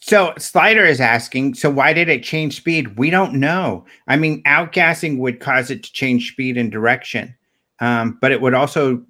So 0.00 0.32
Slider 0.38 0.84
is 0.84 1.00
asking, 1.00 1.54
so 1.54 1.70
why 1.70 1.92
did 1.92 2.08
it 2.08 2.22
change 2.22 2.56
speed? 2.56 2.96
We 2.96 3.10
don't 3.10 3.34
know. 3.34 3.84
I 4.06 4.16
mean, 4.16 4.42
outgassing 4.44 5.18
would 5.18 5.40
cause 5.40 5.70
it 5.70 5.82
to 5.84 5.92
change 5.92 6.32
speed 6.32 6.56
and 6.56 6.70
direction, 6.72 7.34
um, 7.80 8.18
but 8.20 8.32
it 8.32 8.40
would 8.40 8.54
also 8.54 9.02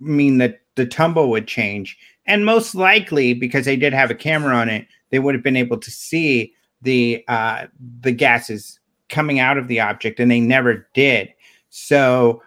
mean 0.00 0.38
that 0.38 0.60
the 0.74 0.86
tumble 0.86 1.30
would 1.30 1.46
change. 1.46 1.98
And 2.26 2.46
most 2.46 2.74
likely, 2.74 3.34
because 3.34 3.64
they 3.64 3.76
did 3.76 3.92
have 3.92 4.10
a 4.10 4.14
camera 4.14 4.54
on 4.54 4.68
it, 4.68 4.86
they 5.10 5.18
would 5.18 5.34
have 5.34 5.44
been 5.44 5.56
able 5.56 5.78
to 5.78 5.90
see 5.90 6.52
the 6.82 7.24
uh, 7.28 7.66
the 8.00 8.12
gases 8.12 8.78
coming 9.08 9.38
out 9.38 9.58
of 9.58 9.68
the 9.68 9.80
object, 9.80 10.20
and 10.20 10.30
they 10.30 10.40
never 10.40 10.86
did. 10.94 11.32
So 11.70 12.42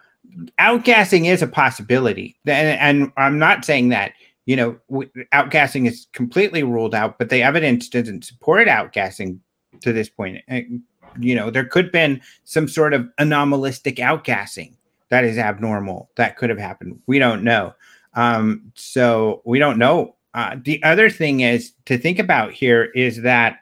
outgassing 0.58 1.26
is 1.26 1.42
a 1.42 1.46
possibility, 1.46 2.36
and, 2.46 2.78
and 2.78 3.12
I'm 3.16 3.38
not 3.38 3.64
saying 3.64 3.90
that 3.90 4.12
you 4.46 4.54
know, 4.54 4.78
outgassing 5.32 5.88
is 5.88 6.06
completely 6.12 6.62
ruled 6.62 6.94
out, 6.94 7.18
but 7.18 7.30
the 7.30 7.42
evidence 7.42 7.88
doesn't 7.88 8.24
support 8.24 8.68
outgassing 8.68 9.40
to 9.80 9.92
this 9.92 10.08
point. 10.08 10.42
You 11.18 11.34
know, 11.34 11.50
there 11.50 11.64
could 11.64 11.86
have 11.86 11.92
been 11.92 12.20
some 12.44 12.68
sort 12.68 12.94
of 12.94 13.08
anomalistic 13.18 13.96
outgassing 13.96 14.74
that 15.08 15.24
is 15.24 15.38
abnormal 15.38 16.10
that 16.16 16.36
could 16.36 16.50
have 16.50 16.58
happened. 16.58 17.00
We 17.06 17.18
don't 17.18 17.44
know. 17.44 17.74
Um, 18.14 18.72
so 18.74 19.42
we 19.44 19.58
don't 19.58 19.78
know. 19.78 20.16
Uh, 20.34 20.56
the 20.62 20.82
other 20.82 21.08
thing 21.08 21.40
is 21.40 21.72
to 21.86 21.98
think 21.98 22.18
about 22.18 22.52
here 22.52 22.84
is 22.94 23.22
that, 23.22 23.60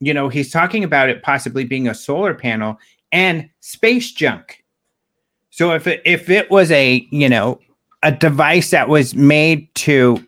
you 0.00 0.12
know, 0.12 0.28
he's 0.28 0.50
talking 0.50 0.84
about 0.84 1.08
it 1.08 1.22
possibly 1.22 1.64
being 1.64 1.88
a 1.88 1.94
solar 1.94 2.34
panel 2.34 2.78
and 3.10 3.48
space 3.60 4.12
junk. 4.12 4.64
So 5.50 5.72
if 5.72 5.86
it, 5.86 6.02
if 6.04 6.30
it 6.30 6.50
was 6.50 6.70
a, 6.70 7.06
you 7.10 7.28
know, 7.28 7.60
a 8.02 8.12
device 8.12 8.70
that 8.70 8.88
was 8.88 9.14
made 9.14 9.72
to 9.76 10.24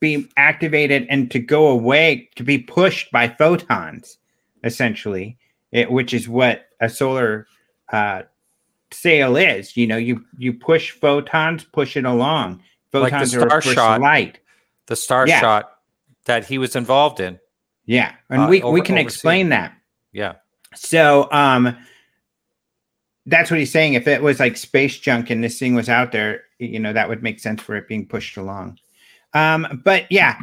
be 0.00 0.28
activated 0.36 1.06
and 1.08 1.30
to 1.30 1.38
go 1.38 1.68
away 1.68 2.28
to 2.36 2.42
be 2.42 2.58
pushed 2.58 3.10
by 3.10 3.28
photons 3.28 4.18
essentially 4.62 5.38
it, 5.72 5.90
which 5.90 6.12
is 6.12 6.28
what 6.28 6.66
a 6.80 6.88
solar 6.88 7.46
uh, 7.92 8.22
sail 8.92 9.36
is 9.36 9.76
you 9.76 9.86
know 9.86 9.96
you 9.96 10.24
you 10.38 10.52
push 10.52 10.92
photons 10.92 11.64
push 11.64 11.96
it 11.96 12.04
along 12.04 12.60
photons 12.92 13.34
like 13.34 13.48
the 13.48 13.54
are 13.54 13.60
shot, 13.60 14.00
light 14.00 14.38
the 14.86 14.96
star 14.96 15.26
Yeah. 15.26 15.40
shot 15.40 15.72
that 16.26 16.44
he 16.46 16.58
was 16.58 16.76
involved 16.76 17.20
in 17.20 17.38
yeah 17.84 18.14
and 18.30 18.42
Uh, 18.42 18.46
we, 18.48 18.62
we 18.62 18.80
can 18.80 18.96
overseas. 18.96 19.14
explain 19.16 19.48
that 19.50 19.72
yeah 20.12 20.34
So 20.74 21.28
um 21.32 21.76
that's 23.28 23.50
what 23.50 23.58
he's 23.58 23.72
saying. 23.72 23.94
If 23.94 24.06
it 24.06 24.22
was 24.22 24.38
like 24.38 24.56
space 24.56 24.96
junk 25.00 25.30
and 25.30 25.42
this 25.42 25.58
thing 25.58 25.74
was 25.74 25.88
out 25.88 26.12
there, 26.12 26.42
you 26.60 26.78
know, 26.78 26.92
that 26.92 27.08
would 27.08 27.24
make 27.24 27.40
sense 27.40 27.60
for 27.60 27.74
it 27.74 27.88
being 27.88 28.06
pushed 28.06 28.36
along. 28.36 28.78
Um, 29.34 29.82
but 29.84 30.04
yeah, 30.12 30.38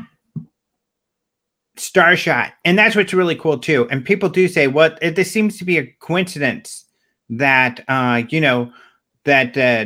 Starshot. 1.78 2.52
And 2.66 2.78
that's 2.78 2.94
what's 2.96 3.14
really 3.14 3.36
cool 3.38 3.58
too. 3.58 3.88
And 3.90 4.04
people 4.04 4.28
do 4.28 4.50
say, 4.50 4.68
well, 4.68 4.96
it, 5.02 5.16
this 5.16 5.32
seems 5.32 5.58
to 5.60 5.66
be 5.66 5.78
a 5.78 5.88
coincidence 6.02 6.83
that 7.38 7.84
uh, 7.88 8.24
you 8.30 8.42
know, 8.42 8.72
that 9.26 9.58
uh 9.58 9.86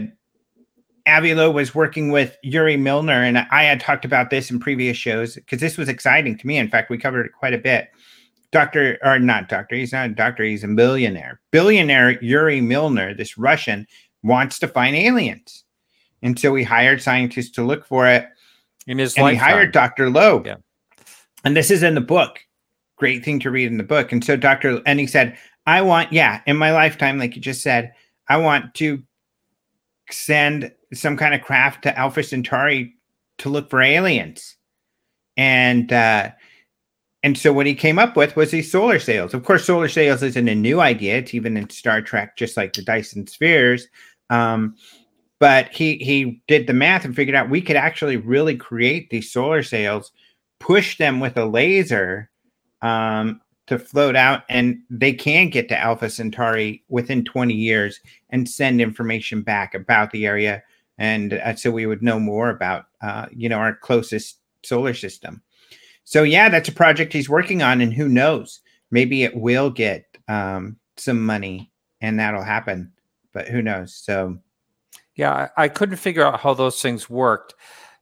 Avi 1.07 1.33
Loeb 1.33 1.55
was 1.55 1.73
working 1.73 2.11
with 2.11 2.37
Yuri 2.43 2.75
Milner, 2.75 3.23
and 3.23 3.37
I 3.37 3.63
had 3.63 3.79
talked 3.79 4.03
about 4.03 4.29
this 4.29 4.51
in 4.51 4.59
previous 4.59 4.97
shows 4.97 5.35
because 5.35 5.61
this 5.61 5.77
was 5.77 5.87
exciting 5.87 6.37
to 6.37 6.47
me. 6.47 6.57
In 6.57 6.69
fact, 6.69 6.89
we 6.89 6.97
covered 6.97 7.27
it 7.27 7.31
quite 7.31 7.53
a 7.53 7.57
bit. 7.57 7.89
Doctor, 8.51 8.97
or 9.03 9.17
not 9.19 9.49
doctor, 9.49 9.75
he's 9.75 9.93
not 9.93 10.09
a 10.09 10.13
doctor, 10.13 10.43
he's 10.43 10.63
a 10.63 10.67
billionaire. 10.67 11.39
Billionaire 11.51 12.21
Yuri 12.21 12.61
Milner, 12.61 13.13
this 13.13 13.37
Russian, 13.37 13.87
wants 14.23 14.59
to 14.59 14.67
find 14.67 14.95
aliens. 14.95 15.63
And 16.21 16.37
so 16.37 16.53
he 16.55 16.63
hired 16.63 17.01
scientists 17.01 17.51
to 17.51 17.63
look 17.63 17.85
for 17.85 18.07
it. 18.07 18.27
in 18.87 18.97
his 18.97 19.17
And 19.17 19.29
he 19.29 19.35
hired 19.35 19.71
Dr. 19.71 20.09
Loeb. 20.09 20.45
Yeah. 20.45 20.55
And 21.43 21.55
this 21.55 21.71
is 21.71 21.83
in 21.83 21.95
the 21.95 22.01
book. 22.01 22.39
Great 22.97 23.23
thing 23.23 23.39
to 23.41 23.51
read 23.51 23.67
in 23.67 23.77
the 23.77 23.83
book. 23.83 24.11
And 24.11 24.23
so 24.23 24.35
Dr. 24.35 24.81
and 24.85 24.99
he 24.99 25.07
said, 25.07 25.37
I 25.68 25.82
want, 25.82 26.13
yeah, 26.13 26.41
in 26.47 26.57
my 26.57 26.72
lifetime, 26.72 27.20
like 27.20 27.36
you 27.36 27.41
just 27.41 27.61
said, 27.61 27.93
I 28.28 28.38
want 28.38 28.74
to 28.76 29.03
send 30.09 30.74
some 30.93 31.18
kind 31.18 31.36
of 31.36 31.41
craft 31.41 31.84
to 31.84 31.97
Alpha 31.97 32.24
Centauri 32.24 32.95
to 33.39 33.49
look 33.49 33.70
for 33.70 33.82
aliens. 33.82 34.55
And 35.36 35.91
uh 35.93 36.32
and 37.24 37.38
so 37.38 37.51
what 37.51 37.65
he 37.65 37.76
came 37.76 37.99
up 37.99 38.15
with 38.15 38.36
was 38.36 38.51
these 38.51 38.72
solar 38.72 38.99
sails. 38.99 39.34
Of 39.34 39.43
course, 39.43 39.65
solar 39.65 39.89
sails 39.89 40.24
isn't 40.24 40.47
a 40.47 40.55
new 40.55 40.80
idea. 40.80 41.18
It's 41.18 41.34
even 41.34 41.57
in 41.57 41.70
Star 41.70 42.01
Trek, 42.01 42.38
just 42.38 42.55
like 42.55 42.74
the 42.74 42.84
Dyson 42.84 43.28
spheres. 43.28 43.88
Um, 44.30 44.76
but 45.39 45.70
he 45.70 45.97
he 45.97 46.41
did 46.47 46.68
the 46.68 46.74
math 46.74 47.05
and 47.05 47.15
figured 47.15 47.36
out 47.36 47.49
we 47.49 47.61
could 47.61 47.76
actually 47.76 48.18
really 48.18 48.55
create 48.55 49.09
these 49.09 49.32
solar 49.32 49.63
sails, 49.63 50.11
push 50.59 50.97
them 50.97 51.20
with 51.20 51.38
a 51.38 51.45
laser 51.45 52.30
um, 52.82 53.41
to 53.68 53.78
float 53.78 54.15
out, 54.15 54.43
and 54.49 54.80
they 54.89 55.13
can 55.13 55.49
get 55.49 55.70
to 55.70 55.78
Alpha 55.78 56.09
Centauri 56.09 56.84
within 56.88 57.24
20 57.24 57.53
years 57.53 57.99
and 58.30 58.49
send 58.49 58.82
information 58.82 59.41
back 59.41 59.76
about 59.76 60.11
the 60.11 60.26
area, 60.26 60.63
and 60.97 61.34
uh, 61.34 61.55
so 61.55 61.70
we 61.70 61.86
would 61.86 62.01
know 62.01 62.20
more 62.20 62.49
about 62.49 62.86
uh, 63.01 63.28
you 63.32 63.47
know 63.47 63.57
our 63.57 63.76
closest 63.76 64.38
solar 64.63 64.93
system. 64.93 65.41
So 66.03 66.24
yeah, 66.24 66.49
that's 66.49 66.70
a 66.70 66.74
project 66.74 67.13
he's 67.13 67.30
working 67.30 67.61
on, 67.61 67.82
and 67.82 67.93
who 67.93 68.07
knows, 68.07 68.61
maybe 68.89 69.24
it 69.24 69.36
will 69.36 69.70
get 69.70 70.18
um, 70.28 70.78
some 70.95 71.24
money, 71.26 71.72
and 72.01 72.20
that'll 72.20 72.43
happen. 72.43 72.91
But 73.34 73.47
who 73.47 73.61
knows? 73.61 73.93
So. 73.93 74.39
Yeah, 75.15 75.49
I, 75.57 75.63
I 75.63 75.68
couldn't 75.68 75.95
figure 75.97 76.24
out 76.24 76.41
how 76.41 76.53
those 76.53 76.80
things 76.80 77.09
worked, 77.09 77.55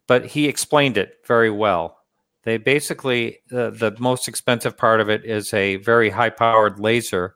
but 0.05 0.26
he 0.26 0.49
explained 0.49 0.97
it 0.97 1.20
very 1.26 1.49
well. 1.49 1.97
They 2.45 2.57
basically, 2.57 3.39
the, 3.49 3.71
the 3.71 3.95
most 3.99 4.27
expensive 4.27 4.77
part 4.77 5.01
of 5.01 5.09
it 5.09 5.25
is 5.25 5.53
a 5.53 5.75
very 5.77 6.09
high 6.09 6.29
powered 6.29 6.79
laser, 6.79 7.35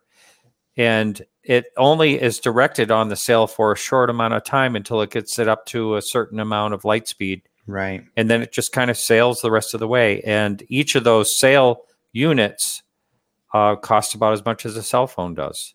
and 0.78 1.22
it 1.44 1.66
only 1.78 2.22
is 2.22 2.40
directed 2.40 2.92
on 2.92 3.10
the 3.10 3.16
sail 3.16 3.48
for 3.48 3.72
a 3.72 3.78
short 3.78 4.12
amount 4.12 4.36
of 4.36 4.44
time 4.44 4.76
until 4.76 5.02
it 5.02 5.10
gets 5.10 5.40
it 5.40 5.48
up 5.48 5.66
to 5.66 5.96
a 5.96 6.02
certain 6.02 6.40
amount 6.40 6.76
of 6.76 6.86
light 6.86 7.08
speed. 7.08 7.42
Right. 7.66 8.04
And 8.16 8.30
then 8.30 8.44
it 8.44 8.52
just 8.52 8.72
kind 8.72 8.92
of 8.92 8.98
sails 8.98 9.42
the 9.42 9.52
rest 9.52 9.74
of 9.74 9.80
the 9.80 9.88
way. 9.88 10.22
And 10.22 10.64
each 10.70 10.94
of 10.94 11.04
those 11.04 11.36
sail 11.36 11.82
units 12.12 12.84
uh, 13.52 13.76
cost 13.78 14.14
about 14.14 14.34
as 14.34 14.46
much 14.46 14.66
as 14.66 14.78
a 14.78 14.84
cell 14.84 15.08
phone 15.08 15.34
does. 15.34 15.74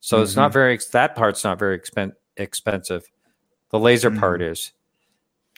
So 0.00 0.22
it's 0.22 0.34
not 0.34 0.52
very, 0.52 0.76
that 0.92 1.14
part's 1.14 1.44
not 1.44 1.58
very 1.60 1.78
expen- 1.78 2.14
expensive. 2.36 3.08
The 3.70 3.78
laser 3.78 4.10
part 4.10 4.42
is. 4.42 4.72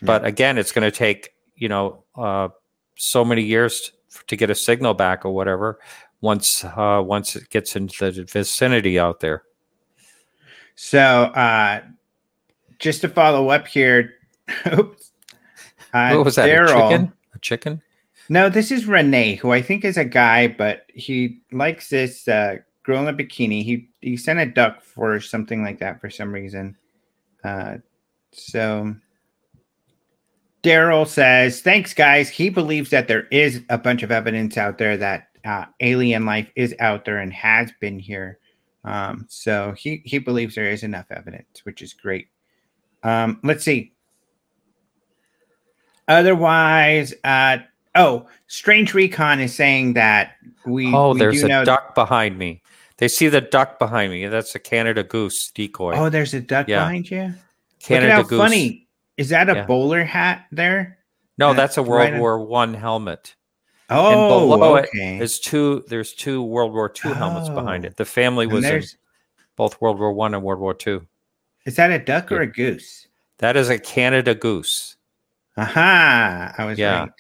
But 0.02 0.26
again, 0.26 0.58
it's 0.58 0.72
going 0.72 0.90
to 0.90 0.96
take, 0.96 1.30
you 1.56 1.70
know, 1.70 2.04
uh, 2.14 2.48
so 2.97 3.24
many 3.24 3.42
years 3.42 3.92
to, 4.26 4.36
get 4.36 4.51
a 4.51 4.55
signal 4.55 4.95
back 4.95 5.24
or 5.24 5.34
whatever 5.34 5.78
once 6.20 6.64
uh, 6.64 7.03
once 7.05 7.36
it 7.36 7.49
gets 7.51 7.76
into 7.76 8.11
the 8.11 8.24
vicinity 8.24 8.99
out 8.99 9.20
there. 9.20 9.42
So, 10.76 11.01
uh, 11.01 11.82
just 12.78 13.01
to 13.03 13.09
follow 13.09 13.51
up 13.51 13.66
here, 13.66 14.14
oops. 14.78 15.12
Uh, 15.92 16.14
what 16.14 16.24
was 16.24 16.34
that? 16.36 16.49
A 16.49 16.66
chicken? 16.66 17.12
A 17.34 17.38
chicken? 17.38 17.82
No, 18.28 18.49
this 18.49 18.70
is 18.70 18.86
Renee, 18.86 19.36
who 19.36 19.53
I 19.53 19.61
think 19.61 19.84
is 19.84 19.97
a 19.97 20.05
guy, 20.05 20.49
but 20.49 20.86
he 20.95 21.42
likes 21.53 21.88
this 21.88 22.26
uh, 22.26 22.57
girl 22.82 23.01
in 23.01 23.09
a 23.09 23.12
bikini. 23.16 23.62
He 23.62 23.88
he 24.01 24.16
sent 24.16 24.40
a 24.40 24.47
duck 24.47 24.82
for 24.82 25.20
something 25.20 25.62
like 25.62 25.78
that 25.80 26.01
for 26.01 26.11
some 26.11 26.32
reason. 26.32 26.76
Uh, 27.45 27.76
so 28.32 28.95
Daryl 30.64 31.06
says, 31.06 31.60
"Thanks, 31.60 31.92
guys." 31.92 32.28
He 32.30 32.48
believes 32.48 32.90
that 32.90 33.06
there 33.06 33.26
is 33.30 33.62
a 33.68 33.76
bunch 33.78 34.02
of 34.02 34.10
evidence 34.10 34.56
out 34.56 34.78
there 34.78 34.96
that 34.96 35.28
uh, 35.44 35.66
alien 35.80 36.24
life 36.24 36.50
is 36.56 36.74
out 36.80 37.04
there 37.04 37.18
and 37.18 37.32
has 37.32 37.70
been 37.80 37.98
here. 37.98 38.38
Um, 38.84 39.26
so 39.28 39.74
he 39.76 40.02
he 40.04 40.18
believes 40.18 40.54
there 40.54 40.70
is 40.70 40.82
enough 40.82 41.06
evidence, 41.10 41.64
which 41.64 41.82
is 41.82 41.92
great. 41.92 42.28
Um, 43.02 43.40
let's 43.44 43.62
see. 43.64 43.92
Otherwise, 46.08 47.14
uh, 47.24 47.58
oh, 47.94 48.26
Strange 48.46 48.94
Recon 48.94 49.40
is 49.40 49.54
saying 49.54 49.94
that 49.94 50.32
we. 50.66 50.92
Oh, 50.94 51.12
we 51.12 51.18
there's 51.20 51.42
a 51.42 51.64
duck 51.64 51.94
behind 51.94 52.38
me. 52.38 52.62
They 52.98 53.08
see 53.08 53.28
the 53.28 53.40
duck 53.40 53.78
behind 53.78 54.12
me. 54.12 54.26
That's 54.28 54.54
a 54.54 54.58
Canada 54.58 55.02
goose 55.02 55.50
decoy. 55.50 55.94
Oh, 55.96 56.08
there's 56.08 56.32
a 56.32 56.40
duck 56.40 56.68
Yeah. 56.68 56.80
behind 56.80 57.10
you. 57.10 57.34
Canada 57.80 58.06
Look 58.06 58.12
at 58.12 58.22
how 58.22 58.28
goose. 58.28 58.38
funny. 58.38 58.84
Is 59.16 59.28
that 59.30 59.48
a 59.48 59.54
Yeah. 59.54 59.66
bowler 59.66 60.04
hat 60.04 60.46
there? 60.50 60.98
No, 61.38 61.50
Uh, 61.50 61.52
that's 61.54 61.76
a 61.76 61.82
World 61.82 62.14
in- 62.14 62.18
War 62.20 62.38
One 62.44 62.74
helmet. 62.74 63.34
Oh, 63.90 64.48
below 64.48 64.78
okay. 64.78 65.18
There's 65.18 65.38
two. 65.38 65.84
There's 65.88 66.14
two 66.14 66.42
World 66.42 66.72
War 66.72 66.88
Two 66.88 67.12
helmets 67.12 67.48
behind 67.48 67.84
Oh. 67.84 67.88
it. 67.88 67.96
The 67.96 68.04
family 68.04 68.46
was 68.46 68.64
in 68.64 68.82
both 69.56 69.80
World 69.80 69.98
War 69.98 70.12
One 70.12 70.34
and 70.34 70.42
World 70.42 70.60
War 70.60 70.74
Two. 70.74 71.06
Is 71.66 71.76
that 71.76 71.90
a 71.90 71.98
duck 71.98 72.32
or 72.32 72.40
a 72.40 72.46
goose? 72.46 73.06
That 73.38 73.56
is 73.56 73.68
a 73.68 73.78
Canada 73.78 74.34
goose. 74.34 74.96
Aha! 75.56 76.54
I 76.56 76.64
was 76.64 76.78
Yeah. 76.78 77.00
right. 77.00 77.10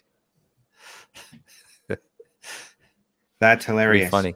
That's 3.40 3.64
Pretty 3.66 3.72
hilarious. 3.78 4.10
funny. 4.10 4.34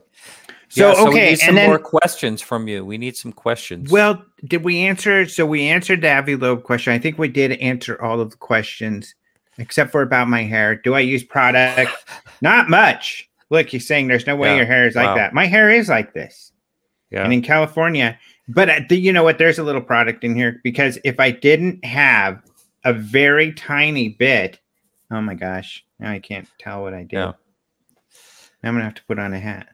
So, 0.71 0.91
Yeah, 0.93 1.03
we 1.03 1.09
okay, 1.09 1.29
need 1.31 1.39
some 1.39 1.49
and 1.49 1.57
then- 1.57 1.69
more 1.69 1.79
questions 1.79 2.41
from 2.41 2.67
you. 2.67 2.85
We 2.85 2.97
need 2.97 3.17
some 3.17 3.31
questions. 3.33 3.89
Well, 3.91 4.23
did 4.45 4.63
we 4.63 4.79
answer? 4.81 5.27
So 5.27 5.45
we 5.45 5.63
answered 5.67 6.01
the 6.01 6.11
Avi 6.11 6.35
Loeb 6.35 6.63
question. 6.63 6.93
I 6.93 6.99
think 6.99 7.17
we 7.17 7.27
did 7.27 7.53
answer 7.53 7.99
all 8.01 8.21
of 8.21 8.29
the 8.31 8.37
questions 8.37 9.15
except 9.57 9.91
for 9.91 10.01
about 10.03 10.29
my 10.29 10.43
hair. 10.43 10.75
Do 10.75 10.93
I 10.93 10.99
use 10.99 11.23
product? 11.23 11.91
Not 12.41 12.69
much. 12.69 13.27
Look, 13.49 13.67
he's 13.67 13.87
saying 13.87 14.07
there's 14.07 14.27
no 14.27 14.35
way 14.35 14.49
Yeah. 14.49 14.57
your 14.57 14.65
hair 14.67 14.87
is 14.87 14.95
like 14.95 15.07
Wow. 15.07 15.15
that. 15.15 15.33
My 15.33 15.47
hair 15.47 15.69
is 15.71 15.89
like 15.89 16.13
this. 16.13 16.51
yeah. 17.09 17.23
And 17.23 17.33
in 17.33 17.41
California, 17.41 18.17
but 18.47 18.69
uh, 18.69 18.81
you 18.95 19.11
know 19.11 19.23
what? 19.23 19.39
There's 19.39 19.57
a 19.57 19.63
little 19.63 19.81
product 19.81 20.23
in 20.23 20.35
here 20.35 20.61
because 20.63 20.99
if 21.03 21.19
I 21.19 21.31
didn't 21.31 21.83
have 21.83 22.41
a 22.85 22.93
very 22.93 23.51
tiny 23.53 24.09
bit, 24.09 24.59
oh 25.09 25.19
my 25.19 25.33
gosh, 25.33 25.83
now 25.99 26.11
I 26.11 26.19
can't 26.19 26.47
tell 26.59 26.83
what 26.83 26.93
I 26.93 26.99
did. 27.01 27.13
Yeah. 27.13 27.31
Now 28.61 28.69
I'm 28.69 28.75
gonna 28.75 28.83
have 28.83 28.93
to 28.95 29.03
put 29.07 29.17
on 29.17 29.33
a 29.33 29.39
hat. 29.39 29.69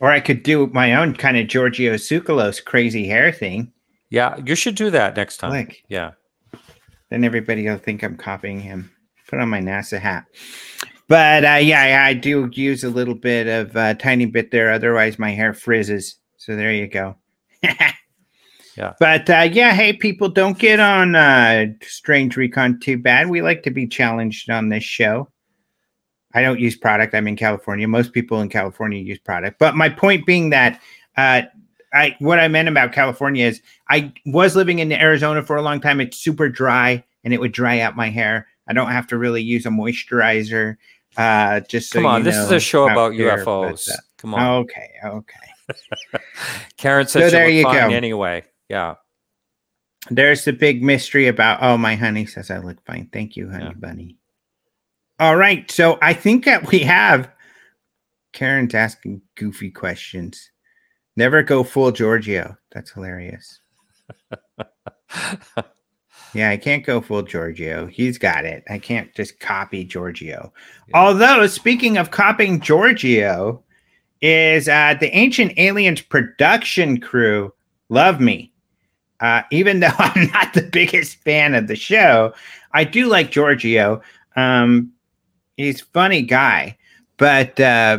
Or 0.00 0.10
I 0.12 0.20
could 0.20 0.42
do 0.42 0.68
my 0.68 0.94
own 0.94 1.14
kind 1.14 1.36
of 1.36 1.48
Giorgio 1.48 1.94
Tsoukalos 1.94 2.64
crazy 2.64 3.06
hair 3.08 3.32
thing. 3.32 3.72
yeah, 4.10 4.36
you 4.44 4.54
should 4.54 4.74
do 4.76 4.90
that 4.90 5.16
next 5.16 5.38
time. 5.38 5.50
Like, 5.50 5.82
Yeah. 5.88 6.12
then 7.10 7.24
everybody 7.24 7.64
will 7.68 7.78
think 7.78 8.02
I'm 8.02 8.16
copying 8.16 8.60
him. 8.60 8.90
Put 9.28 9.40
on 9.40 9.48
my 9.50 9.60
NASA 9.60 9.98
hat. 9.98 10.24
But 11.08 11.44
uh, 11.44 11.58
yeah, 11.60 12.04
I 12.04 12.12
do 12.14 12.48
use 12.52 12.84
a 12.84 12.90
little 12.90 13.14
bit 13.14 13.46
of 13.46 13.74
a 13.76 13.80
uh, 13.80 13.94
tiny 13.94 14.26
bit 14.26 14.50
there. 14.50 14.70
Otherwise, 14.72 15.18
my 15.18 15.30
hair 15.30 15.52
frizzes. 15.54 16.16
So 16.36 16.54
there 16.54 16.72
you 16.72 16.86
go. 16.86 17.16
yeah. 17.62 18.94
But 19.00 19.28
uh, 19.28 19.48
yeah, 19.50 19.72
hey, 19.72 19.94
people, 19.94 20.28
don't 20.28 20.58
get 20.58 20.80
on 20.80 21.14
uh, 21.16 21.66
Strange 21.82 22.36
Recon 22.36 22.78
too 22.80 22.98
bad. 22.98 23.28
We 23.28 23.42
like 23.42 23.62
to 23.64 23.70
be 23.70 23.86
challenged 23.88 24.48
on 24.50 24.68
this 24.68 24.84
show. 24.84 25.28
I 26.38 26.42
don't 26.42 26.60
use 26.60 26.76
product. 26.76 27.16
I'm 27.16 27.26
in 27.26 27.34
California. 27.34 27.88
Most 27.88 28.12
people 28.12 28.40
in 28.40 28.48
California 28.48 29.00
use 29.00 29.18
product. 29.18 29.58
But 29.58 29.74
my 29.74 29.88
point 29.88 30.24
being 30.24 30.50
that 30.50 30.80
uh, 31.16 31.42
I 31.92 32.14
what 32.20 32.38
I 32.38 32.46
meant 32.46 32.68
about 32.68 32.92
California 32.92 33.44
is 33.44 33.60
I 33.88 34.12
was 34.24 34.54
living 34.54 34.78
in 34.78 34.92
Arizona 34.92 35.42
for 35.42 35.56
a 35.56 35.62
long 35.62 35.80
time. 35.80 36.00
It's 36.00 36.16
super 36.16 36.48
dry 36.48 37.02
and 37.24 37.34
it 37.34 37.40
would 37.40 37.50
dry 37.50 37.80
out 37.80 37.96
my 37.96 38.08
hair. 38.08 38.46
I 38.68 38.72
don't 38.72 38.92
have 38.92 39.08
to 39.08 39.18
really 39.18 39.42
use 39.42 39.66
a 39.66 39.70
moisturizer. 39.70 40.76
Uh, 41.16 41.58
just 41.60 41.90
so 41.90 41.98
come 41.98 42.06
on, 42.06 42.22
this 42.22 42.36
is 42.36 42.52
a 42.52 42.60
show 42.60 42.88
about 42.88 43.14
here, 43.14 43.36
UFOs. 43.38 43.88
But, 43.88 43.94
uh, 43.94 43.98
come 44.18 44.34
on. 44.34 44.62
Okay, 44.62 44.90
okay. 45.04 46.20
Karen 46.76 47.08
says 47.08 47.32
so 47.32 47.36
there 47.36 47.48
you 47.48 47.64
go. 47.64 47.70
Anyway, 47.70 48.44
yeah. 48.68 48.94
There's 50.08 50.44
the 50.44 50.52
big 50.52 50.84
mystery 50.84 51.26
about. 51.26 51.58
Oh, 51.62 51.76
my 51.76 51.96
honey 51.96 52.26
says 52.26 52.48
I 52.48 52.58
look 52.58 52.80
fine. 52.84 53.08
Thank 53.12 53.34
you, 53.34 53.50
honey 53.50 53.64
yeah. 53.64 53.72
bunny. 53.72 54.17
All 55.20 55.36
right, 55.36 55.68
so 55.70 55.98
I 56.00 56.14
think 56.14 56.44
that 56.44 56.70
we 56.70 56.80
have 56.80 57.30
Karen's 58.32 58.74
asking 58.74 59.20
goofy 59.36 59.70
questions. 59.70 60.50
Never 61.16 61.42
go 61.42 61.64
full 61.64 61.90
Giorgio. 61.90 62.56
That's 62.70 62.92
hilarious. 62.92 63.60
yeah, 66.34 66.50
I 66.50 66.56
can't 66.56 66.86
go 66.86 67.00
full 67.00 67.22
Giorgio. 67.22 67.86
He's 67.86 68.18
got 68.18 68.44
it. 68.44 68.62
I 68.70 68.78
can't 68.78 69.12
just 69.14 69.40
copy 69.40 69.84
Giorgio. 69.84 70.52
Yeah. 70.88 70.96
Although, 70.96 71.46
speaking 71.48 71.96
of 71.96 72.12
copying 72.12 72.60
Giorgio, 72.60 73.64
is 74.20 74.68
uh, 74.68 74.94
the 74.98 75.14
Ancient 75.16 75.52
Aliens 75.58 76.00
production 76.00 77.00
crew 77.00 77.52
love 77.88 78.20
me. 78.20 78.52
Uh, 79.20 79.42
even 79.50 79.80
though 79.80 79.90
I'm 79.98 80.30
not 80.30 80.54
the 80.54 80.62
biggest 80.62 81.16
fan 81.22 81.54
of 81.54 81.66
the 81.66 81.76
show, 81.76 82.32
I 82.72 82.84
do 82.84 83.06
like 83.06 83.30
Giorgio. 83.30 84.00
Um, 84.36 84.92
he's 85.58 85.82
funny 85.82 86.22
guy, 86.22 86.78
but 87.18 87.60
uh, 87.60 87.98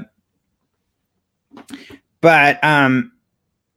but 2.22 2.64
um, 2.64 3.12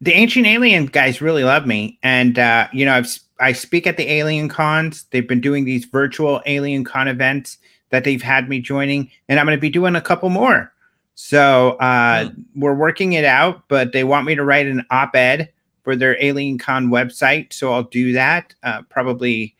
the 0.00 0.12
ancient 0.12 0.46
alien 0.46 0.86
guys 0.86 1.20
really 1.20 1.44
love 1.44 1.66
me, 1.66 1.98
and 2.02 2.38
uh, 2.38 2.68
you 2.72 2.86
know, 2.86 2.94
I've 2.94 3.18
I 3.38 3.52
speak 3.52 3.86
at 3.86 3.98
the 3.98 4.10
alien 4.10 4.48
cons. 4.48 5.04
They've 5.10 5.28
been 5.28 5.42
doing 5.42 5.66
these 5.66 5.84
virtual 5.84 6.40
alien 6.46 6.84
con 6.84 7.08
events 7.08 7.58
that 7.90 8.04
they've 8.04 8.22
had 8.22 8.48
me 8.48 8.60
joining, 8.60 9.10
and 9.28 9.38
I'm 9.38 9.44
going 9.44 9.56
to 9.56 9.60
be 9.60 9.68
doing 9.68 9.96
a 9.96 10.00
couple 10.00 10.30
more. 10.30 10.72
So 11.14 11.72
uh, 11.72 12.24
mm. 12.24 12.44
we're 12.56 12.74
working 12.74 13.12
it 13.12 13.24
out, 13.24 13.68
but 13.68 13.92
they 13.92 14.02
want 14.02 14.26
me 14.26 14.34
to 14.34 14.44
write 14.44 14.66
an 14.66 14.86
op-ed 14.90 15.52
for 15.82 15.94
their 15.94 16.16
Alien 16.22 16.58
Con 16.58 16.88
website, 16.88 17.52
so 17.52 17.72
I'll 17.72 17.82
do 17.82 18.12
that. 18.12 18.54
Uh, 18.62 18.82
probably, 18.88 19.56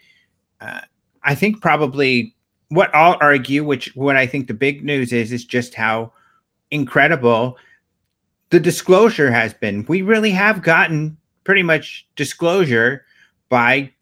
uh, 0.61 0.81
I 1.25 1.35
think 1.35 1.61
probably 1.61 2.35
what 2.73 2.95
I'll 2.95 3.19
argue, 3.21 3.65
which 3.65 3.95
what 3.95 4.17
I 4.17 4.27
think 4.27 4.47
the 4.47 4.55
big 4.55 4.83
news 4.83 5.13
is, 5.13 5.31
is 5.31 5.45
just 5.45 5.75
how 5.75 6.13
incredible 6.71 7.59
the 8.49 8.59
disclosure 8.59 9.31
has 9.31 9.53
been. 9.53 9.85
We 9.89 10.01
really 10.01 10.31
have 10.31 10.63
gotten 10.63 11.19
pretty 11.45 11.63
much 11.63 12.07
disclosure 12.17 13.05
by 13.51 13.93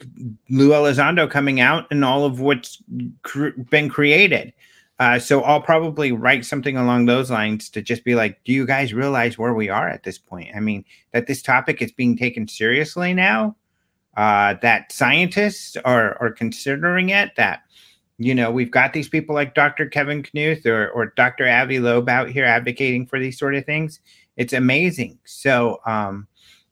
Lou 0.48 0.70
Elizondo 0.70 1.28
coming 1.28 1.60
out 1.60 1.86
and 1.90 2.04
all 2.04 2.24
of 2.24 2.40
what's 2.40 2.80
cr- 3.22 3.48
been 3.70 3.88
created. 3.88 4.52
Uh, 5.00 5.18
so 5.18 5.42
I'll 5.42 5.62
probably 5.62 6.12
write 6.12 6.44
something 6.44 6.76
along 6.76 7.06
those 7.06 7.30
lines 7.30 7.70
to 7.70 7.82
just 7.82 8.04
be 8.04 8.14
like, 8.14 8.44
do 8.44 8.52
you 8.52 8.66
guys 8.66 8.94
realize 8.94 9.36
where 9.36 9.54
we 9.54 9.68
are 9.68 9.88
at 9.88 10.04
this 10.04 10.18
point? 10.18 10.50
I 10.54 10.60
mean, 10.60 10.84
that 11.12 11.26
this 11.26 11.42
topic 11.42 11.82
is 11.82 11.90
being 11.90 12.16
taken 12.16 12.46
seriously 12.46 13.14
now, 13.14 13.56
uh, 14.16 14.54
that 14.62 14.92
scientists 14.92 15.76
are, 15.84 16.16
are 16.20 16.30
considering 16.30 17.08
it, 17.08 17.30
that 17.36 17.62
you 18.20 18.34
know, 18.34 18.50
we've 18.50 18.70
got 18.70 18.92
these 18.92 19.08
people 19.08 19.34
like 19.34 19.54
Dr. 19.54 19.86
Kevin 19.86 20.22
Knuth 20.22 20.66
or, 20.66 20.90
or 20.90 21.06
Dr. 21.16 21.48
Avi 21.48 21.80
Loeb 21.80 22.06
out 22.06 22.28
here 22.28 22.44
advocating 22.44 23.06
for 23.06 23.18
these 23.18 23.38
sort 23.38 23.54
of 23.54 23.64
things. 23.64 23.98
It's 24.36 24.52
amazing. 24.52 25.18
So 25.24 25.80
um, 25.86 26.28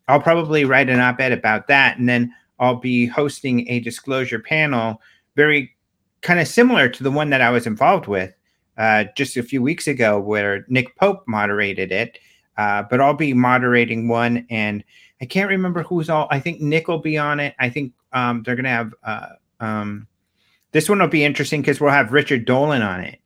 I'll 0.09 0.21
probably 0.21 0.67
write 0.67 0.91
an 0.91 1.01
op 1.01 1.19
ed 1.21 1.33
about 1.33 1.67
that. 1.69 1.97
And 1.97 2.07
then 2.07 2.35
I'll 2.61 2.75
be 2.77 3.07
hosting 3.07 3.67
a 3.71 3.81
disclosure 3.81 4.41
panel, 4.41 5.01
very 5.37 5.75
kind 6.21 6.39
of 6.39 6.49
similar 6.49 6.87
to 6.91 7.03
the 7.03 7.11
one 7.11 7.31
that 7.31 7.41
I 7.41 7.49
was 7.49 7.67
involved 7.67 8.09
with 8.09 8.35
uh, 8.77 9.05
just 9.17 9.39
a 9.39 9.43
few 9.43 9.63
weeks 9.63 9.87
ago, 9.87 10.21
where 10.21 10.67
Nick 10.69 10.97
Pope 10.97 11.25
moderated 11.27 11.93
it. 11.93 12.19
Uh, 12.59 12.83
but 12.83 13.01
I'll 13.01 13.15
be 13.15 13.33
moderating 13.33 14.07
one. 14.07 14.47
And 14.51 14.85
I 15.23 15.25
can't 15.25 15.49
remember 15.49 15.83
who's 15.83 16.11
all, 16.11 16.29
I 16.31 16.41
think 16.41 16.61
Nick 16.61 16.89
will 16.89 16.99
be 16.99 17.17
on 17.17 17.41
it. 17.41 17.55
I 17.59 17.71
think 17.71 17.95
um, 18.13 18.43
they're 18.43 18.55
going 18.55 18.65
to 18.65 18.71
have. 18.71 18.93
Uh, 19.03 19.29
um, 19.61 20.08
this 20.79 20.89
one 20.89 21.01
will 21.01 21.09
be 21.09 21.25
interesting 21.25 21.61
because 21.61 21.81
we'll 21.81 21.91
have 21.91 22.13
Richard 22.13 22.45
Dolan 22.45 22.83
on 22.83 23.01
it, 23.01 23.19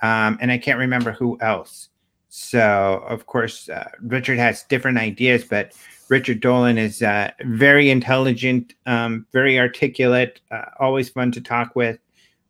um, 0.00 0.38
and 0.40 0.50
I 0.50 0.56
can't 0.56 0.78
remember 0.78 1.12
who 1.12 1.36
else. 1.42 1.90
So, 2.30 3.04
of 3.06 3.26
course, 3.26 3.68
uh, 3.68 3.90
Richard 4.00 4.38
has 4.38 4.62
different 4.62 4.96
ideas, 4.96 5.44
but 5.44 5.74
Richard 6.08 6.40
Dolan 6.40 6.78
is 6.78 7.02
uh, 7.02 7.30
very 7.42 7.90
intelligent, 7.90 8.72
um, 8.86 9.26
very 9.34 9.58
articulate, 9.58 10.40
uh, 10.50 10.62
always 10.80 11.10
fun 11.10 11.30
to 11.32 11.42
talk 11.42 11.76
with. 11.76 11.98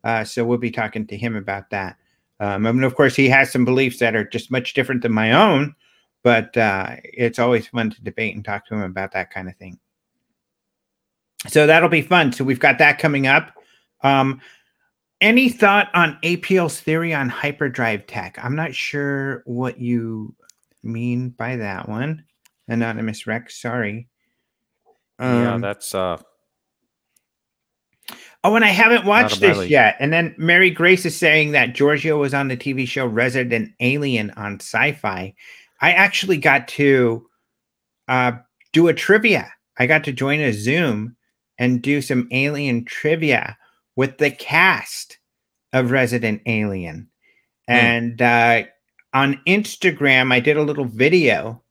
Uh, 0.05 0.23
so, 0.23 0.45
we'll 0.45 0.57
be 0.57 0.71
talking 0.71 1.05
to 1.09 1.17
him 1.17 1.35
about 1.35 1.69
that. 1.71 1.97
Um, 2.39 2.65
and 2.65 2.85
of 2.85 2.95
course, 2.95 3.17
he 3.17 3.29
has 3.31 3.51
some 3.51 3.65
beliefs 3.65 3.99
that 3.99 4.15
are 4.15 4.23
just 4.25 4.53
much 4.53 4.73
different 4.75 5.03
than 5.03 5.11
my 5.11 5.33
own, 5.33 5.75
but 6.23 6.57
uh, 6.57 6.95
it's 7.03 7.41
always 7.41 7.67
fun 7.67 7.91
to 7.91 8.05
debate 8.05 8.37
and 8.37 8.45
talk 8.45 8.69
to 8.69 8.75
him 8.75 8.83
about 8.83 9.11
that 9.15 9.33
kind 9.33 9.49
of 9.49 9.57
thing. 9.57 9.81
So, 11.49 11.67
that'll 11.67 11.89
be 11.89 12.03
fun. 12.03 12.33
So, 12.33 12.45
we've 12.45 12.61
got 12.61 12.79
that 12.79 13.01
coming 13.01 13.27
up. 13.27 13.51
Um, 14.05 14.41
any 15.21 15.49
thought 15.49 15.89
on 15.95 16.19
APL's 16.23 16.79
theory 16.81 17.15
on 17.15 17.29
hyperdrive 17.29 18.07
tech? 18.07 18.39
I'm 18.41 18.55
not 18.55 18.75
sure 18.75 19.43
what 19.47 19.81
you 19.81 20.35
mean 20.83 21.31
by 21.31 21.57
that 21.57 21.89
one. 21.89 22.25
Anonymous 22.69 23.27
Rex, 23.27 23.61
sorry. 23.61 24.09
Um, 25.19 25.43
yeah, 25.43 25.59
that's 25.59 25.95
uh 25.95 26.19
Oh, 28.45 28.55
and 28.55 28.65
I 28.65 28.69
haven't 28.69 29.07
watched 29.07 29.41
this 29.41 29.71
yet. 29.71 29.97
And 29.99 30.13
then 30.13 30.35
Mary 30.37 30.69
Grace 30.69 31.07
is 31.07 31.17
saying 31.17 31.53
that 31.53 31.75
Giorgio 31.75 32.21
was 32.21 32.35
on 32.35 32.49
the 32.49 32.59
TV 32.59 32.87
show 32.87 33.07
Resident 33.07 33.73
Alien 33.81 34.31
on 34.33 34.61
Sci-Fi. 34.61 35.35
I 35.81 35.93
actually 35.93 36.37
got 36.37 36.69
to 36.69 37.27
uh, 38.07 38.33
do 38.75 38.89
a 38.89 38.95
trivia. 38.95 39.51
I 39.79 39.87
got 39.87 40.05
to 40.05 40.13
join 40.13 40.41
a 40.41 40.53
Zoom 40.53 41.17
and 41.59 41.81
do 41.81 42.03
some 42.03 42.29
alien 42.33 42.85
trivia 42.85 43.57
with 43.97 44.19
the 44.19 44.31
cast 44.31 45.19
of 45.73 45.91
Resident 45.91 46.43
Alien. 46.47 47.09
Mm. 47.69 47.75
And 47.75 48.23
uh, 48.23 48.63
on 49.13 49.41
Instagram, 49.47 50.33
I 50.33 50.41
did 50.41 50.57
a 50.57 50.63
little 50.63 50.85
video 50.85 51.63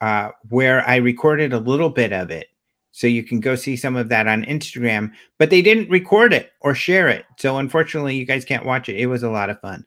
uh, 0.00 0.30
where 0.48 0.86
I 0.88 0.96
recorded 0.96 1.52
a 1.52 1.58
little 1.58 1.90
bit 1.90 2.12
of 2.12 2.30
it. 2.30 2.46
So 2.92 3.06
you 3.06 3.22
can 3.22 3.38
go 3.40 3.54
see 3.54 3.76
some 3.76 3.96
of 3.96 4.08
that 4.08 4.26
on 4.26 4.44
Instagram, 4.44 5.12
but 5.38 5.50
they 5.50 5.62
didn't 5.62 5.90
record 5.90 6.32
it 6.32 6.52
or 6.60 6.74
share 6.74 7.08
it. 7.08 7.24
So 7.38 7.58
unfortunately, 7.58 8.16
you 8.16 8.26
guys 8.26 8.44
can't 8.44 8.66
watch 8.66 8.88
it. 8.88 8.96
It 8.96 9.06
was 9.06 9.22
a 9.22 9.30
lot 9.30 9.50
of 9.50 9.60
fun. 9.60 9.86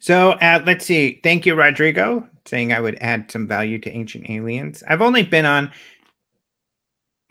So 0.00 0.32
uh, 0.32 0.60
let's 0.66 0.84
see. 0.84 1.20
Thank 1.22 1.46
you, 1.46 1.54
Rodrigo, 1.54 2.28
saying 2.44 2.72
I 2.72 2.80
would 2.80 2.98
add 3.00 3.30
some 3.30 3.46
value 3.46 3.78
to 3.78 3.90
Ancient 3.90 4.28
Aliens. 4.28 4.82
I've 4.88 5.00
only 5.00 5.22
been 5.22 5.46
on 5.46 5.70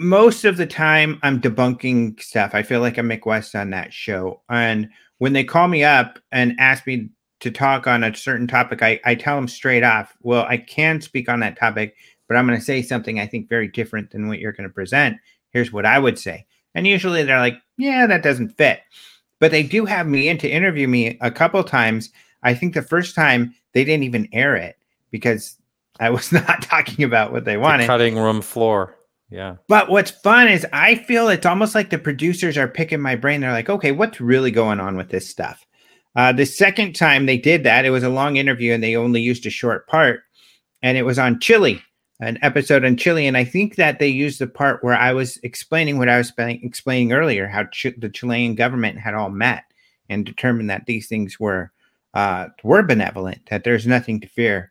most 0.01 0.45
of 0.45 0.57
the 0.57 0.65
time 0.65 1.19
I'm 1.21 1.39
debunking 1.39 2.21
stuff. 2.21 2.51
I 2.53 2.63
feel 2.63 2.81
like 2.81 2.97
I'm 2.97 3.07
Mick 3.07 3.25
West 3.25 3.55
on 3.55 3.69
that 3.69 3.93
show. 3.93 4.41
And 4.49 4.89
when 5.19 5.33
they 5.33 5.43
call 5.43 5.67
me 5.67 5.83
up 5.83 6.17
and 6.31 6.55
ask 6.59 6.87
me 6.87 7.09
to 7.41 7.51
talk 7.51 7.85
on 7.85 8.03
a 8.03 8.15
certain 8.15 8.47
topic, 8.47 8.81
I, 8.81 8.99
I 9.05 9.15
tell 9.15 9.35
them 9.35 9.47
straight 9.47 9.83
off, 9.83 10.15
well, 10.21 10.45
I 10.49 10.57
can 10.57 11.01
speak 11.01 11.29
on 11.29 11.39
that 11.41 11.57
topic, 11.57 11.95
but 12.27 12.35
I'm 12.35 12.47
going 12.47 12.57
to 12.57 12.65
say 12.65 12.81
something 12.81 13.19
I 13.19 13.27
think 13.27 13.47
very 13.47 13.67
different 13.67 14.11
than 14.11 14.27
what 14.27 14.39
you're 14.39 14.53
going 14.53 14.67
to 14.67 14.73
present. 14.73 15.17
Here's 15.51 15.71
what 15.71 15.85
I 15.85 15.99
would 15.99 16.17
say. 16.17 16.45
And 16.73 16.87
usually 16.87 17.23
they're 17.23 17.39
like, 17.39 17.61
yeah, 17.77 18.07
that 18.07 18.23
doesn't 18.23 18.57
fit. 18.57 18.79
But 19.39 19.51
they 19.51 19.63
do 19.63 19.85
have 19.85 20.07
me 20.07 20.29
in 20.29 20.37
to 20.39 20.49
interview 20.49 20.87
me 20.87 21.17
a 21.21 21.31
couple 21.31 21.63
times. 21.63 22.09
I 22.43 22.55
think 22.55 22.73
the 22.73 22.81
first 22.81 23.13
time 23.13 23.53
they 23.73 23.83
didn't 23.83 24.03
even 24.03 24.29
air 24.33 24.55
it 24.55 24.77
because 25.11 25.57
I 25.99 26.09
was 26.09 26.31
not 26.31 26.63
talking 26.63 27.03
about 27.03 27.31
what 27.31 27.45
they 27.45 27.57
wanted. 27.57 27.83
The 27.83 27.87
cutting 27.87 28.17
room 28.17 28.41
floor. 28.41 28.95
Yeah. 29.31 29.55
But 29.67 29.89
what's 29.89 30.11
fun 30.11 30.49
is 30.49 30.67
I 30.73 30.95
feel 30.95 31.29
it's 31.29 31.45
almost 31.45 31.73
like 31.73 31.89
the 31.89 31.97
producers 31.97 32.57
are 32.57 32.67
picking 32.67 32.99
my 32.99 33.15
brain. 33.15 33.41
They're 33.41 33.51
like, 33.51 33.69
okay, 33.69 33.93
what's 33.93 34.19
really 34.19 34.51
going 34.51 34.79
on 34.81 34.97
with 34.97 35.09
this 35.09 35.27
stuff? 35.29 35.65
Uh, 36.17 36.33
the 36.33 36.45
second 36.45 36.93
time 36.93 37.25
they 37.25 37.37
did 37.37 37.63
that, 37.63 37.85
it 37.85 37.91
was 37.91 38.03
a 38.03 38.09
long 38.09 38.35
interview 38.35 38.73
and 38.73 38.83
they 38.83 38.97
only 38.97 39.21
used 39.21 39.45
a 39.45 39.49
short 39.49 39.87
part, 39.87 40.19
and 40.81 40.97
it 40.97 41.03
was 41.03 41.17
on 41.17 41.39
Chile. 41.39 41.81
an 42.21 42.37
episode 42.43 42.85
on 42.85 42.95
Chile, 42.97 43.25
and 43.25 43.35
I 43.35 43.43
think 43.43 43.75
that 43.75 43.97
they 43.97 44.07
used 44.07 44.39
the 44.39 44.47
part 44.47 44.83
where 44.83 44.95
I 44.95 45.11
was 45.11 45.37
explaining 45.37 45.97
what 45.97 46.07
I 46.07 46.17
was 46.17 46.31
explaining 46.37 47.13
earlier, 47.13 47.47
how 47.47 47.63
Ch- 47.65 47.97
the 47.97 48.09
Chilean 48.09 48.53
government 48.55 48.99
had 48.99 49.15
all 49.15 49.31
met 49.31 49.63
and 50.07 50.25
determined 50.25 50.69
that 50.69 50.85
these 50.85 51.07
things 51.07 51.39
were 51.39 51.71
uh, 52.13 52.47
were 52.63 52.83
benevolent, 52.83 53.39
that 53.49 53.63
there's 53.63 53.87
nothing 53.87 54.19
to 54.21 54.27
fear 54.27 54.70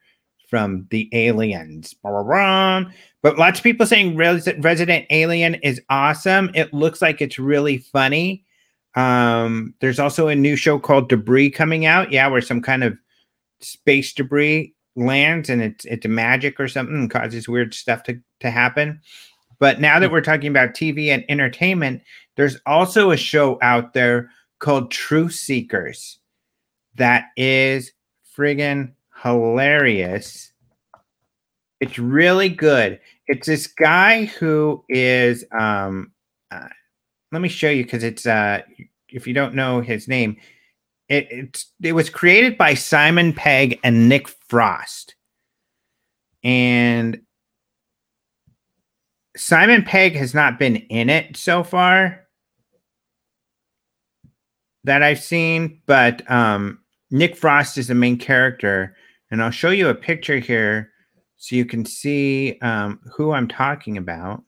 from 0.50 0.86
the 0.90 1.08
aliens. 1.12 1.94
But 2.02 3.38
lots 3.38 3.60
of 3.60 3.62
people 3.62 3.86
saying 3.86 4.16
Res- 4.16 4.48
Resident 4.58 5.06
Alien 5.10 5.54
is 5.56 5.80
awesome. 5.88 6.50
It 6.54 6.74
looks 6.74 7.00
like 7.00 7.22
it's 7.22 7.38
really 7.38 7.78
funny. 7.78 8.44
Um, 8.96 9.72
there's 9.80 10.00
also 10.00 10.26
a 10.26 10.34
new 10.34 10.56
show 10.56 10.80
called 10.80 11.08
Debris 11.08 11.50
coming 11.50 11.86
out. 11.86 12.10
Yeah, 12.10 12.26
where 12.26 12.40
some 12.40 12.60
kind 12.60 12.82
of 12.82 12.98
space 13.60 14.12
debris 14.12 14.74
lands 14.96 15.48
and 15.48 15.62
it's 15.62 15.84
it's 15.84 16.06
magic 16.06 16.58
or 16.58 16.66
something 16.66 16.96
and 16.96 17.10
causes 17.10 17.48
weird 17.48 17.72
stuff 17.72 18.02
to, 18.04 18.20
to 18.40 18.50
happen. 18.50 19.00
But 19.60 19.80
now 19.80 20.00
that 20.00 20.10
we're 20.10 20.22
talking 20.22 20.50
about 20.50 20.70
TV 20.70 21.08
and 21.08 21.24
entertainment, 21.28 22.02
there's 22.36 22.58
also 22.66 23.10
a 23.10 23.16
show 23.16 23.58
out 23.62 23.92
there 23.92 24.30
called 24.58 24.90
Truth 24.90 25.34
Seekers 25.34 26.18
that 26.96 27.26
is 27.36 27.92
friggin' 28.36 28.92
hilarious. 29.22 30.52
It's 31.80 31.98
really 31.98 32.48
good. 32.48 33.00
It's 33.26 33.46
this 33.46 33.66
guy 33.66 34.24
who 34.24 34.84
is 34.88 35.44
um 35.58 36.12
uh, 36.50 36.68
let 37.32 37.42
me 37.42 37.48
show 37.48 37.70
you 37.70 37.84
because 37.84 38.04
it's 38.04 38.26
uh 38.26 38.60
if 39.08 39.26
you 39.26 39.34
don't 39.34 39.54
know 39.54 39.80
his 39.80 40.08
name, 40.08 40.36
it, 41.08 41.28
it's 41.30 41.72
it 41.82 41.92
was 41.92 42.10
created 42.10 42.56
by 42.58 42.74
Simon 42.74 43.32
Pegg 43.32 43.78
and 43.82 44.08
Nick 44.08 44.28
Frost. 44.48 45.14
And 46.42 47.20
Simon 49.36 49.82
Pegg 49.82 50.16
has 50.16 50.34
not 50.34 50.58
been 50.58 50.76
in 50.76 51.08
it 51.08 51.36
so 51.36 51.62
far 51.62 52.26
that 54.84 55.02
I've 55.02 55.20
seen, 55.20 55.80
but 55.86 56.28
um, 56.30 56.78
Nick 57.10 57.36
Frost 57.36 57.78
is 57.78 57.88
the 57.88 57.94
main 57.94 58.18
character. 58.18 58.96
And 59.30 59.42
I'll 59.42 59.50
show 59.50 59.70
you 59.70 59.88
a 59.88 59.94
picture 59.94 60.38
here 60.38 60.90
so 61.36 61.56
you 61.56 61.64
can 61.64 61.84
see 61.84 62.58
um, 62.62 63.00
who 63.14 63.32
I'm 63.32 63.48
talking 63.48 63.96
about. 63.96 64.42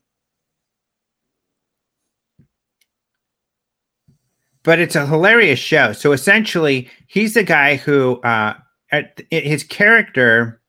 but 4.63 4.79
it's 4.79 4.95
a 4.95 5.05
hilarious 5.05 5.59
show. 5.59 5.93
So 5.93 6.13
essentially, 6.13 6.89
he's 7.07 7.33
the 7.33 7.43
guy 7.43 7.75
who 7.75 8.19
uh, 8.21 8.55
at, 8.91 9.21
his 9.29 9.63
character. 9.63 10.61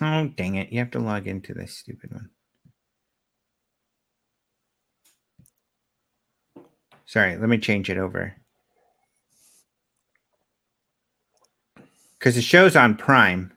Oh 0.00 0.26
dang 0.28 0.56
it! 0.56 0.72
You 0.72 0.80
have 0.80 0.90
to 0.92 0.98
log 0.98 1.26
into 1.26 1.54
this 1.54 1.76
stupid 1.76 2.12
one. 2.12 2.30
Sorry, 7.06 7.36
let 7.36 7.48
me 7.48 7.58
change 7.58 7.90
it 7.90 7.98
over. 7.98 8.34
Because 12.24 12.36
the 12.36 12.40
show's 12.40 12.74
on 12.74 12.96
Prime. 12.96 13.52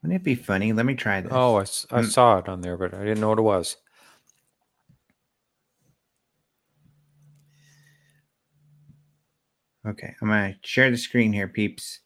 Wouldn't 0.00 0.20
it 0.20 0.22
be 0.22 0.36
funny? 0.36 0.72
Let 0.72 0.86
me 0.86 0.94
try 0.94 1.20
this. 1.20 1.32
Oh, 1.34 1.56
I, 1.56 1.62
I 1.62 2.02
mm. 2.02 2.04
saw 2.04 2.38
it 2.38 2.48
on 2.48 2.60
there, 2.60 2.76
but 2.76 2.94
I 2.94 3.00
didn't 3.00 3.20
know 3.20 3.30
what 3.30 3.40
it 3.40 3.42
was. 3.42 3.76
Okay, 9.88 10.14
I'm 10.22 10.28
gonna 10.28 10.54
share 10.62 10.88
the 10.88 10.96
screen 10.96 11.32
here, 11.32 11.48
peeps. 11.48 11.98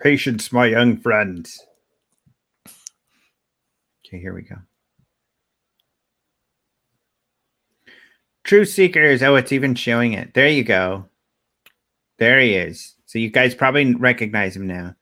Patience, 0.00 0.50
my 0.50 0.64
young 0.64 0.96
friends. 0.96 1.62
Okay, 4.06 4.20
here 4.20 4.32
we 4.32 4.40
go. 4.40 4.56
Truth 8.44 8.70
Seekers. 8.70 9.22
Oh, 9.22 9.34
it's 9.34 9.52
even 9.52 9.74
showing 9.74 10.14
it. 10.14 10.32
There 10.32 10.48
you 10.48 10.64
go. 10.64 11.09
There 12.20 12.38
he 12.38 12.54
is. 12.54 12.94
So 13.06 13.18
you 13.18 13.30
guys 13.30 13.54
probably 13.54 13.94
recognize 13.94 14.54
him 14.54 14.66
now. 14.66 14.94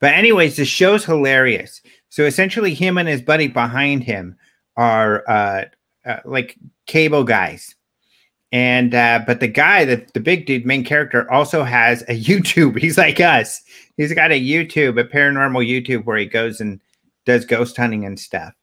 But 0.00 0.14
anyways, 0.14 0.56
the 0.56 0.64
show's 0.64 1.04
hilarious. 1.04 1.80
So 2.08 2.24
essentially, 2.24 2.74
him 2.74 2.98
and 2.98 3.08
his 3.08 3.22
buddy 3.22 3.46
behind 3.46 4.02
him 4.02 4.36
are 4.76 5.22
uh, 5.28 5.66
uh, 6.04 6.16
like 6.24 6.56
cable 6.86 7.24
guys, 7.24 7.76
and 8.50 8.94
uh, 8.94 9.22
but 9.26 9.38
the 9.38 9.48
guy, 9.48 9.84
the 9.84 10.04
the 10.12 10.18
big 10.18 10.46
dude, 10.46 10.66
main 10.66 10.82
character, 10.82 11.30
also 11.30 11.62
has 11.62 12.02
a 12.02 12.20
YouTube. 12.24 12.78
He's 12.78 12.98
like 12.98 13.20
us. 13.20 13.62
He's 13.96 14.12
got 14.14 14.32
a 14.32 14.40
YouTube, 14.40 14.98
a 14.98 15.04
paranormal 15.04 15.68
YouTube, 15.68 16.04
where 16.04 16.16
he 16.16 16.26
goes 16.26 16.60
and 16.60 16.80
does 17.26 17.44
ghost 17.44 17.76
hunting 17.76 18.04
and 18.04 18.18
stuff. 18.18 18.54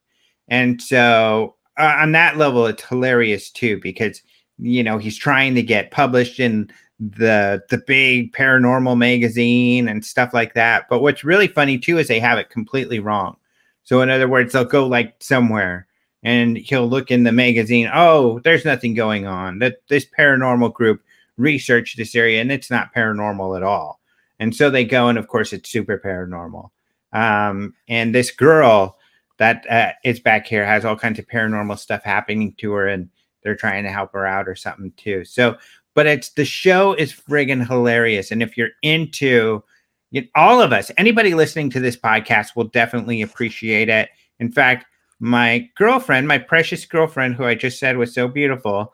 And 0.49 0.81
so 0.81 1.55
uh, 1.77 1.95
on 1.99 2.11
that 2.13 2.37
level, 2.37 2.65
it's 2.65 2.83
hilarious 2.83 3.49
too 3.51 3.79
because 3.79 4.21
you 4.57 4.83
know 4.83 4.97
he's 4.97 5.17
trying 5.17 5.55
to 5.55 5.63
get 5.63 5.91
published 5.91 6.39
in 6.39 6.69
the 6.99 7.63
the 7.69 7.77
big 7.77 8.33
paranormal 8.33 8.97
magazine 8.97 9.87
and 9.87 10.03
stuff 10.03 10.33
like 10.33 10.53
that. 10.53 10.87
But 10.89 11.01
what's 11.01 11.23
really 11.23 11.47
funny 11.47 11.77
too 11.77 11.97
is 11.97 12.07
they 12.07 12.19
have 12.19 12.37
it 12.37 12.49
completely 12.49 12.99
wrong. 12.99 13.37
So 13.83 14.01
in 14.01 14.09
other 14.09 14.27
words, 14.27 14.53
they'll 14.53 14.65
go 14.65 14.85
like 14.85 15.15
somewhere 15.19 15.87
and 16.23 16.57
he'll 16.57 16.87
look 16.87 17.11
in 17.11 17.23
the 17.23 17.31
magazine, 17.31 17.89
oh, 17.93 18.39
there's 18.43 18.65
nothing 18.65 18.93
going 18.93 19.25
on. 19.25 19.59
That 19.59 19.77
this 19.87 20.05
paranormal 20.05 20.73
group 20.73 21.01
researched 21.37 21.97
this 21.97 22.15
area 22.15 22.41
and 22.41 22.51
it's 22.51 22.69
not 22.69 22.93
paranormal 22.93 23.55
at 23.55 23.63
all. 23.63 23.99
And 24.39 24.55
so 24.55 24.69
they 24.69 24.85
go 24.85 25.07
and 25.07 25.17
of 25.17 25.27
course 25.27 25.53
it's 25.53 25.69
super 25.69 25.97
paranormal. 25.97 26.69
Um, 27.13 27.73
and 27.87 28.13
this 28.13 28.31
girl 28.31 28.97
that 29.37 29.65
uh, 29.69 29.93
is 30.03 30.19
back 30.19 30.45
here 30.45 30.65
has 30.65 30.83
all 30.83 30.97
kinds 30.97 31.17
of 31.17 31.27
paranormal 31.27 31.79
stuff 31.79 32.03
happening 32.03 32.53
to 32.57 32.73
her 32.73 32.87
and 32.87 33.09
they're 33.41 33.55
trying 33.55 33.83
to 33.85 33.91
help 33.91 34.11
her 34.13 34.27
out 34.27 34.49
or 34.49 34.55
something 34.55 34.91
too. 34.97 35.23
So 35.23 35.57
but 35.95 36.07
it's 36.07 36.29
the 36.29 36.45
show 36.45 36.93
is 36.93 37.13
friggin' 37.13 37.67
hilarious. 37.67 38.31
And 38.31 38.41
if 38.41 38.57
you're 38.57 38.69
into 38.81 39.63
it, 40.11 40.29
all 40.35 40.61
of 40.61 40.73
us, 40.73 40.91
anybody 40.97 41.33
listening 41.33 41.69
to 41.71 41.79
this 41.79 41.97
podcast 41.97 42.55
will 42.55 42.65
definitely 42.65 43.21
appreciate 43.21 43.89
it. 43.89 44.09
In 44.39 44.51
fact, 44.51 44.85
my 45.19 45.69
girlfriend, 45.75 46.27
my 46.27 46.37
precious 46.37 46.85
girlfriend, 46.85 47.35
who 47.35 47.43
I 47.43 47.55
just 47.55 47.79
said 47.79 47.97
was 47.97 48.13
so 48.13 48.27
beautiful, 48.27 48.93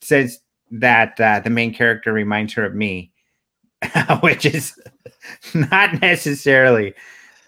says 0.00 0.40
that 0.70 1.20
uh, 1.20 1.40
the 1.40 1.50
main 1.50 1.74
character 1.74 2.12
reminds 2.12 2.54
her 2.54 2.64
of 2.64 2.74
me, 2.74 3.12
which 4.20 4.46
is 4.46 4.78
not 5.54 6.00
necessarily 6.00 6.94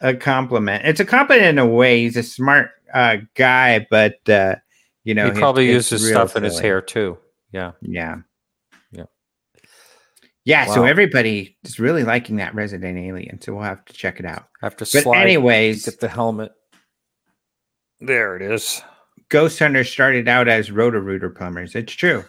a 0.00 0.14
compliment. 0.14 0.84
It's 0.84 1.00
a 1.00 1.04
compliment 1.04 1.46
in 1.46 1.58
a 1.58 1.66
way. 1.66 2.02
He's 2.02 2.16
a 2.16 2.22
smart 2.22 2.70
uh, 2.92 3.18
guy, 3.34 3.86
but 3.90 4.28
uh, 4.28 4.56
you 5.04 5.14
know, 5.14 5.30
he 5.30 5.38
probably 5.38 5.68
uses 5.68 6.06
stuff 6.06 6.32
silly. 6.32 6.46
in 6.46 6.50
his 6.50 6.60
hair 6.60 6.80
too. 6.80 7.18
Yeah, 7.52 7.72
yeah. 7.80 8.16
Yeah, 10.48 10.66
wow. 10.66 10.74
so 10.76 10.84
everybody 10.84 11.58
is 11.62 11.78
really 11.78 12.04
liking 12.04 12.36
that 12.36 12.54
Resident 12.54 12.96
Alien, 12.96 13.38
so 13.38 13.52
we'll 13.52 13.64
have 13.64 13.84
to 13.84 13.92
check 13.92 14.18
it 14.18 14.24
out. 14.24 14.46
After 14.62 14.86
but 14.94 15.06
anyways, 15.18 15.84
get 15.84 16.00
the 16.00 16.08
helmet. 16.08 16.52
There 18.00 18.34
it 18.34 18.40
is. 18.40 18.80
Ghost 19.28 19.58
Hunters 19.58 19.90
started 19.90 20.26
out 20.26 20.48
as 20.48 20.70
Roto 20.70 21.00
Rooter 21.00 21.28
plumbers. 21.28 21.74
It's 21.74 21.92
true, 21.92 22.24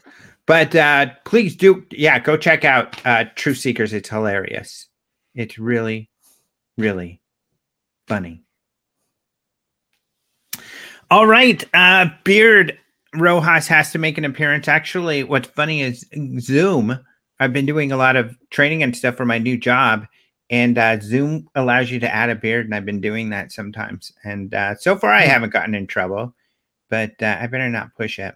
but 0.47 0.76
uh, 0.76 1.11
please 1.24 1.55
do, 1.55 1.86
yeah, 1.91 2.20
go 2.20 2.36
check 2.36 2.65
out 2.65 2.99
uh, 3.05 3.24
Truth 3.36 3.59
Seekers. 3.59 3.93
It's 3.93 4.09
hilarious. 4.09 4.89
It's 5.34 5.57
really, 5.57 6.09
really 6.78 7.22
funny. 8.05 8.43
All 11.09 11.26
right, 11.26 11.63
uh, 11.74 12.07
Beard 12.26 12.78
Rojas 13.15 13.67
has 13.67 13.93
to 13.93 13.97
make 13.97 14.17
an 14.17 14.26
appearance. 14.26 14.67
Actually, 14.67 15.24
what's 15.24 15.47
funny 15.47 15.84
is 15.84 16.05
Zoom 16.41 16.99
I've 17.40 17.54
been 17.54 17.66
doing 17.66 17.92
a 17.92 17.98
lot 17.98 18.16
of 18.16 18.36
training 18.50 18.84
and 18.84 18.96
stuff 18.96 19.16
for 19.16 19.26
my 19.26 19.38
new 19.38 19.58
job, 19.58 20.06
and 20.50 20.78
uh, 20.78 21.00
Zoom 21.00 21.48
allows 21.56 21.92
you 21.92 22.00
to 22.00 22.14
add 22.14 22.30
a 22.30 22.36
beard, 22.36 22.66
and 22.66 22.76
I've 22.76 22.86
been 22.86 23.02
doing 23.02 23.30
that 23.30 23.52
sometimes. 23.52 24.12
And 24.24 24.54
uh, 24.54 24.76
so 24.76 24.98
far, 24.98 25.12
I 25.12 25.24
hmm. 25.24 25.30
haven't 25.30 25.54
gotten 25.54 25.76
in 25.76 25.88
trouble, 25.88 26.34
but 26.90 27.22
uh, 27.22 27.38
I 27.40 27.48
better 27.48 27.70
not 27.70 27.96
push 27.96 28.20
it. 28.20 28.36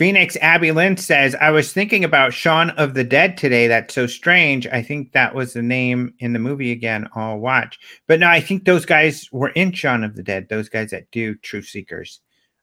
Phoenix 0.00 0.34
Abby 0.40 0.72
Lynn 0.72 0.96
says, 0.96 1.34
I 1.42 1.50
was 1.50 1.74
thinking 1.74 2.04
about 2.04 2.32
Shaun 2.32 2.70
of 2.70 2.94
the 2.94 3.04
Dead 3.04 3.36
today. 3.36 3.66
That's 3.66 3.92
so 3.92 4.06
strange. 4.06 4.66
I 4.68 4.82
think 4.82 5.12
that 5.12 5.34
was 5.34 5.52
the 5.52 5.60
name 5.60 6.14
in 6.20 6.32
the 6.32 6.38
movie 6.38 6.72
again. 6.72 7.06
I'll 7.14 7.36
watch. 7.36 7.78
But 8.06 8.18
no, 8.18 8.26
I 8.26 8.40
think 8.40 8.64
those 8.64 8.86
guys 8.86 9.28
were 9.30 9.50
in 9.50 9.72
Shaun 9.72 10.02
of 10.02 10.16
the 10.16 10.22
Dead. 10.22 10.48
Those 10.48 10.70
guys 10.70 10.90
that 10.92 11.10
do 11.10 11.34
Truth 11.34 11.66
Seekers 11.66 12.20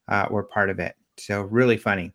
uh, 0.08 0.26
were 0.32 0.46
part 0.46 0.72
of 0.72 0.80
it. 0.80 0.96
So 1.18 1.44
really 1.44 1.78
funny. 1.78 2.12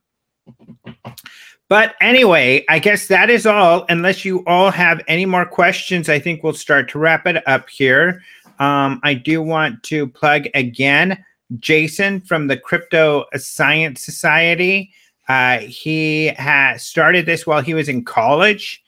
But 1.73 1.95
anyway, 2.03 2.67
I 2.69 2.79
guess 2.79 3.07
that 3.07 3.31
is 3.31 3.47
all. 3.47 3.87
Unless 3.89 4.27
you 4.27 4.45
all 4.45 4.71
have 4.71 5.01
any 5.09 5.25
more 5.25 5.47
questions, 5.47 6.11
I 6.11 6.19
think 6.19 6.43
we'll 6.43 6.53
start 6.53 6.91
to 6.91 6.99
wrap 6.99 7.27
it 7.27 7.43
up 7.49 7.71
here. 7.71 8.21
Um, 8.59 9.01
I 9.05 9.15
do 9.15 9.41
want 9.41 9.83
to 9.85 10.07
plug 10.07 10.49
again 10.53 11.25
Jason 11.61 12.21
from 12.21 12.49
the 12.49 12.59
Crypto 12.59 13.25
Science 13.37 14.03
Society. 14.03 14.93
Uh, 15.31 15.61
he 15.61 16.27
has 16.37 16.83
started 16.85 17.25
this 17.25 17.47
while 17.47 17.63
he 17.63 17.73
was 17.73 17.89
in 17.89 18.05
college. 18.05 18.83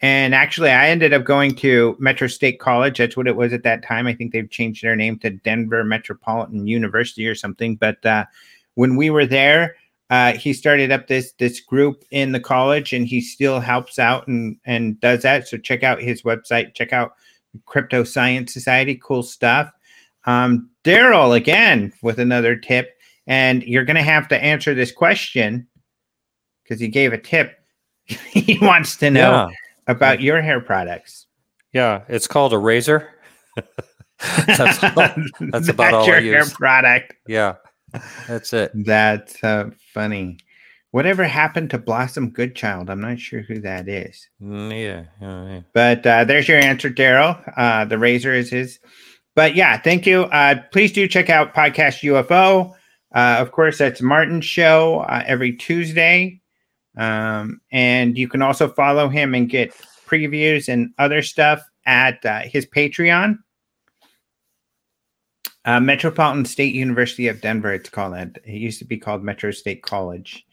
And 0.00 0.32
actually, 0.32 0.70
I 0.70 0.90
ended 0.90 1.12
up 1.12 1.24
going 1.24 1.56
to 1.56 1.96
Metro 1.98 2.28
State 2.28 2.60
College. 2.60 2.98
That's 2.98 3.16
what 3.16 3.26
it 3.26 3.34
was 3.34 3.52
at 3.52 3.64
that 3.64 3.82
time. 3.82 4.06
I 4.06 4.14
think 4.14 4.30
they've 4.32 4.48
changed 4.48 4.84
their 4.84 4.94
name 4.94 5.18
to 5.18 5.30
Denver 5.30 5.82
Metropolitan 5.82 6.68
University 6.68 7.26
or 7.26 7.34
something. 7.34 7.74
But 7.74 8.06
uh, 8.06 8.26
when 8.76 8.94
we 8.94 9.10
were 9.10 9.26
there, 9.26 9.74
uh, 10.10 10.32
he 10.32 10.52
started 10.52 10.90
up 10.90 11.06
this 11.06 11.32
this 11.38 11.60
group 11.60 12.04
in 12.10 12.32
the 12.32 12.40
college, 12.40 12.92
and 12.92 13.06
he 13.06 13.20
still 13.20 13.60
helps 13.60 13.98
out 13.98 14.26
and 14.28 14.56
and 14.64 15.00
does 15.00 15.22
that. 15.22 15.48
So 15.48 15.58
check 15.58 15.82
out 15.82 16.00
his 16.00 16.22
website. 16.22 16.74
Check 16.74 16.92
out 16.92 17.12
Crypto 17.66 18.04
Science 18.04 18.52
Society. 18.52 18.94
Cool 19.02 19.22
stuff. 19.22 19.70
Um, 20.24 20.70
Daryl 20.84 21.36
again 21.36 21.92
with 22.02 22.18
another 22.18 22.56
tip, 22.56 22.90
and 23.26 23.62
you're 23.62 23.84
going 23.84 23.96
to 23.96 24.02
have 24.02 24.28
to 24.28 24.42
answer 24.42 24.74
this 24.74 24.92
question 24.92 25.66
because 26.62 26.80
he 26.80 26.88
gave 26.88 27.12
a 27.12 27.18
tip. 27.18 27.58
he 28.06 28.58
wants 28.60 28.96
to 28.96 29.10
know. 29.10 29.48
Yeah 29.48 29.48
about 29.88 30.20
your 30.20 30.40
hair 30.40 30.60
products. 30.60 31.26
Yeah, 31.72 32.02
it's 32.08 32.28
called 32.28 32.52
a 32.52 32.58
razor. 32.58 33.08
that's, 34.46 34.78
that's 35.40 35.68
about 35.68 35.94
all 35.94 36.06
your 36.06 36.16
I 36.16 36.20
use. 36.20 36.34
hair 36.34 36.56
product. 36.56 37.14
Yeah, 37.26 37.56
that's 38.28 38.52
it. 38.52 38.72
That's 38.74 39.42
uh, 39.42 39.70
funny. 39.94 40.38
Whatever 40.90 41.24
happened 41.24 41.70
to 41.70 41.78
Blossom 41.78 42.30
Goodchild? 42.30 42.88
I'm 42.88 43.00
not 43.00 43.20
sure 43.20 43.42
who 43.42 43.60
that 43.60 43.88
is. 43.88 44.28
Mm, 44.42 44.70
yeah, 44.70 45.04
yeah, 45.20 45.46
yeah. 45.46 45.60
But 45.74 46.06
uh, 46.06 46.24
there's 46.24 46.48
your 46.48 46.58
answer, 46.58 46.90
Daryl. 46.90 47.40
Uh, 47.56 47.84
the 47.84 47.98
razor 47.98 48.32
is 48.32 48.50
his. 48.50 48.78
But 49.34 49.54
yeah, 49.54 49.78
thank 49.78 50.06
you. 50.06 50.22
Uh, 50.24 50.62
please 50.72 50.92
do 50.92 51.06
check 51.06 51.28
out 51.28 51.54
Podcast 51.54 52.02
UFO. 52.02 52.74
Uh, 53.14 53.36
of 53.38 53.52
course, 53.52 53.78
that's 53.78 54.00
Martin's 54.00 54.44
show 54.44 55.00
uh, 55.00 55.22
every 55.26 55.56
Tuesday. 55.56 56.40
Um, 56.96 57.60
and 57.70 58.18
you 58.18 58.28
can 58.28 58.42
also 58.42 58.68
follow 58.68 59.08
him 59.08 59.34
and 59.34 59.48
get 59.48 59.74
previews 60.06 60.68
and 60.68 60.90
other 60.98 61.22
stuff 61.22 61.62
at 61.86 62.24
uh, 62.24 62.40
his 62.40 62.66
Patreon. 62.66 63.38
Uh, 65.68 65.78
Metropolitan 65.78 66.46
State 66.46 66.74
University 66.74 67.28
of 67.28 67.42
Denver, 67.42 67.74
it's 67.74 67.90
called 67.90 68.14
it. 68.14 68.38
It 68.42 68.54
used 68.54 68.78
to 68.78 68.86
be 68.86 68.96
called 68.96 69.22
Metro 69.22 69.50
State 69.50 69.82
College. 69.82 70.46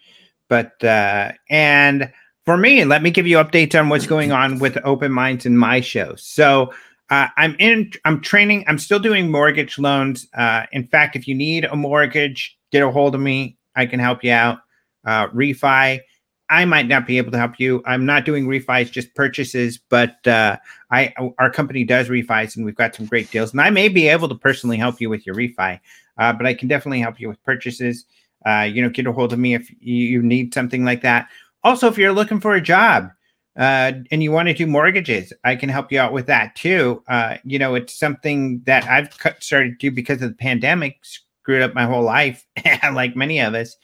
But, 0.49 0.83
uh, 0.83 1.31
and 1.49 2.11
for 2.43 2.57
me, 2.57 2.83
let 2.83 3.01
me 3.01 3.11
give 3.11 3.25
you 3.25 3.37
updates 3.37 3.79
on 3.79 3.87
what's 3.87 4.07
going 4.07 4.33
on 4.33 4.59
with 4.59 4.77
Open 4.83 5.13
Minds 5.13 5.45
in 5.45 5.57
my 5.57 5.79
show. 5.79 6.15
So, 6.15 6.73
uh, 7.09 7.29
I'm 7.37 7.55
in, 7.59 7.93
I'm 8.03 8.19
training, 8.19 8.65
I'm 8.67 8.77
still 8.77 8.99
doing 8.99 9.31
mortgage 9.31 9.79
loans. 9.79 10.27
Uh, 10.33 10.65
in 10.73 10.85
fact, 10.85 11.15
if 11.15 11.29
you 11.29 11.33
need 11.33 11.63
a 11.63 11.77
mortgage, 11.77 12.57
get 12.73 12.83
a 12.83 12.91
hold 12.91 13.15
of 13.15 13.21
me. 13.21 13.57
I 13.73 13.85
can 13.85 14.01
help 14.01 14.21
you 14.21 14.33
out. 14.33 14.59
Uh, 15.05 15.29
refi. 15.29 16.01
I 16.49 16.65
might 16.65 16.87
not 16.87 17.07
be 17.07 17.17
able 17.17 17.31
to 17.31 17.37
help 17.37 17.59
you. 17.59 17.81
I'm 17.85 18.05
not 18.05 18.25
doing 18.25 18.45
refis, 18.47 18.91
just 18.91 19.15
purchases, 19.15 19.79
but 19.89 20.25
uh, 20.27 20.57
I 20.91 21.13
our 21.39 21.49
company 21.49 21.83
does 21.83 22.07
refis, 22.09 22.55
and 22.55 22.65
we've 22.65 22.75
got 22.75 22.95
some 22.95 23.07
great 23.07 23.31
deals. 23.31 23.51
And 23.51 23.61
I 23.61 23.69
may 23.69 23.89
be 23.89 24.07
able 24.07 24.29
to 24.29 24.35
personally 24.35 24.77
help 24.77 25.01
you 25.01 25.09
with 25.09 25.25
your 25.25 25.35
refi, 25.35 25.79
uh, 26.17 26.33
but 26.33 26.45
I 26.45 26.53
can 26.53 26.67
definitely 26.67 26.99
help 26.99 27.19
you 27.19 27.27
with 27.27 27.43
purchases. 27.43 28.05
Uh, 28.45 28.61
you 28.61 28.81
know, 28.81 28.89
get 28.89 29.07
a 29.07 29.11
hold 29.11 29.33
of 29.33 29.39
me 29.39 29.55
if 29.55 29.71
you 29.79 30.21
need 30.21 30.53
something 30.53 30.85
like 30.85 31.01
that. 31.01 31.27
Also, 31.63 31.87
if 31.87 31.97
you're 31.97 32.13
looking 32.13 32.39
for 32.39 32.53
a 32.53 32.61
job 32.61 33.09
uh, 33.57 33.93
and 34.11 34.21
you 34.21 34.31
want 34.31 34.47
to 34.47 34.53
do 34.53 34.67
mortgages, 34.67 35.33
I 35.43 35.55
can 35.55 35.67
help 35.67 35.91
you 35.91 35.99
out 35.99 36.13
with 36.13 36.27
that 36.27 36.55
too. 36.55 37.01
Uh, 37.07 37.37
you 37.43 37.57
know, 37.57 37.73
it's 37.73 37.97
something 37.97 38.61
that 38.65 38.83
I've 38.85 39.11
started 39.41 39.71
to 39.71 39.89
do 39.89 39.89
because 39.89 40.21
of 40.21 40.29
the 40.29 40.35
pandemic, 40.35 40.99
screwed 41.01 41.63
up 41.63 41.73
my 41.73 41.85
whole 41.85 42.03
life, 42.03 42.45
like 42.93 43.15
many 43.15 43.39
of 43.39 43.55
us. 43.55 43.75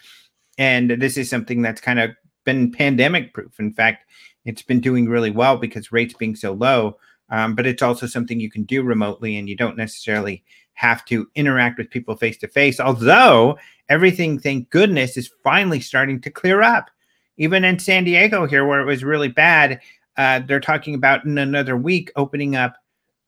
And 0.59 0.91
this 0.91 1.17
is 1.17 1.27
something 1.27 1.63
that's 1.63 1.81
kind 1.81 1.99
of 1.99 2.11
been 2.43 2.71
pandemic 2.71 3.33
proof. 3.33 3.59
In 3.59 3.71
fact, 3.71 4.05
it's 4.45 4.61
been 4.61 4.79
doing 4.79 5.07
really 5.07 5.31
well 5.31 5.57
because 5.57 5.91
rates 5.91 6.13
being 6.13 6.35
so 6.35 6.53
low. 6.53 6.97
Um, 7.29 7.55
but 7.55 7.65
it's 7.65 7.81
also 7.81 8.07
something 8.07 8.39
you 8.39 8.51
can 8.51 8.63
do 8.63 8.83
remotely, 8.83 9.37
and 9.37 9.47
you 9.47 9.55
don't 9.55 9.77
necessarily 9.77 10.43
have 10.73 11.05
to 11.05 11.29
interact 11.35 11.77
with 11.77 11.89
people 11.89 12.15
face 12.15 12.37
to 12.39 12.47
face. 12.47 12.79
Although 12.79 13.57
everything, 13.87 14.37
thank 14.37 14.69
goodness, 14.69 15.15
is 15.15 15.31
finally 15.43 15.79
starting 15.79 16.19
to 16.21 16.29
clear 16.29 16.61
up. 16.61 16.89
Even 17.37 17.63
in 17.63 17.79
San 17.79 18.03
Diego 18.03 18.45
here, 18.45 18.65
where 18.65 18.81
it 18.81 18.85
was 18.85 19.03
really 19.03 19.29
bad, 19.29 19.79
uh, 20.17 20.39
they're 20.39 20.59
talking 20.59 20.93
about 20.93 21.23
in 21.23 21.37
another 21.37 21.77
week 21.77 22.11
opening 22.17 22.55
up. 22.55 22.75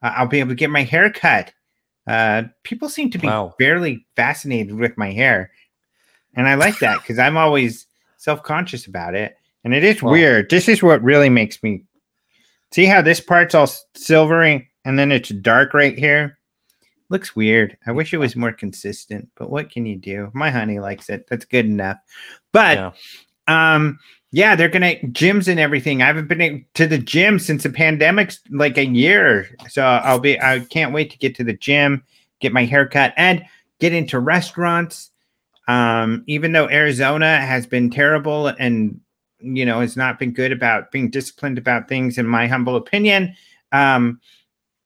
Uh, 0.02 0.14
I'll 0.18 0.28
be 0.28 0.42
able 0.42 0.50
to 0.50 0.56
get 0.56 0.70
my 0.70 0.84
hair 0.84 1.10
cut. 1.10 1.54
Uh, 2.06 2.44
people 2.64 2.90
seem 2.90 3.10
to 3.12 3.18
be 3.18 3.28
wow. 3.28 3.56
barely 3.58 4.06
fascinated 4.18 4.76
with 4.76 4.98
my 4.98 5.12
hair, 5.12 5.52
and 6.34 6.48
I 6.48 6.56
like 6.56 6.80
that 6.80 7.00
because 7.00 7.18
I'm 7.18 7.38
always 7.38 7.88
self 8.24 8.42
conscious 8.42 8.88
about 8.88 9.16
it. 9.16 9.36
And 9.66 9.74
it 9.74 9.84
is 9.84 10.02
well, 10.02 10.14
weird. 10.14 10.50
This 10.50 10.70
is 10.70 10.82
what 10.82 11.04
really 11.04 11.30
makes 11.30 11.62
me 11.62 11.84
see 12.72 12.86
how 12.86 13.02
this 13.02 13.20
part's 13.20 13.54
all 13.54 13.70
silvery 13.96 14.70
and 14.86 14.98
then 14.98 15.12
it's 15.12 15.30
dark 15.30 15.74
right 15.74 15.98
here. 15.98 16.38
Looks 17.10 17.36
weird. 17.36 17.78
I 17.86 17.92
wish 17.92 18.14
it 18.14 18.18
was 18.18 18.36
more 18.36 18.54
consistent, 18.54 19.30
but 19.36 19.50
what 19.50 19.70
can 19.70 19.86
you 19.86 19.98
do? 19.98 20.32
My 20.34 20.50
honey 20.50 20.80
likes 20.80 21.10
it. 21.10 21.28
That's 21.30 21.46
good 21.46 21.66
enough. 21.66 21.98
But 22.54 22.78
yeah. 22.78 22.92
um 23.74 24.00
yeah, 24.32 24.56
they're 24.56 24.70
gonna 24.70 24.96
gyms 24.96 25.48
and 25.48 25.60
everything. 25.60 26.02
I 26.02 26.08
haven't 26.08 26.28
been 26.28 26.66
to 26.74 26.88
the 26.88 26.98
gym 26.98 27.40
since 27.40 27.64
the 27.64 27.70
pandemic's 27.70 28.40
like 28.50 28.78
a 28.78 28.86
year. 28.86 29.50
So 29.70 29.84
I'll 29.84 30.20
be 30.20 30.40
I 30.42 30.62
can't 30.62 30.94
wait 30.94 31.12
to 31.12 31.18
get 31.18 31.36
to 31.36 31.44
the 31.44 31.54
gym, 31.54 32.04
get 32.40 32.54
my 32.54 32.66
haircut, 32.66 33.14
and 33.18 33.44
get 33.80 33.94
into 33.94 34.20
restaurants 34.20 35.12
um, 35.68 36.24
even 36.28 36.52
though 36.52 36.70
Arizona 36.70 37.40
has 37.40 37.66
been 37.66 37.90
terrible 37.90 38.48
and 38.48 39.00
you 39.40 39.66
know 39.66 39.82
has 39.82 39.98
not 39.98 40.20
been 40.20 40.32
good 40.32 40.52
about 40.52 40.92
being 40.92 41.10
disciplined 41.10 41.58
about 41.58 41.88
things, 41.88 42.18
in 42.18 42.28
my 42.28 42.48
humble 42.48 42.76
opinion, 42.76 43.36
um, 43.72 44.20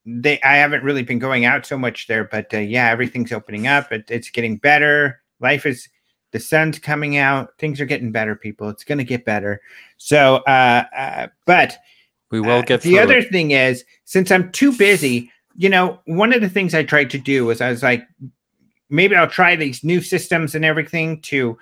they 0.06 0.40
I 0.42 0.58
haven't 0.58 0.84
really 0.84 1.04
been 1.04 1.20
going 1.20 1.46
out 1.46 1.66
so 1.66 1.78
much 1.78 2.08
there. 2.08 2.24
But 2.24 2.54
uh, 2.54 2.60
yeah, 2.60 2.90
everything's 2.90 3.32
opening 3.32 3.68
up. 3.68 3.92
It, 3.92 4.10
it's 4.10 4.30
getting 4.30 4.58
better. 4.58 5.22
Life 5.40 5.66
is 5.66 5.90
the 6.32 6.40
sun's 6.40 6.80
coming 6.80 7.18
out. 7.18 7.58
Things 7.58 7.80
are 7.82 7.86
getting 7.86 8.12
better, 8.12 8.36
people. 8.36 8.70
It's 8.70 8.84
going 8.84 8.98
to 8.98 9.04
get 9.04 9.26
better. 9.26 9.62
So, 9.98 10.38
uh, 10.48 10.84
uh, 10.96 11.28
but 11.46 11.78
we 12.32 12.40
will 12.42 12.60
uh, 12.60 12.64
get 12.64 12.82
the 12.82 13.00
other 13.00 13.18
it. 13.18 13.32
thing 13.32 13.52
is 13.52 13.84
since 14.06 14.32
I'm 14.32 14.52
too 14.52 14.76
busy. 14.76 15.32
You 15.60 15.70
know, 15.70 16.00
one 16.06 16.34
of 16.34 16.42
the 16.42 16.50
things 16.50 16.76
I 16.76 16.84
tried 16.84 17.10
to 17.12 17.18
do 17.18 17.46
was 17.46 17.62
I 17.62 17.70
was 17.72 17.82
like, 17.82 18.08
maybe 18.90 19.16
I'll 19.16 19.28
try 19.28 19.56
these 19.56 19.84
new 19.84 20.02
systems 20.02 20.56
and 20.56 20.66
everything 20.66 21.22
to 21.24 21.58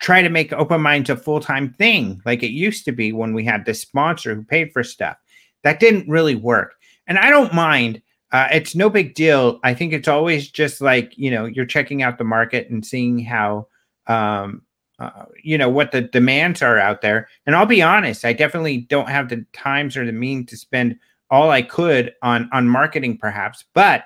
try 0.00 0.22
to 0.22 0.28
make 0.28 0.52
open 0.52 0.80
minds 0.80 1.10
a 1.10 1.16
full-time 1.16 1.74
thing 1.74 2.22
like 2.24 2.42
it 2.42 2.50
used 2.50 2.84
to 2.86 2.92
be 2.92 3.12
when 3.12 3.34
we 3.34 3.44
had 3.44 3.64
this 3.64 3.80
sponsor 3.80 4.34
who 4.34 4.42
paid 4.42 4.72
for 4.72 4.82
stuff. 4.82 5.16
That 5.62 5.80
didn't 5.80 6.08
really 6.08 6.34
work. 6.34 6.74
And 7.06 7.18
i 7.18 7.30
don't 7.30 7.54
mind. 7.54 8.02
Uh, 8.32 8.46
it's 8.52 8.76
no 8.76 8.88
big 8.88 9.14
deal. 9.14 9.58
I 9.64 9.74
think 9.74 9.92
it's 9.92 10.06
always 10.06 10.48
just 10.48 10.80
like 10.80 11.12
you 11.16 11.30
know 11.30 11.46
you're 11.46 11.66
checking 11.66 12.02
out 12.02 12.16
the 12.16 12.24
market 12.24 12.70
and 12.70 12.86
seeing 12.86 13.18
how 13.18 13.66
um, 14.06 14.62
uh, 15.00 15.24
you 15.42 15.58
know 15.58 15.68
what 15.68 15.90
the 15.90 16.02
demands 16.02 16.62
are 16.62 16.78
out 16.78 17.00
there. 17.02 17.28
And 17.46 17.56
i'll 17.56 17.66
be 17.66 17.82
honest 17.82 18.24
i 18.24 18.32
definitely 18.32 18.78
don't 18.78 19.08
have 19.08 19.28
the 19.28 19.44
times 19.52 19.96
or 19.96 20.06
the 20.06 20.12
means 20.12 20.50
to 20.50 20.56
spend 20.56 20.96
all 21.30 21.50
i 21.50 21.62
could 21.62 22.14
on 22.22 22.48
on 22.52 22.68
marketing 22.68 23.18
perhaps. 23.18 23.64
But 23.74 24.04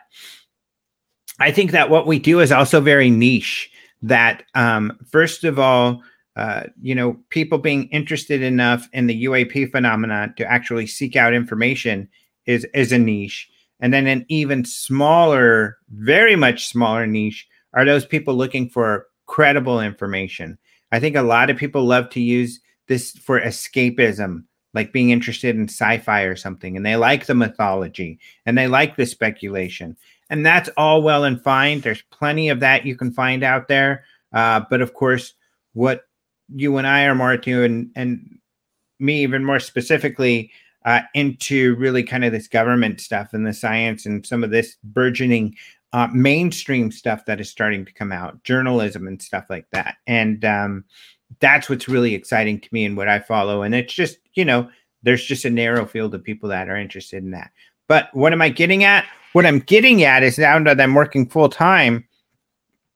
I 1.41 1.51
think 1.51 1.73
that 1.73 1.91
what 1.91 2.07
we 2.07 2.19
do 2.19 2.41
is 2.41 2.53
also 2.53 2.81
very 2.81 3.11
niche. 3.11 3.71
That 4.03 4.45
um, 4.55 4.99
first 5.11 5.45
of 5.45 5.59
all, 5.59 6.03
uh, 6.37 6.65
you 6.81 6.95
know, 6.95 7.17
people 7.31 7.59
being 7.59 7.89
interested 7.89 8.43
enough 8.43 8.89
in 8.93 9.07
the 9.07 9.25
UAP 9.25 9.71
phenomenon 9.71 10.35
to 10.37 10.51
actually 10.51 10.87
seek 10.87 11.17
out 11.17 11.35
information 11.35 12.09
is 12.47 12.67
is 12.75 12.93
a 12.93 12.99
niche, 12.99 13.49
and 13.81 13.93
then 13.93 14.07
an 14.07 14.27
even 14.29 14.65
smaller, 14.65 15.79
very 15.91 16.37
much 16.37 16.67
smaller 16.67 17.07
niche 17.07 17.47
are 17.73 17.85
those 17.85 18.05
people 18.05 18.35
looking 18.35 18.69
for 18.69 19.07
credible 19.27 19.81
information. 19.81 20.59
I 20.93 21.01
think 21.01 21.17
a 21.17 21.23
lot 21.23 21.51
of 21.51 21.57
people 21.57 21.85
love 21.85 22.11
to 22.11 22.21
use 22.21 22.61
this 22.89 23.13
for 23.13 23.41
escapism, 23.41 24.45
like 24.75 24.93
being 24.93 25.11
interested 25.11 25.57
in 25.57 25.65
sci-fi 25.65 26.23
or 26.23 26.37
something, 26.37 26.77
and 26.77 26.85
they 26.85 26.97
like 26.97 27.27
the 27.27 27.35
mythology 27.35 28.19
and 28.45 28.59
they 28.59 28.69
like 28.69 28.97
the 28.97 29.07
speculation 29.07 29.97
and 30.35 30.45
that's 30.45 30.69
all 30.77 31.01
well 31.01 31.23
and 31.23 31.41
fine. 31.41 31.79
There's 31.79 32.03
plenty 32.11 32.49
of 32.49 32.59
that 32.59 32.85
you 32.85 32.97
can 32.97 33.13
find 33.13 33.45
out 33.45 33.69
there. 33.69 34.05
Uh, 34.33 34.63
but 34.69 34.81
of 34.81 34.93
course, 34.93 35.33
what 35.75 36.09
you 36.53 36.77
and 36.77 36.89
I 36.89 37.05
are 37.05 37.15
more 37.15 37.37
to, 37.37 37.63
and 37.63 37.93
and 37.95 38.41
me 38.99 39.23
even 39.23 39.45
more 39.45 39.61
specifically, 39.61 40.51
uh, 40.85 41.03
into 41.15 41.77
really 41.77 42.03
kind 42.03 42.25
of 42.25 42.33
this 42.33 42.49
government 42.49 43.01
stuff 43.01 43.33
and 43.33 43.47
the 43.47 43.53
science 43.53 44.07
and 44.07 44.27
some 44.27 44.43
of 44.43 44.51
this 44.51 44.77
burgeoning 44.83 45.55
uh, 45.93 46.09
mainstream 46.13 46.91
stuff 46.91 47.25
that 47.27 47.41
is 47.41 47.49
starting 47.49 47.85
to 47.85 47.93
come 47.93 48.11
out, 48.11 48.43
journalism 48.43 49.07
and 49.07 49.23
stuff 49.23 49.45
like 49.49 49.67
that. 49.71 49.99
And 50.09 50.45
um, 50.45 50.85
that's 51.39 51.69
what's 51.69 51.89
really 51.89 52.13
exciting 52.13 52.59
to 52.59 52.69
me 52.73 52.85
and 52.85 52.97
what 52.97 53.07
I 53.07 53.21
follow. 53.21 53.63
And 53.63 53.73
it's 53.73 53.95
just, 53.95 54.19
you 54.35 54.45
know, 54.45 54.69
there's 55.05 55.25
just 55.25 55.45
a 55.45 55.51
narrow 55.51 55.87
field 55.87 56.13
of 56.13 56.25
people 56.25 56.49
that 56.49 56.69
are 56.69 56.77
interested 56.77 57.23
in 57.23 57.31
that. 57.31 57.53
But 57.87 58.09
what 58.15 58.33
am 58.33 58.43
I 58.43 58.49
getting 58.49 58.83
at? 58.83 59.07
What 59.35 59.47
I'm 59.47 59.59
getting 59.59 60.05
at 60.05 60.23
is 60.23 60.39
now 60.39 60.63
that 60.63 60.81
I'm 60.81 60.95
working 60.95 61.29
full 61.29 61.49
time 61.49 62.07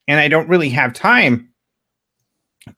and 0.07 0.20
I 0.20 0.28
don't 0.28 0.49
really 0.49 0.68
have 0.68 0.93
time 0.93 1.49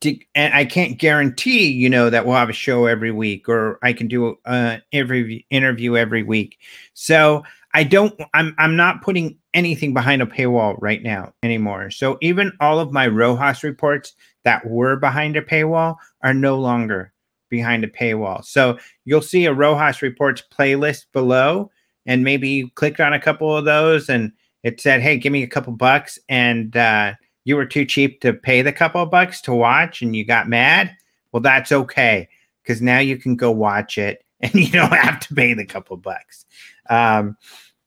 to, 0.00 0.16
and 0.34 0.54
I 0.54 0.64
can't 0.64 0.98
guarantee, 0.98 1.70
you 1.70 1.90
know, 1.90 2.08
that 2.08 2.24
we'll 2.24 2.36
have 2.36 2.48
a 2.48 2.54
show 2.54 2.86
every 2.86 3.10
week 3.10 3.50
or 3.50 3.78
I 3.82 3.92
can 3.92 4.08
do 4.08 4.38
a 4.46 4.80
every 4.94 5.46
interview 5.50 5.98
every 5.98 6.22
week. 6.22 6.56
So 6.94 7.44
I 7.74 7.84
don't, 7.84 8.18
I'm, 8.32 8.54
I'm 8.56 8.76
not 8.76 9.02
putting 9.02 9.36
anything 9.52 9.92
behind 9.92 10.22
a 10.22 10.26
paywall 10.26 10.76
right 10.80 11.02
now 11.02 11.34
anymore. 11.42 11.90
So 11.90 12.16
even 12.22 12.52
all 12.60 12.78
of 12.80 12.92
my 12.92 13.08
Rojas 13.08 13.62
reports 13.62 14.14
that 14.44 14.66
were 14.66 14.96
behind 14.96 15.36
a 15.36 15.42
paywall 15.42 15.96
are 16.22 16.32
no 16.32 16.58
longer 16.58 17.12
behind 17.50 17.84
a 17.84 17.88
paywall. 17.88 18.42
So 18.42 18.78
you'll 19.04 19.20
see 19.20 19.44
a 19.44 19.52
Rojas 19.52 20.00
reports 20.00 20.42
playlist 20.50 21.04
below, 21.12 21.70
and 22.10 22.24
maybe 22.24 22.48
you 22.48 22.68
clicked 22.70 22.98
on 22.98 23.12
a 23.12 23.20
couple 23.20 23.56
of 23.56 23.64
those 23.64 24.08
and 24.08 24.32
it 24.64 24.80
said, 24.80 25.00
Hey, 25.00 25.16
give 25.16 25.32
me 25.32 25.44
a 25.44 25.48
couple 25.48 25.72
bucks. 25.72 26.18
And, 26.28 26.76
uh, 26.76 27.14
you 27.44 27.54
were 27.54 27.64
too 27.64 27.84
cheap 27.84 28.20
to 28.20 28.32
pay 28.32 28.62
the 28.62 28.72
couple 28.72 29.00
of 29.00 29.12
bucks 29.12 29.40
to 29.42 29.54
watch 29.54 30.02
and 30.02 30.14
you 30.16 30.24
got 30.24 30.48
mad, 30.48 30.94
well, 31.30 31.40
that's 31.40 31.70
okay 31.70 32.28
because 32.62 32.82
now 32.82 32.98
you 32.98 33.16
can 33.16 33.36
go 33.36 33.52
watch 33.52 33.96
it 33.96 34.24
and 34.40 34.52
you 34.54 34.72
don't 34.72 34.92
have 34.92 35.20
to 35.20 35.34
pay 35.34 35.54
the 35.54 35.64
couple 35.64 35.96
bucks. 35.96 36.44
Um, 36.88 37.36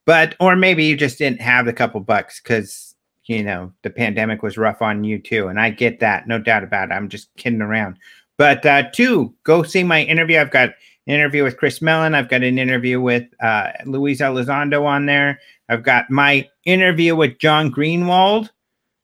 but 0.06 0.36
or 0.40 0.56
maybe 0.56 0.86
you 0.86 0.96
just 0.96 1.18
didn't 1.18 1.42
have 1.42 1.66
the 1.66 1.74
couple 1.74 2.00
bucks 2.00 2.40
because 2.42 2.96
you 3.26 3.44
know 3.44 3.72
the 3.82 3.90
pandemic 3.90 4.42
was 4.42 4.58
rough 4.58 4.82
on 4.82 5.04
you 5.04 5.20
too, 5.20 5.48
and 5.48 5.60
I 5.60 5.70
get 5.70 6.00
that, 6.02 6.28
no 6.28 6.40
doubt 6.40 6.64
about 6.64 6.90
it. 6.90 6.94
I'm 6.94 7.10
just 7.10 7.34
kidding 7.36 7.62
around. 7.62 7.98
But 8.38 8.66
uh, 8.66 8.90
two, 8.92 9.34
go 9.44 9.64
see 9.64 9.84
my 9.84 10.04
interview. 10.04 10.40
I've 10.40 10.52
got 10.52 10.72
interview 11.06 11.44
with 11.44 11.58
Chris 11.58 11.82
Mellon. 11.82 12.16
I've 12.16 12.30
got 12.30 12.44
an 12.44 12.58
interview 12.58 13.02
with 13.02 13.26
uh, 13.42 13.72
Luis 13.86 14.22
Elizondo 14.22 14.86
on 14.86 15.06
there. 15.06 15.40
I've 15.70 15.84
got 15.84 16.10
my 16.10 16.48
interview 16.66 17.16
with 17.16 17.40
John 17.40 17.72
Greenewald 17.72 18.50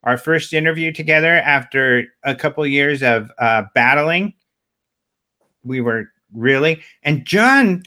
our 0.04 0.18
first 0.18 0.54
interview 0.54 0.92
together 0.92 1.36
after 1.38 2.06
a 2.24 2.36
couple 2.36 2.66
years 2.66 3.04
of 3.04 3.32
uh, 3.38 3.64
battling. 3.76 4.34
We 5.64 5.82
were 5.82 6.10
really, 6.34 6.82
and 7.04 7.26
John, 7.26 7.84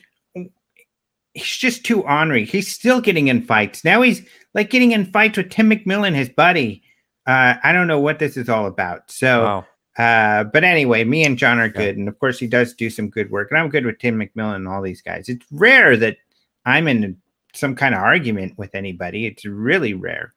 he's 1.35 1.57
just 1.57 1.85
too 1.85 2.03
ornery. 2.03 2.45
He's 2.45 2.69
still 2.69 3.01
getting 3.01 3.29
in 3.29 3.43
fights. 3.43 3.85
Now 3.85 4.03
he's 4.03 4.23
like 4.55 4.71
getting 4.71 4.93
in 4.93 5.07
fights 5.07 5.39
with 5.39 5.51
Tim 5.51 5.71
McMillan, 5.71 6.15
his 6.15 6.29
buddy. 6.29 6.83
Uh, 7.27 7.55
I 7.63 7.73
don't 7.73 7.87
know 7.87 8.01
what 8.01 8.19
this 8.19 8.37
is 8.37 8.49
all 8.49 8.67
about. 8.67 9.11
So, 9.11 9.45
wow. 9.45 9.67
Uh, 9.99 10.45
but 10.45 10.65
anyway, 10.65 11.05
me 11.05 11.25
and 11.25 11.37
John 11.37 11.59
are 11.59 11.69
good. 11.69 11.97
Yeah. 11.97 12.01
And 12.01 12.09
of 12.09 12.19
course, 12.19 12.39
he 12.39 12.47
does 12.47 12.75
do 12.75 12.89
some 12.89 13.11
good 13.11 13.31
work. 13.31 13.51
And 13.51 13.59
I'm 13.59 13.69
good 13.69 13.85
with 13.85 13.99
Tim 13.99 14.19
McMillan 14.19 14.57
and 14.57 14.69
all 14.69 14.83
these 14.83 15.03
guys. 15.03 15.29
It's 15.29 15.45
rare 15.51 15.97
that 15.99 16.17
I'm 16.65 16.89
in 16.89 17.21
some 17.55 17.75
kind 17.75 17.95
of 17.95 18.01
argument 18.01 18.57
with 18.57 18.75
anybody. 18.75 19.27
It's 19.27 19.45
really 19.45 19.93
rare. 19.93 20.33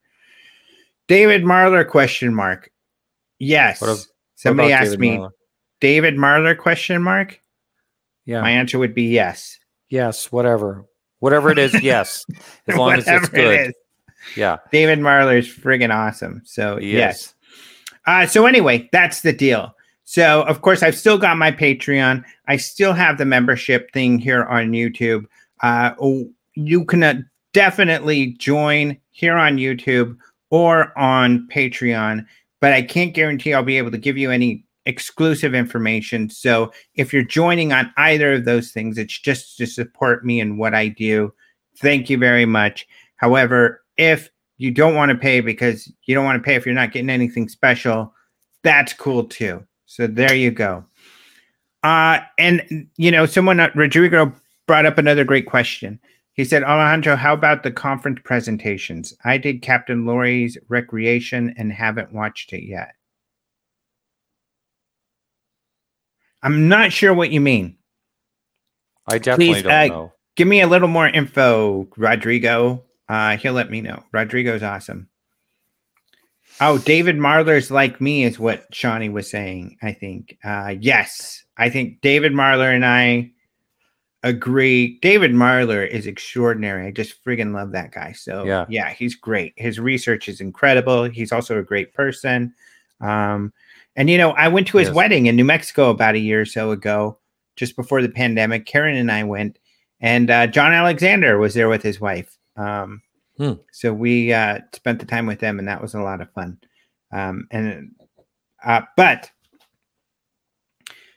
David 1.08 1.44
Marler 1.44 1.88
question 1.88 2.34
mark. 2.34 2.72
Yes. 3.40 3.80
What, 3.80 3.92
what 3.92 4.08
Somebody 4.36 4.74
asked 4.74 4.92
David 4.92 5.00
me 5.00 5.18
Marler? 5.18 5.32
David 5.80 6.16
Marler 6.16 6.58
question 6.58 7.02
mark. 7.02 7.40
Yeah. 8.26 8.42
My 8.42 8.52
answer 8.52 8.80
would 8.80 8.96
be 8.96 9.04
yes. 9.04 9.60
Yes, 9.90 10.32
whatever. 10.32 10.86
Whatever 11.20 11.52
it 11.52 11.60
is, 11.60 11.74
yes. 11.82 12.26
As 12.68 12.76
long 12.76 12.94
as 12.94 13.08
it's 13.08 13.30
good. 13.30 13.70
It 13.70 13.76
yeah. 14.36 14.58
David 14.72 15.00
Marler 15.00 15.38
is 15.38 15.48
friggin' 15.48 15.94
awesome. 15.94 16.42
So 16.44 16.80
yes. 16.80 17.35
Uh, 18.08 18.26
so 18.26 18.46
anyway, 18.46 18.88
that's 18.92 19.22
the 19.22 19.34
deal. 19.34 19.76
So 20.04 20.44
of 20.44 20.62
course 20.62 20.84
I've 20.84 20.98
still 20.98 21.18
got 21.18 21.38
my 21.38 21.52
Patreon. 21.52 22.24
I 22.48 22.58
still 22.58 22.94
have 22.94 23.18
the 23.18 23.26
membership 23.26 23.92
thing 23.92 24.20
here 24.20 24.46
on 24.46 24.72
YouTube. 24.72 25.26
Uh, 25.62 25.92
you 26.54 26.86
can 26.86 27.04
uh, 27.04 27.22
definitely 27.54 28.34
join 28.34 28.98
here 29.12 29.36
on 29.36 29.58
YouTube 29.58 30.18
or 30.52 30.98
on 30.98 31.48
Patreon, 31.52 32.26
but 32.62 32.74
I 32.74 32.82
can't 32.82 33.14
guarantee 33.14 33.54
I'll 33.54 33.64
be 33.64 33.78
able 33.78 33.92
to 33.92 33.98
give 33.98 34.18
you 34.18 34.30
any 34.30 34.64
exclusive 34.86 35.56
information. 35.56 36.30
So 36.30 36.72
if 36.94 37.12
you're 37.12 37.24
joining 37.24 37.74
on 37.74 37.92
either 37.98 38.34
of 38.34 38.46
those 38.46 38.72
things, 38.72 38.98
it's 38.98 39.20
just 39.20 39.58
to 39.58 39.66
support 39.66 40.24
me 40.24 40.40
and 40.40 40.60
what 40.60 40.76
I 40.76 40.90
do. 40.90 41.34
Thank 41.80 42.10
you 42.10 42.18
very 42.18 42.46
much. 42.46 42.88
However, 43.16 43.82
if 43.98 44.30
you 44.58 44.72
don't 44.72 44.96
want 44.96 45.10
to 45.12 45.18
pay 45.18 45.42
because 45.42 45.92
you 46.04 46.16
don't 46.16 46.26
want 46.26 46.42
to 46.42 46.46
pay 46.46 46.56
if 46.56 46.66
you're 46.66 46.76
not 46.76 46.92
getting 46.92 47.10
anything 47.10 47.50
special, 47.50 48.14
that's 48.64 48.94
cool 48.94 49.24
too. 49.26 49.66
So 49.86 50.08
there 50.08 50.34
you 50.34 50.52
go. 50.52 50.86
Uh, 51.84 52.20
and 52.40 52.88
you 52.98 53.12
know, 53.12 53.26
someone 53.26 53.60
uh, 53.60 53.70
Rodrigo 53.76 54.34
brought 54.68 54.86
up 54.86 54.98
another 54.98 55.24
great 55.24 55.46
question. 55.46 56.00
He 56.34 56.44
said, 56.44 56.64
Alejandro, 56.64 57.16
how 57.16 57.34
about 57.34 57.64
the 57.64 57.72
conference 57.72 58.20
presentations? 58.24 59.14
I 59.24 59.38
did 59.38 59.62
Captain 59.62 60.06
Laurie's 60.06 60.58
Recreation 60.68 61.54
and 61.58 61.72
haven't 61.72 62.12
watched 62.12 62.52
it 62.52 62.66
yet. 62.68 62.94
I'm 66.44 66.68
not 66.68 66.92
sure 66.92 67.14
what 67.14 67.32
you 67.32 67.40
mean. 67.40 67.78
I 69.08 69.18
definitely 69.18 69.54
Please, 69.54 69.64
don't 69.64 69.72
uh, 69.72 69.88
know. 69.88 70.14
Give 70.36 70.48
me 70.48 70.62
a 70.62 70.68
little 70.68 70.90
more 70.90 71.08
info, 71.08 71.88
Rodrigo. 71.96 72.84
Uh, 73.08 73.38
he'll 73.38 73.54
let 73.54 73.70
me 73.70 73.82
know. 73.82 74.04
Rodrigo's 74.12 74.64
awesome. 74.64 75.10
Oh, 76.62 76.78
David 76.78 77.18
Marler's 77.18 77.70
like 77.70 78.00
me, 78.00 78.24
is 78.24 78.40
what 78.40 78.66
Shawnee 78.74 79.10
was 79.10 79.30
saying. 79.30 79.78
I 79.82 79.92
think. 79.92 80.38
Uh, 80.44 80.76
yes, 80.80 81.44
I 81.58 81.70
think 81.70 82.02
David 82.02 82.32
Marler 82.32 82.74
and 82.74 82.86
I 82.86 83.32
agree. 84.24 84.98
David 85.02 85.32
Marler 85.32 85.88
is 85.88 86.08
extraordinary. 86.08 86.88
I 86.88 86.92
just 86.92 87.24
friggin' 87.24 87.54
love 87.54 87.72
that 87.74 87.92
guy. 87.92 88.14
So 88.14 88.46
yeah, 88.46 88.66
yeah, 88.70 88.92
he's 88.92 89.16
great. 89.16 89.54
His 89.58 89.80
research 89.80 90.30
is 90.30 90.42
incredible. 90.42 91.04
He's 91.04 91.32
also 91.32 91.60
a 91.60 91.64
great 91.64 91.94
person. 91.94 92.54
Um, 93.02 93.52
and 93.96 94.10
you 94.10 94.18
know, 94.18 94.32
I 94.32 94.48
went 94.48 94.68
to 94.68 94.78
his 94.78 94.88
yes. 94.88 94.96
wedding 94.96 95.26
in 95.28 95.36
New 95.36 95.46
Mexico 95.46 95.90
about 95.90 96.16
a 96.16 96.20
year 96.20 96.42
or 96.42 96.46
so 96.46 96.72
ago, 96.72 97.18
just 97.56 97.76
before 97.76 98.02
the 98.02 98.10
pandemic. 98.10 98.66
Karen 98.66 98.96
and 98.96 99.12
I 99.12 99.24
went, 99.24 99.60
and 100.00 100.30
uh, 100.30 100.48
John 100.48 100.74
Alexander 100.74 101.38
was 101.38 101.54
there 101.54 101.70
with 101.70 101.84
his 101.84 102.00
wife. 102.00 102.38
Um, 102.56 103.02
hmm. 103.38 103.54
So 103.72 103.94
we 103.94 104.34
uh, 104.34 104.60
spent 104.74 105.00
the 105.00 105.06
time 105.06 105.26
with 105.26 105.40
them, 105.40 105.60
and 105.60 105.68
that 105.68 105.82
was 105.82 105.94
a 105.94 106.02
lot 106.02 106.22
of 106.22 106.32
fun. 106.32 106.60
Um, 107.12 107.48
and 107.52 107.92
uh, 108.64 108.82
but 108.98 109.30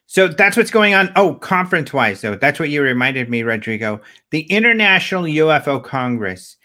so 0.07 0.27
that's 0.27 0.57
what's 0.57 0.71
going 0.71 0.95
on. 0.95 1.13
Oh, 1.17 1.35
conference 1.35 1.93
wise, 1.93 2.23
though, 2.23 2.35
that's 2.35 2.59
what 2.59 2.71
you 2.71 2.83
reminded 2.83 3.29
me, 3.29 3.43
Rodrigo. 3.43 4.01
The 4.31 4.41
International 4.43 5.25
UFO 5.25 5.85
Congress. 5.85 6.57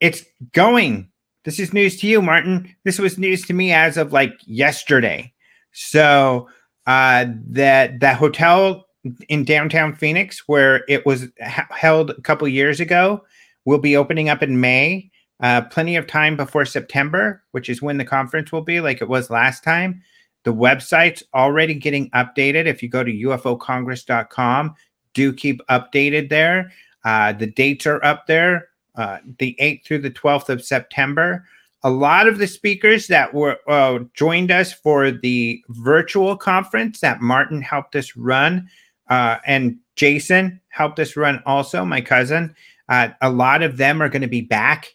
It's 0.00 0.22
going. 0.52 1.08
This 1.44 1.58
is 1.58 1.72
news 1.72 1.98
to 2.00 2.06
you, 2.06 2.20
Martin. 2.20 2.74
This 2.84 2.98
was 2.98 3.16
news 3.16 3.46
to 3.46 3.54
me 3.54 3.72
as 3.72 3.96
of 3.96 4.12
like 4.12 4.34
yesterday. 4.44 5.32
So 5.72 6.48
uh, 6.86 7.26
that 7.48 8.00
that 8.00 8.16
hotel 8.16 8.84
in 9.30 9.44
downtown 9.44 9.94
Phoenix, 9.94 10.42
where 10.46 10.84
it 10.86 11.06
was 11.06 11.28
held 11.38 12.10
a 12.10 12.20
couple 12.20 12.46
years 12.48 12.80
ago, 12.80 13.24
will 13.64 13.78
be 13.78 13.96
opening 13.96 14.28
up 14.28 14.42
in 14.42 14.60
May. 14.60 15.10
Uh, 15.40 15.62
plenty 15.62 15.96
of 15.96 16.06
time 16.06 16.36
before 16.36 16.64
September, 16.64 17.42
which 17.50 17.68
is 17.68 17.82
when 17.82 17.98
the 17.98 18.04
conference 18.04 18.52
will 18.52 18.62
be, 18.62 18.80
like 18.80 19.02
it 19.02 19.08
was 19.08 19.30
last 19.30 19.64
time. 19.64 20.02
The 20.44 20.54
website's 20.54 21.22
already 21.34 21.74
getting 21.74 22.10
updated. 22.10 22.66
If 22.66 22.82
you 22.82 22.88
go 22.88 23.02
to 23.02 23.10
ufocongress.com, 23.10 24.74
do 25.14 25.32
keep 25.32 25.60
updated 25.68 26.28
there. 26.28 26.70
Uh, 27.04 27.32
the 27.32 27.46
dates 27.46 27.86
are 27.86 28.02
up 28.04 28.26
there, 28.26 28.68
uh, 28.94 29.18
the 29.38 29.56
8th 29.60 29.84
through 29.84 29.98
the 29.98 30.10
12th 30.10 30.48
of 30.48 30.64
September. 30.64 31.46
A 31.82 31.90
lot 31.90 32.26
of 32.28 32.38
the 32.38 32.46
speakers 32.46 33.08
that 33.08 33.34
were 33.34 33.58
uh, 33.68 34.00
joined 34.14 34.50
us 34.50 34.72
for 34.72 35.10
the 35.10 35.62
virtual 35.68 36.36
conference 36.36 37.00
that 37.00 37.20
Martin 37.20 37.60
helped 37.60 37.94
us 37.96 38.16
run, 38.16 38.68
uh, 39.08 39.38
and 39.46 39.76
Jason 39.96 40.60
helped 40.68 40.98
us 40.98 41.16
run 41.16 41.42
also, 41.44 41.84
my 41.84 42.00
cousin. 42.00 42.54
Uh, 42.88 43.08
a 43.20 43.30
lot 43.30 43.62
of 43.62 43.76
them 43.76 44.02
are 44.02 44.08
going 44.08 44.22
to 44.22 44.28
be 44.28 44.42
back 44.42 44.94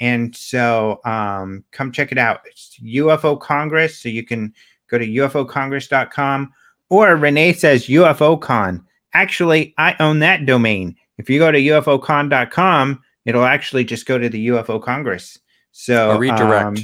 and 0.00 0.34
so 0.34 1.00
um, 1.04 1.64
come 1.70 1.92
check 1.92 2.10
it 2.10 2.18
out. 2.18 2.40
It's 2.46 2.78
UFO 2.82 3.40
Congress, 3.40 3.98
so 3.98 4.08
you 4.08 4.24
can 4.24 4.52
Go 4.94 4.98
to 4.98 5.06
ufocongress.com 5.06 6.52
or 6.90 7.16
Renee 7.16 7.52
says 7.54 7.86
UFOcon. 7.86 8.84
Actually, 9.12 9.74
I 9.78 9.96
own 10.00 10.18
that 10.20 10.46
domain. 10.46 10.96
If 11.18 11.30
you 11.30 11.38
go 11.38 11.50
to 11.50 11.58
ufocon.com, 11.58 13.02
it'll 13.24 13.44
actually 13.44 13.84
just 13.84 14.06
go 14.06 14.18
to 14.18 14.28
the 14.28 14.48
UFO 14.48 14.82
Congress. 14.82 15.38
So 15.72 16.12
a 16.12 16.18
redirect. 16.18 16.64
Um, 16.64 16.76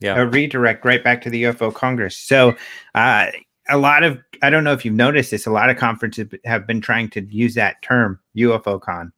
yeah. 0.00 0.16
A 0.16 0.26
redirect 0.26 0.86
right 0.86 1.04
back 1.04 1.20
to 1.22 1.30
the 1.30 1.42
UFO 1.44 1.74
Congress. 1.74 2.16
So 2.16 2.56
uh, 2.94 3.26
a 3.68 3.76
lot 3.76 4.02
of 4.02 4.18
I 4.42 4.48
don't 4.48 4.64
know 4.64 4.72
if 4.72 4.84
you've 4.84 4.94
noticed 4.94 5.30
this, 5.30 5.46
a 5.46 5.50
lot 5.50 5.68
of 5.68 5.76
conferences 5.76 6.28
have 6.46 6.66
been 6.66 6.80
trying 6.80 7.10
to 7.10 7.20
use 7.26 7.54
that 7.54 7.82
term, 7.82 8.18
UFOcon. 8.36 9.12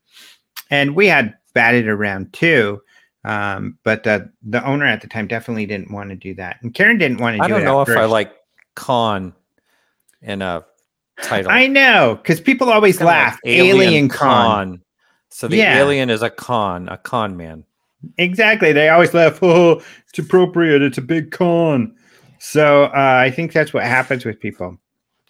And 0.72 0.96
we 0.96 1.06
had 1.06 1.34
batted 1.54 1.86
around 1.86 2.32
too. 2.32 2.82
Um, 3.24 3.78
but 3.84 4.04
uh, 4.06 4.20
the 4.42 4.64
owner 4.66 4.86
at 4.86 5.00
the 5.00 5.06
time 5.06 5.28
definitely 5.28 5.66
didn't 5.66 5.92
want 5.92 6.10
to 6.10 6.16
do 6.16 6.34
that, 6.34 6.56
and 6.62 6.74
Karen 6.74 6.98
didn't 6.98 7.20
want 7.20 7.34
to. 7.34 7.38
Do 7.38 7.42
that. 7.42 7.54
I 7.54 7.56
don't 7.56 7.64
know 7.64 7.80
if 7.82 7.86
first. 7.86 7.98
I 7.98 8.06
like 8.06 8.32
con 8.74 9.32
in 10.22 10.42
a 10.42 10.64
title. 11.22 11.52
I 11.52 11.68
know 11.68 12.18
because 12.20 12.40
people 12.40 12.68
always 12.70 13.00
laugh. 13.00 13.38
Like 13.44 13.54
alien, 13.54 13.76
alien 13.76 14.08
con. 14.08 14.18
con. 14.18 14.82
So 15.28 15.46
the 15.46 15.58
yeah. 15.58 15.78
alien 15.78 16.10
is 16.10 16.22
a 16.22 16.30
con, 16.30 16.88
a 16.88 16.98
con 16.98 17.36
man. 17.36 17.64
Exactly. 18.18 18.72
They 18.72 18.88
always 18.88 19.14
laugh. 19.14 19.38
Oh, 19.42 19.80
it's 20.08 20.18
appropriate. 20.18 20.82
It's 20.82 20.98
a 20.98 21.02
big 21.02 21.30
con. 21.30 21.94
So 22.40 22.84
uh, 22.84 23.20
I 23.24 23.30
think 23.30 23.52
that's 23.52 23.72
what 23.72 23.84
happens 23.84 24.24
with 24.24 24.40
people. 24.40 24.78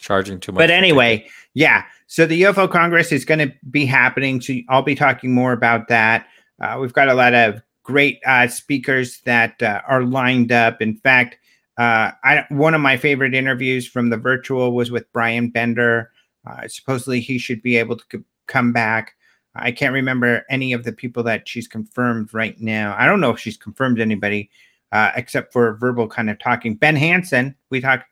Charging 0.03 0.41
too 0.41 0.53
much. 0.53 0.59
But 0.59 0.71
anyway, 0.71 1.27
yeah. 1.55 1.85
So 2.09 2.27
the 2.27 2.43
UFO 2.43 2.71
Congress 2.71 3.13
is 3.13 3.25
going 3.25 3.39
to 3.39 3.55
be 3.71 3.87
happening. 3.87 4.41
So 4.41 4.55
I'll 4.69 4.83
be 4.83 4.97
talking 4.97 5.33
more 5.33 5.53
about 5.53 5.89
that. 5.89 6.27
Uh, 6.61 6.77
we've 6.81 6.93
got 6.93 7.09
a 7.09 7.15
lot 7.15 7.35
of 7.35 7.63
great 7.85 8.21
uh, 8.27 8.49
speakers 8.49 9.21
that 9.21 9.63
uh, 9.63 9.81
are 9.89 10.03
lined 10.03 10.53
up. 10.53 10.83
In 10.83 10.97
fact, 10.97 11.39
uh, 11.79 12.11
I, 12.25 12.45
one 12.51 12.75
of 12.75 12.81
my 12.81 12.97
favorite 12.97 13.35
interviews 13.35 13.87
from 13.87 14.11
the 14.11 14.17
virtual 14.17 14.73
was 14.73 14.91
with 14.91 15.11
Bryan 15.13 15.49
Bender. 15.51 16.11
Uh, 16.45 16.67
supposedly, 16.67 17.21
he 17.21 17.39
should 17.39 17.63
be 17.63 17.77
able 17.77 17.97
to 17.97 18.05
c- 18.11 18.25
come 18.47 18.73
back. 18.73 19.15
I 19.55 19.71
can't 19.71 19.95
remember 19.95 20.45
any 20.51 20.73
of 20.73 20.85
the 20.85 20.93
people 20.93 21.23
that 21.25 21.49
she's 21.49 21.69
confirmed 21.69 22.35
right 22.35 22.61
now. 22.61 22.95
I 22.99 23.07
don't 23.07 23.21
know 23.21 23.31
if 23.31 23.39
she's 23.39 23.57
confirmed 23.57 24.01
anybody 24.01 24.51
uh, 24.91 25.13
except 25.15 25.53
for 25.53 25.75
verbal 25.75 26.09
kind 26.09 26.29
of 26.29 26.39
talking. 26.39 26.75
Ben 26.75 26.97
Hansen, 26.97 27.55
we 27.71 27.81
talked. 27.81 28.05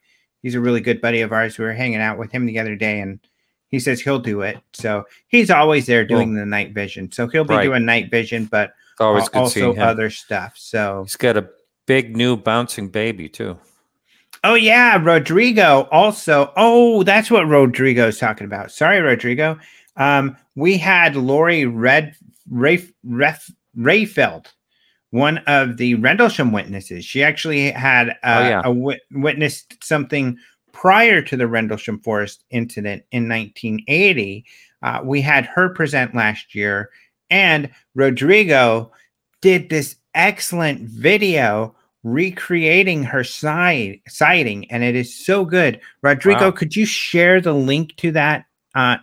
He's 0.42 0.54
a 0.54 0.60
really 0.60 0.80
good 0.80 1.00
buddy 1.00 1.20
of 1.20 1.32
ours. 1.32 1.58
We 1.58 1.64
were 1.64 1.72
hanging 1.72 2.00
out 2.00 2.18
with 2.18 2.30
him 2.32 2.46
the 2.46 2.58
other 2.58 2.76
day, 2.76 3.00
and 3.00 3.20
he 3.68 3.78
says 3.78 4.00
he'll 4.00 4.18
do 4.18 4.40
it. 4.42 4.58
So 4.72 5.04
he's 5.28 5.50
always 5.50 5.86
there 5.86 6.04
doing 6.04 6.34
the 6.34 6.46
night 6.46 6.72
vision. 6.72 7.12
So 7.12 7.26
he'll 7.28 7.44
be 7.44 7.54
Right. 7.54 7.64
doing 7.64 7.84
night 7.84 8.10
vision, 8.10 8.46
but 8.46 8.72
always 8.98 9.28
al- 9.34 9.42
also 9.42 9.74
other 9.76 10.10
stuff. 10.10 10.54
So 10.56 11.02
He's 11.04 11.16
got 11.16 11.36
a 11.36 11.48
big 11.86 12.16
new 12.16 12.36
bouncing 12.36 12.88
baby 12.88 13.28
too. 13.28 13.58
Oh 14.42 14.54
yeah, 14.54 14.96
Rodrigo 15.02 15.86
also. 15.90 16.52
Oh, 16.56 17.02
that's 17.02 17.30
what 17.30 17.46
Rodrigo's 17.46 18.18
talking 18.18 18.46
about. 18.46 18.70
Sorry, 18.72 19.00
Rodrigo. 19.00 19.58
Um, 19.96 20.36
we 20.54 20.78
had 20.78 21.14
Lori 21.16 21.66
Red 21.66 22.14
Rayf, 22.50 22.90
Ref, 23.04 23.50
Rayfeld, 23.76 24.46
one 25.10 25.38
of 25.46 25.76
the 25.76 25.94
Rendlesham 25.96 26.52
witnesses. 26.52 27.04
She 27.04 27.22
actually 27.22 27.70
had 27.72 28.10
uh, 28.10 28.12
Oh, 28.24 28.48
yeah. 28.48 28.62
a 28.64 28.72
wit- 28.72 29.02
witnessed 29.12 29.82
something 29.82 30.38
prior 30.72 31.20
to 31.22 31.36
the 31.36 31.46
Rendlesham 31.48 31.98
Forest 32.00 32.44
incident 32.50 33.02
in 33.10 33.28
1980. 33.28 34.44
Uh, 34.82 35.00
we 35.04 35.20
had 35.20 35.44
her 35.46 35.68
present 35.70 36.14
last 36.14 36.54
year, 36.54 36.90
and 37.28 37.68
Rodrigo 37.94 38.92
did 39.42 39.68
this 39.68 39.96
excellent 40.14 40.80
video 40.88 41.74
recreating 42.02 43.02
her 43.04 43.22
side 43.24 44.00
sighting, 44.08 44.70
and 44.70 44.82
it 44.82 44.94
is 44.96 45.14
so 45.14 45.44
good. 45.44 45.80
Rodrigo, 46.02 46.46
Wow. 46.46 46.50
could 46.52 46.74
you 46.76 46.86
share 46.86 47.40
the 47.40 47.52
link 47.52 47.96
to 47.96 48.12
that 48.12 48.44
uh, 48.74 48.96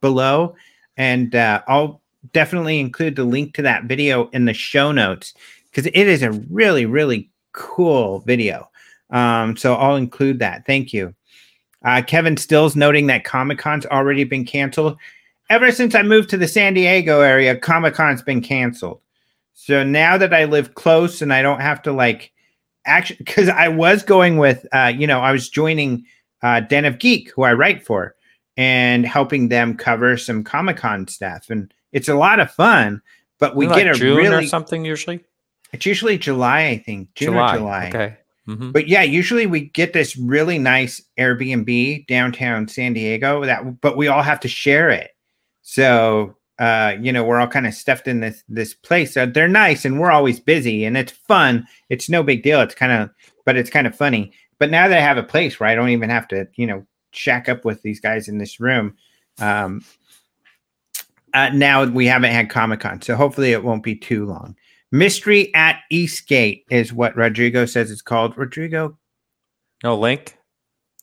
below? 0.00 0.54
And 0.96 1.34
uh, 1.34 1.62
I'll 1.66 2.02
definitely 2.32 2.80
include 2.80 3.16
the 3.16 3.24
link 3.24 3.54
to 3.54 3.62
that 3.62 3.84
video 3.84 4.28
in 4.28 4.44
the 4.44 4.54
show 4.54 4.92
notes 4.92 5.34
because 5.70 5.86
it 5.86 5.94
is 5.94 6.22
a 6.22 6.32
really, 6.50 6.86
really 6.86 7.30
cool 7.52 8.20
video. 8.20 8.68
Um, 9.10 9.56
so 9.56 9.74
I'll 9.74 9.96
include 9.96 10.38
that. 10.40 10.66
Thank 10.66 10.92
you. 10.92 11.14
Uh, 11.84 12.02
Kevin 12.06 12.36
Stills 12.36 12.74
noting 12.74 13.06
that 13.06 13.24
Comic 13.24 13.58
Con's 13.58 13.86
already 13.86 14.24
been 14.24 14.44
canceled. 14.44 14.96
Ever 15.50 15.70
since 15.70 15.94
I 15.94 16.02
moved 16.02 16.30
to 16.30 16.36
the 16.36 16.48
San 16.48 16.74
Diego 16.74 17.20
area, 17.20 17.56
Comic 17.56 17.94
Con's 17.94 18.22
been 18.22 18.40
canceled. 18.40 19.00
So 19.54 19.84
now 19.84 20.18
that 20.18 20.34
I 20.34 20.44
live 20.44 20.74
close 20.74 21.22
and 21.22 21.32
I 21.32 21.42
don't 21.42 21.60
have 21.60 21.82
to 21.82 21.92
like 21.92 22.32
actually, 22.86 23.16
because 23.16 23.48
I 23.48 23.68
was 23.68 24.02
going 24.02 24.38
with, 24.38 24.66
uh, 24.72 24.92
you 24.96 25.06
know, 25.06 25.20
I 25.20 25.32
was 25.32 25.48
joining 25.48 26.04
uh, 26.42 26.60
Den 26.60 26.84
of 26.84 26.98
Geek, 26.98 27.30
who 27.32 27.42
I 27.42 27.52
write 27.52 27.84
for, 27.84 28.14
and 28.56 29.04
helping 29.04 29.48
them 29.48 29.76
cover 29.76 30.16
some 30.16 30.44
Comic 30.44 30.78
Con 30.78 31.06
stuff. 31.08 31.50
And 31.50 31.72
it's 31.96 32.08
a 32.08 32.14
lot 32.14 32.38
of 32.40 32.50
fun, 32.50 33.00
but 33.40 33.56
we 33.56 33.64
Isn't 33.66 33.76
get 33.78 33.86
like 33.86 33.96
a 33.96 33.98
June 33.98 34.16
really, 34.18 34.44
or 34.44 34.48
something 34.48 34.84
usually. 34.84 35.24
it's 35.72 35.86
usually 35.86 36.18
July, 36.18 36.66
I 36.66 36.78
think, 36.78 37.14
June 37.14 37.34
or 37.34 37.48
July. 37.54 37.88
Okay. 37.88 38.16
hmm 38.46 38.70
But 38.70 38.86
yeah, 38.86 39.02
usually 39.02 39.46
we 39.46 39.60
get 39.70 39.92
this 39.92 40.16
really 40.16 40.58
nice 40.58 41.02
Airbnb 41.18 42.06
downtown 42.06 42.68
San 42.68 42.92
Diego 42.92 43.44
that 43.44 43.80
but 43.80 43.96
we 43.96 44.08
all 44.08 44.22
have 44.22 44.40
to 44.40 44.48
share 44.48 44.90
it. 44.90 45.10
So 45.62 46.36
uh, 46.58 46.96
you 47.02 47.12
know, 47.12 47.22
we're 47.22 47.38
all 47.40 47.46
kind 47.48 47.66
of 47.66 47.74
stuffed 47.74 48.08
in 48.08 48.20
this 48.20 48.42
this 48.48 48.72
place. 48.74 49.12
So 49.14 49.26
they're 49.26 49.48
nice 49.48 49.84
and 49.84 50.00
we're 50.00 50.10
always 50.12 50.40
busy 50.40 50.84
and 50.86 50.96
it's 50.96 51.12
fun. 51.12 51.66
It's 51.90 52.08
no 52.08 52.22
big 52.22 52.42
deal. 52.42 52.60
It's 52.60 52.74
kind 52.74 52.92
of 52.92 53.10
but 53.44 53.56
it's 53.56 53.70
kind 53.70 53.86
of 53.86 53.94
funny. 53.96 54.32
But 54.58 54.70
now 54.70 54.88
that 54.88 54.96
I 54.98 55.02
have 55.02 55.18
a 55.18 55.22
place 55.22 55.58
where 55.60 55.68
I 55.68 55.74
don't 55.74 55.90
even 55.90 56.08
have 56.10 56.26
to, 56.28 56.46
you 56.56 56.66
know, 56.66 56.86
shack 57.12 57.48
up 57.48 57.64
with 57.64 57.82
these 57.82 58.00
guys 58.00 58.28
in 58.28 58.38
this 58.38 58.58
room. 58.60 58.96
Um 59.38 59.82
uh, 61.36 61.50
now 61.50 61.84
we 61.84 62.06
haven't 62.06 62.32
had 62.32 62.50
Comic 62.50 62.80
Con, 62.80 63.00
so 63.02 63.14
hopefully 63.14 63.52
it 63.52 63.62
won't 63.62 63.82
be 63.82 63.94
too 63.94 64.24
long. 64.26 64.56
Mystery 64.92 65.54
at 65.54 65.80
Eastgate 65.90 66.64
is 66.70 66.92
what 66.92 67.16
Rodrigo 67.16 67.66
says 67.66 67.90
it's 67.90 68.02
called. 68.02 68.36
Rodrigo, 68.38 68.96
No 69.84 69.98
link. 69.98 70.38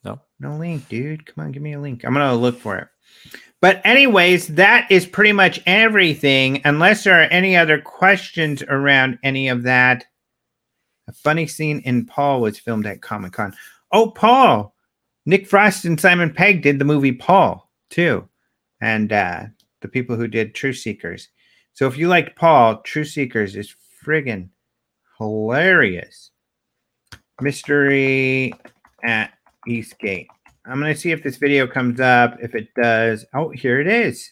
no 0.03 0.19
no 0.39 0.57
link, 0.57 0.87
dude. 0.89 1.25
Come 1.25 1.45
on, 1.45 1.51
give 1.51 1.61
me 1.61 1.73
a 1.73 1.79
link. 1.79 2.03
I'm 2.03 2.13
gonna 2.13 2.35
look 2.35 2.59
for 2.59 2.77
it. 2.77 2.87
But 3.61 3.81
anyways, 3.85 4.47
that 4.55 4.87
is 4.91 5.05
pretty 5.05 5.31
much 5.31 5.61
everything. 5.65 6.61
Unless 6.65 7.03
there 7.03 7.19
are 7.19 7.23
any 7.31 7.55
other 7.55 7.79
questions 7.79 8.61
around 8.63 9.19
any 9.23 9.47
of 9.47 9.63
that. 9.63 10.05
A 11.07 11.13
funny 11.13 11.47
scene 11.47 11.79
in 11.85 12.05
Paul 12.05 12.41
was 12.41 12.57
filmed 12.59 12.85
at 12.87 13.01
Comic 13.01 13.33
Con. 13.33 13.53
Oh, 13.91 14.09
Paul! 14.11 14.73
Nick 15.25 15.47
Frost 15.47 15.85
and 15.85 15.99
Simon 15.99 16.33
Pegg 16.33 16.61
did 16.61 16.79
the 16.79 16.85
movie 16.85 17.11
Paul 17.13 17.69
too, 17.89 18.27
and 18.81 19.11
uh, 19.13 19.43
the 19.83 19.87
people 19.87 20.15
who 20.15 20.27
did 20.27 20.55
Truth 20.55 20.77
Seekers. 20.77 21.29
So 21.73 21.85
if 21.85 21.97
you 21.97 22.07
liked 22.07 22.35
Paul, 22.35 22.81
Truth 22.81 23.09
Seekers 23.09 23.55
is 23.55 23.75
friggin' 24.03 24.49
hilarious. 25.19 26.31
Mystery 27.39 28.53
at 29.03 29.33
Eastgate. 29.67 30.27
I'm 30.65 30.79
going 30.79 30.93
to 30.93 30.99
see 30.99 31.11
if 31.11 31.21
this 31.21 31.37
video 31.37 31.67
comes 31.67 31.99
up. 31.99 32.37
If 32.41 32.55
it 32.55 32.69
does, 32.81 33.25
oh, 33.33 33.49
here 33.49 33.79
it 33.79 33.87
is. 33.87 34.31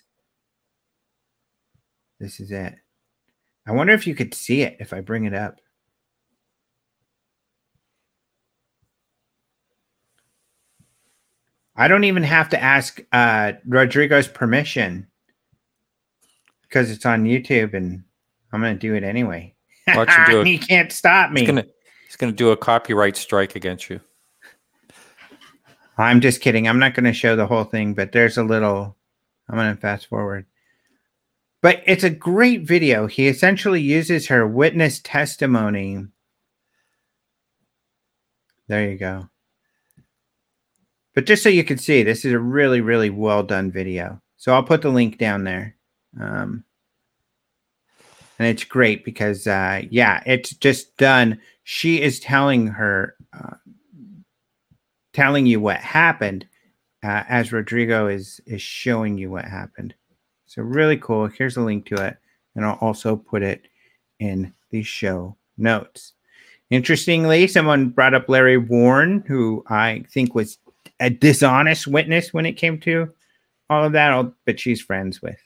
This 2.19 2.39
is 2.39 2.51
it. 2.51 2.75
I 3.67 3.73
wonder 3.73 3.93
if 3.93 4.07
you 4.07 4.15
could 4.15 4.33
see 4.33 4.61
it 4.61 4.77
if 4.79 4.93
I 4.93 5.01
bring 5.01 5.25
it 5.25 5.33
up. 5.33 5.59
I 11.75 11.87
don't 11.87 12.03
even 12.03 12.23
have 12.23 12.49
to 12.49 12.61
ask 12.61 13.01
uh, 13.11 13.53
Rodrigo's 13.65 14.27
permission 14.27 15.07
because 16.71 16.89
it's 16.89 17.05
on 17.05 17.25
YouTube 17.25 17.73
and 17.73 18.01
I'm 18.53 18.61
going 18.61 18.75
to 18.75 18.79
do 18.79 18.95
it 18.95 19.03
anyway. 19.03 19.53
Watch 19.93 20.09
him 20.09 20.25
do 20.27 20.41
it. 20.41 20.47
he 20.47 20.57
can't 20.57 20.91
stop 20.91 21.31
me. 21.31 21.41
He's 21.41 21.49
gonna 21.49 21.65
he's 22.07 22.15
gonna 22.15 22.31
do 22.31 22.51
a 22.51 22.57
copyright 22.57 23.17
strike 23.17 23.55
against 23.55 23.89
you. 23.89 23.99
I'm 25.97 26.21
just 26.21 26.41
kidding. 26.41 26.67
I'm 26.67 26.79
not 26.79 26.93
going 26.93 27.03
to 27.03 27.13
show 27.13 27.35
the 27.35 27.45
whole 27.45 27.65
thing, 27.65 27.93
but 27.93 28.11
there's 28.11 28.37
a 28.37 28.43
little. 28.43 28.95
I'm 29.49 29.57
going 29.57 29.75
to 29.75 29.81
fast 29.81 30.07
forward. 30.07 30.45
But 31.61 31.83
it's 31.85 32.05
a 32.05 32.09
great 32.09 32.63
video. 32.63 33.05
He 33.05 33.27
essentially 33.27 33.81
uses 33.81 34.27
her 34.27 34.47
witness 34.47 34.99
testimony. 34.99 36.07
There 38.67 38.89
you 38.89 38.97
go. 38.97 39.29
But 41.13 41.25
just 41.25 41.43
so 41.43 41.49
you 41.49 41.63
can 41.63 41.77
see, 41.77 42.01
this 42.01 42.23
is 42.23 42.31
a 42.31 42.39
really, 42.39 42.81
really 42.81 43.09
well 43.09 43.43
done 43.43 43.69
video. 43.69 44.21
So 44.37 44.53
I'll 44.53 44.63
put 44.63 44.81
the 44.81 44.89
link 44.89 45.17
down 45.17 45.43
there. 45.43 45.75
Um, 46.19 46.63
and 48.39 48.47
it's 48.47 48.63
great 48.63 49.05
because, 49.05 49.45
uh, 49.47 49.83
yeah, 49.89 50.23
it's 50.25 50.51
just 50.51 50.97
done. 50.97 51.39
She 51.63 52.01
is 52.01 52.19
telling 52.19 52.67
her, 52.67 53.15
uh, 53.33 53.55
telling 55.13 55.45
you 55.45 55.59
what 55.59 55.77
happened 55.77 56.45
uh, 57.03 57.23
as 57.27 57.51
Rodrigo 57.51 58.07
is 58.07 58.39
is 58.45 58.61
showing 58.61 59.17
you 59.17 59.29
what 59.29 59.45
happened. 59.45 59.93
So 60.45 60.61
really 60.61 60.97
cool. 60.97 61.27
Here's 61.27 61.57
a 61.57 61.61
link 61.61 61.85
to 61.87 61.95
it, 62.05 62.17
and 62.55 62.65
I'll 62.65 62.77
also 62.81 63.15
put 63.15 63.41
it 63.41 63.67
in 64.19 64.53
the 64.69 64.83
show 64.83 65.35
notes. 65.57 66.13
Interestingly, 66.69 67.47
someone 67.47 67.89
brought 67.89 68.13
up 68.13 68.29
Larry 68.29 68.57
Warren, 68.57 69.23
who 69.27 69.63
I 69.67 70.05
think 70.11 70.35
was 70.35 70.57
a 70.99 71.09
dishonest 71.09 71.87
witness 71.87 72.33
when 72.33 72.45
it 72.45 72.53
came 72.53 72.79
to 72.81 73.11
all 73.69 73.83
of 73.85 73.93
that, 73.93 74.31
but 74.45 74.59
she's 74.59 74.81
friends 74.81 75.21
with. 75.21 75.39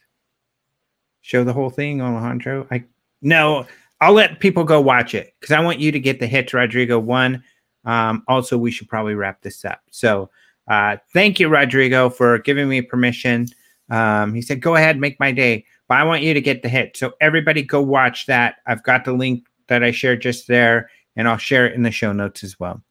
Show 1.25 1.43
the 1.43 1.53
whole 1.53 1.71
thing, 1.71 2.03
Alejandro. 2.03 2.67
I 2.69 2.83
no, 3.23 3.65
I'll 3.99 4.13
let 4.13 4.39
people 4.39 4.63
go 4.63 4.79
watch 4.79 5.15
it 5.15 5.33
because 5.39 5.53
I 5.53 5.59
want 5.59 5.79
you 5.79 5.91
to 5.91 5.99
get 5.99 6.19
the 6.19 6.27
hits. 6.27 6.53
Rodrigo 6.53 6.99
one. 6.99 7.43
Um, 7.83 8.23
also, 8.27 8.59
we 8.59 8.69
should 8.69 8.87
probably 8.87 9.15
wrap 9.15 9.41
this 9.41 9.65
up. 9.65 9.81
So, 9.89 10.29
uh, 10.67 10.97
thank 11.13 11.39
you, 11.39 11.49
Rodrigo, 11.49 12.11
for 12.11 12.37
giving 12.37 12.69
me 12.69 12.83
permission. 12.83 13.47
Um, 13.89 14.35
he 14.35 14.41
said, 14.43 14.61
"Go 14.61 14.75
ahead, 14.75 14.99
make 14.99 15.19
my 15.19 15.31
day," 15.31 15.65
but 15.87 15.97
I 15.97 16.03
want 16.03 16.21
you 16.21 16.35
to 16.35 16.41
get 16.41 16.61
the 16.61 16.69
hit. 16.69 16.95
So, 16.95 17.13
everybody, 17.19 17.63
go 17.63 17.81
watch 17.81 18.27
that. 18.27 18.57
I've 18.67 18.83
got 18.83 19.03
the 19.03 19.13
link 19.13 19.47
that 19.65 19.83
I 19.83 19.89
shared 19.89 20.21
just 20.21 20.47
there, 20.47 20.91
and 21.15 21.27
I'll 21.27 21.37
share 21.37 21.65
it 21.65 21.73
in 21.73 21.81
the 21.81 21.89
show 21.89 22.13
notes 22.13 22.43
as 22.43 22.59
well. 22.59 22.83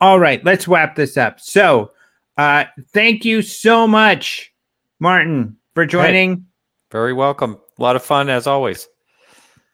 All 0.00 0.18
right, 0.18 0.42
let's 0.46 0.66
wrap 0.66 0.96
this 0.96 1.18
up. 1.18 1.40
So, 1.40 1.90
uh, 2.38 2.64
thank 2.94 3.26
you 3.26 3.42
so 3.42 3.86
much, 3.86 4.50
Martin, 4.98 5.58
for 5.74 5.84
joining. 5.84 6.46
Very 6.90 7.12
welcome. 7.12 7.58
A 7.78 7.82
lot 7.82 7.96
of 7.96 8.02
fun 8.02 8.28
as 8.28 8.46
always. 8.46 8.88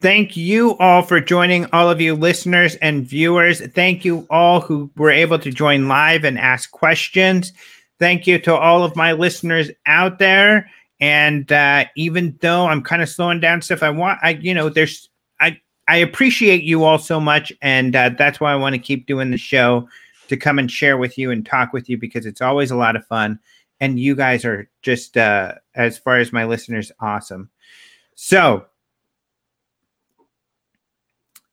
Thank 0.01 0.35
you 0.35 0.77
all 0.79 1.01
for 1.01 1.21
joining, 1.21 1.65
all 1.71 1.89
of 1.89 2.01
you 2.01 2.13
listeners 2.13 2.75
and 2.75 3.05
viewers. 3.05 3.61
Thank 3.67 4.03
you 4.03 4.27
all 4.29 4.59
who 4.59 4.91
were 4.97 5.11
able 5.11 5.39
to 5.39 5.49
join 5.49 5.87
live 5.87 6.25
and 6.25 6.37
ask 6.37 6.71
questions. 6.71 7.53
Thank 7.99 8.27
you 8.27 8.37
to 8.39 8.53
all 8.53 8.83
of 8.83 8.97
my 8.97 9.13
listeners 9.13 9.71
out 9.85 10.19
there. 10.19 10.69
And 10.99 11.49
uh, 11.51 11.85
even 11.95 12.37
though 12.41 12.65
I'm 12.65 12.81
kind 12.81 13.01
of 13.01 13.07
slowing 13.07 13.39
down 13.39 13.61
stuff, 13.61 13.81
I 13.81 13.91
want, 13.91 14.19
I, 14.21 14.31
you 14.31 14.53
know, 14.53 14.67
there's, 14.67 15.09
I, 15.39 15.57
I 15.87 15.97
appreciate 15.97 16.63
you 16.63 16.83
all 16.83 16.97
so 16.97 17.19
much. 17.19 17.53
And 17.61 17.95
uh, 17.95 18.09
that's 18.09 18.41
why 18.41 18.51
I 18.51 18.57
want 18.57 18.73
to 18.73 18.79
keep 18.79 19.05
doing 19.05 19.31
the 19.31 19.37
show 19.37 19.87
to 20.27 20.35
come 20.35 20.59
and 20.59 20.69
share 20.69 20.97
with 20.97 21.17
you 21.17 21.31
and 21.31 21.45
talk 21.45 21.71
with 21.71 21.89
you 21.89 21.97
because 21.97 22.25
it's 22.25 22.41
always 22.41 22.71
a 22.71 22.75
lot 22.75 22.97
of 22.97 23.05
fun. 23.07 23.39
And 23.83 23.99
you 23.99 24.15
guys 24.15 24.45
are 24.45 24.69
just, 24.81 25.17
uh, 25.17 25.55
as 25.75 25.97
far 25.97 26.15
as 26.15 26.31
my 26.31 26.45
listeners, 26.45 26.89
awesome. 27.01 27.49
So, 28.15 28.65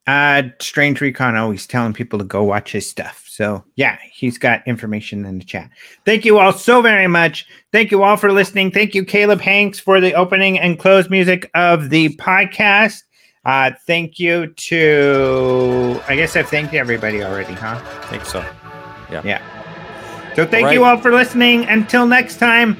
uh, 0.07 0.43
Strange 0.61 1.01
Recon 1.01 1.35
always 1.35 1.67
telling 1.67 1.93
people 1.93 2.21
to 2.21 2.25
go 2.25 2.45
watch 2.45 2.71
his 2.71 2.89
stuff. 2.89 3.25
So 3.29 3.65
yeah, 3.75 3.99
he's 4.13 4.39
got 4.39 4.65
information 4.65 5.25
in 5.25 5.39
the 5.39 5.45
chat. 5.45 5.71
Thank 6.05 6.25
you 6.25 6.39
all 6.39 6.53
so 6.53 6.81
very 6.81 7.09
much. 7.09 7.49
Thank 7.73 7.91
you 7.91 8.05
all 8.05 8.17
for 8.17 8.33
listening. 8.33 8.71
Thank 8.71 8.95
you, 8.95 9.05
Caleb 9.05 9.41
Hanks, 9.41 9.81
for 9.81 10.01
the 10.01 10.15
opening 10.15 10.57
and 10.57 10.79
close 10.79 11.11
music 11.11 11.51
of 11.55 11.91
the 11.91 12.11
podcast. 12.17 13.03
Uh, 13.45 13.73
thank 13.89 14.21
you 14.21 14.47
to 14.55 16.01
I 16.07 16.15
guess 16.15 16.37
I've 16.37 16.49
thanked 16.49 16.75
everybody 16.75 17.25
already, 17.25 17.55
huh? 17.55 17.81
I 17.83 18.07
think 18.07 18.25
so. 18.25 18.39
Yeah. 19.11 19.23
Yeah. 19.25 19.43
So 20.37 20.47
thank 20.47 20.67
All 20.67 20.73
you 20.73 20.85
all 20.85 20.99
for 20.99 21.13
listening. 21.13 21.65
Until 21.67 22.07
next 22.07 22.37
time, 22.37 22.77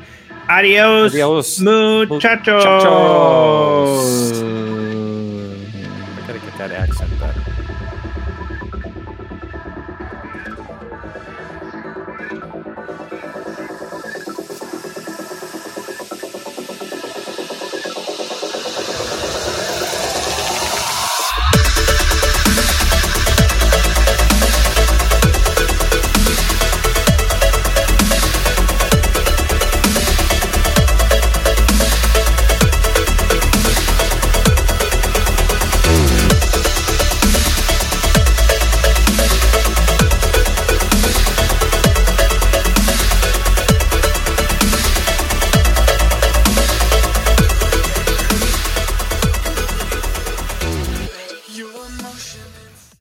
adios, 0.49 1.13
Adios, 1.13 1.61
muchachos. 1.61 2.09
muchachos. 2.09 4.43
I 6.19 6.27
gotta 6.27 6.39
get 6.39 6.59
that 6.59 6.73
accent. 6.73 7.11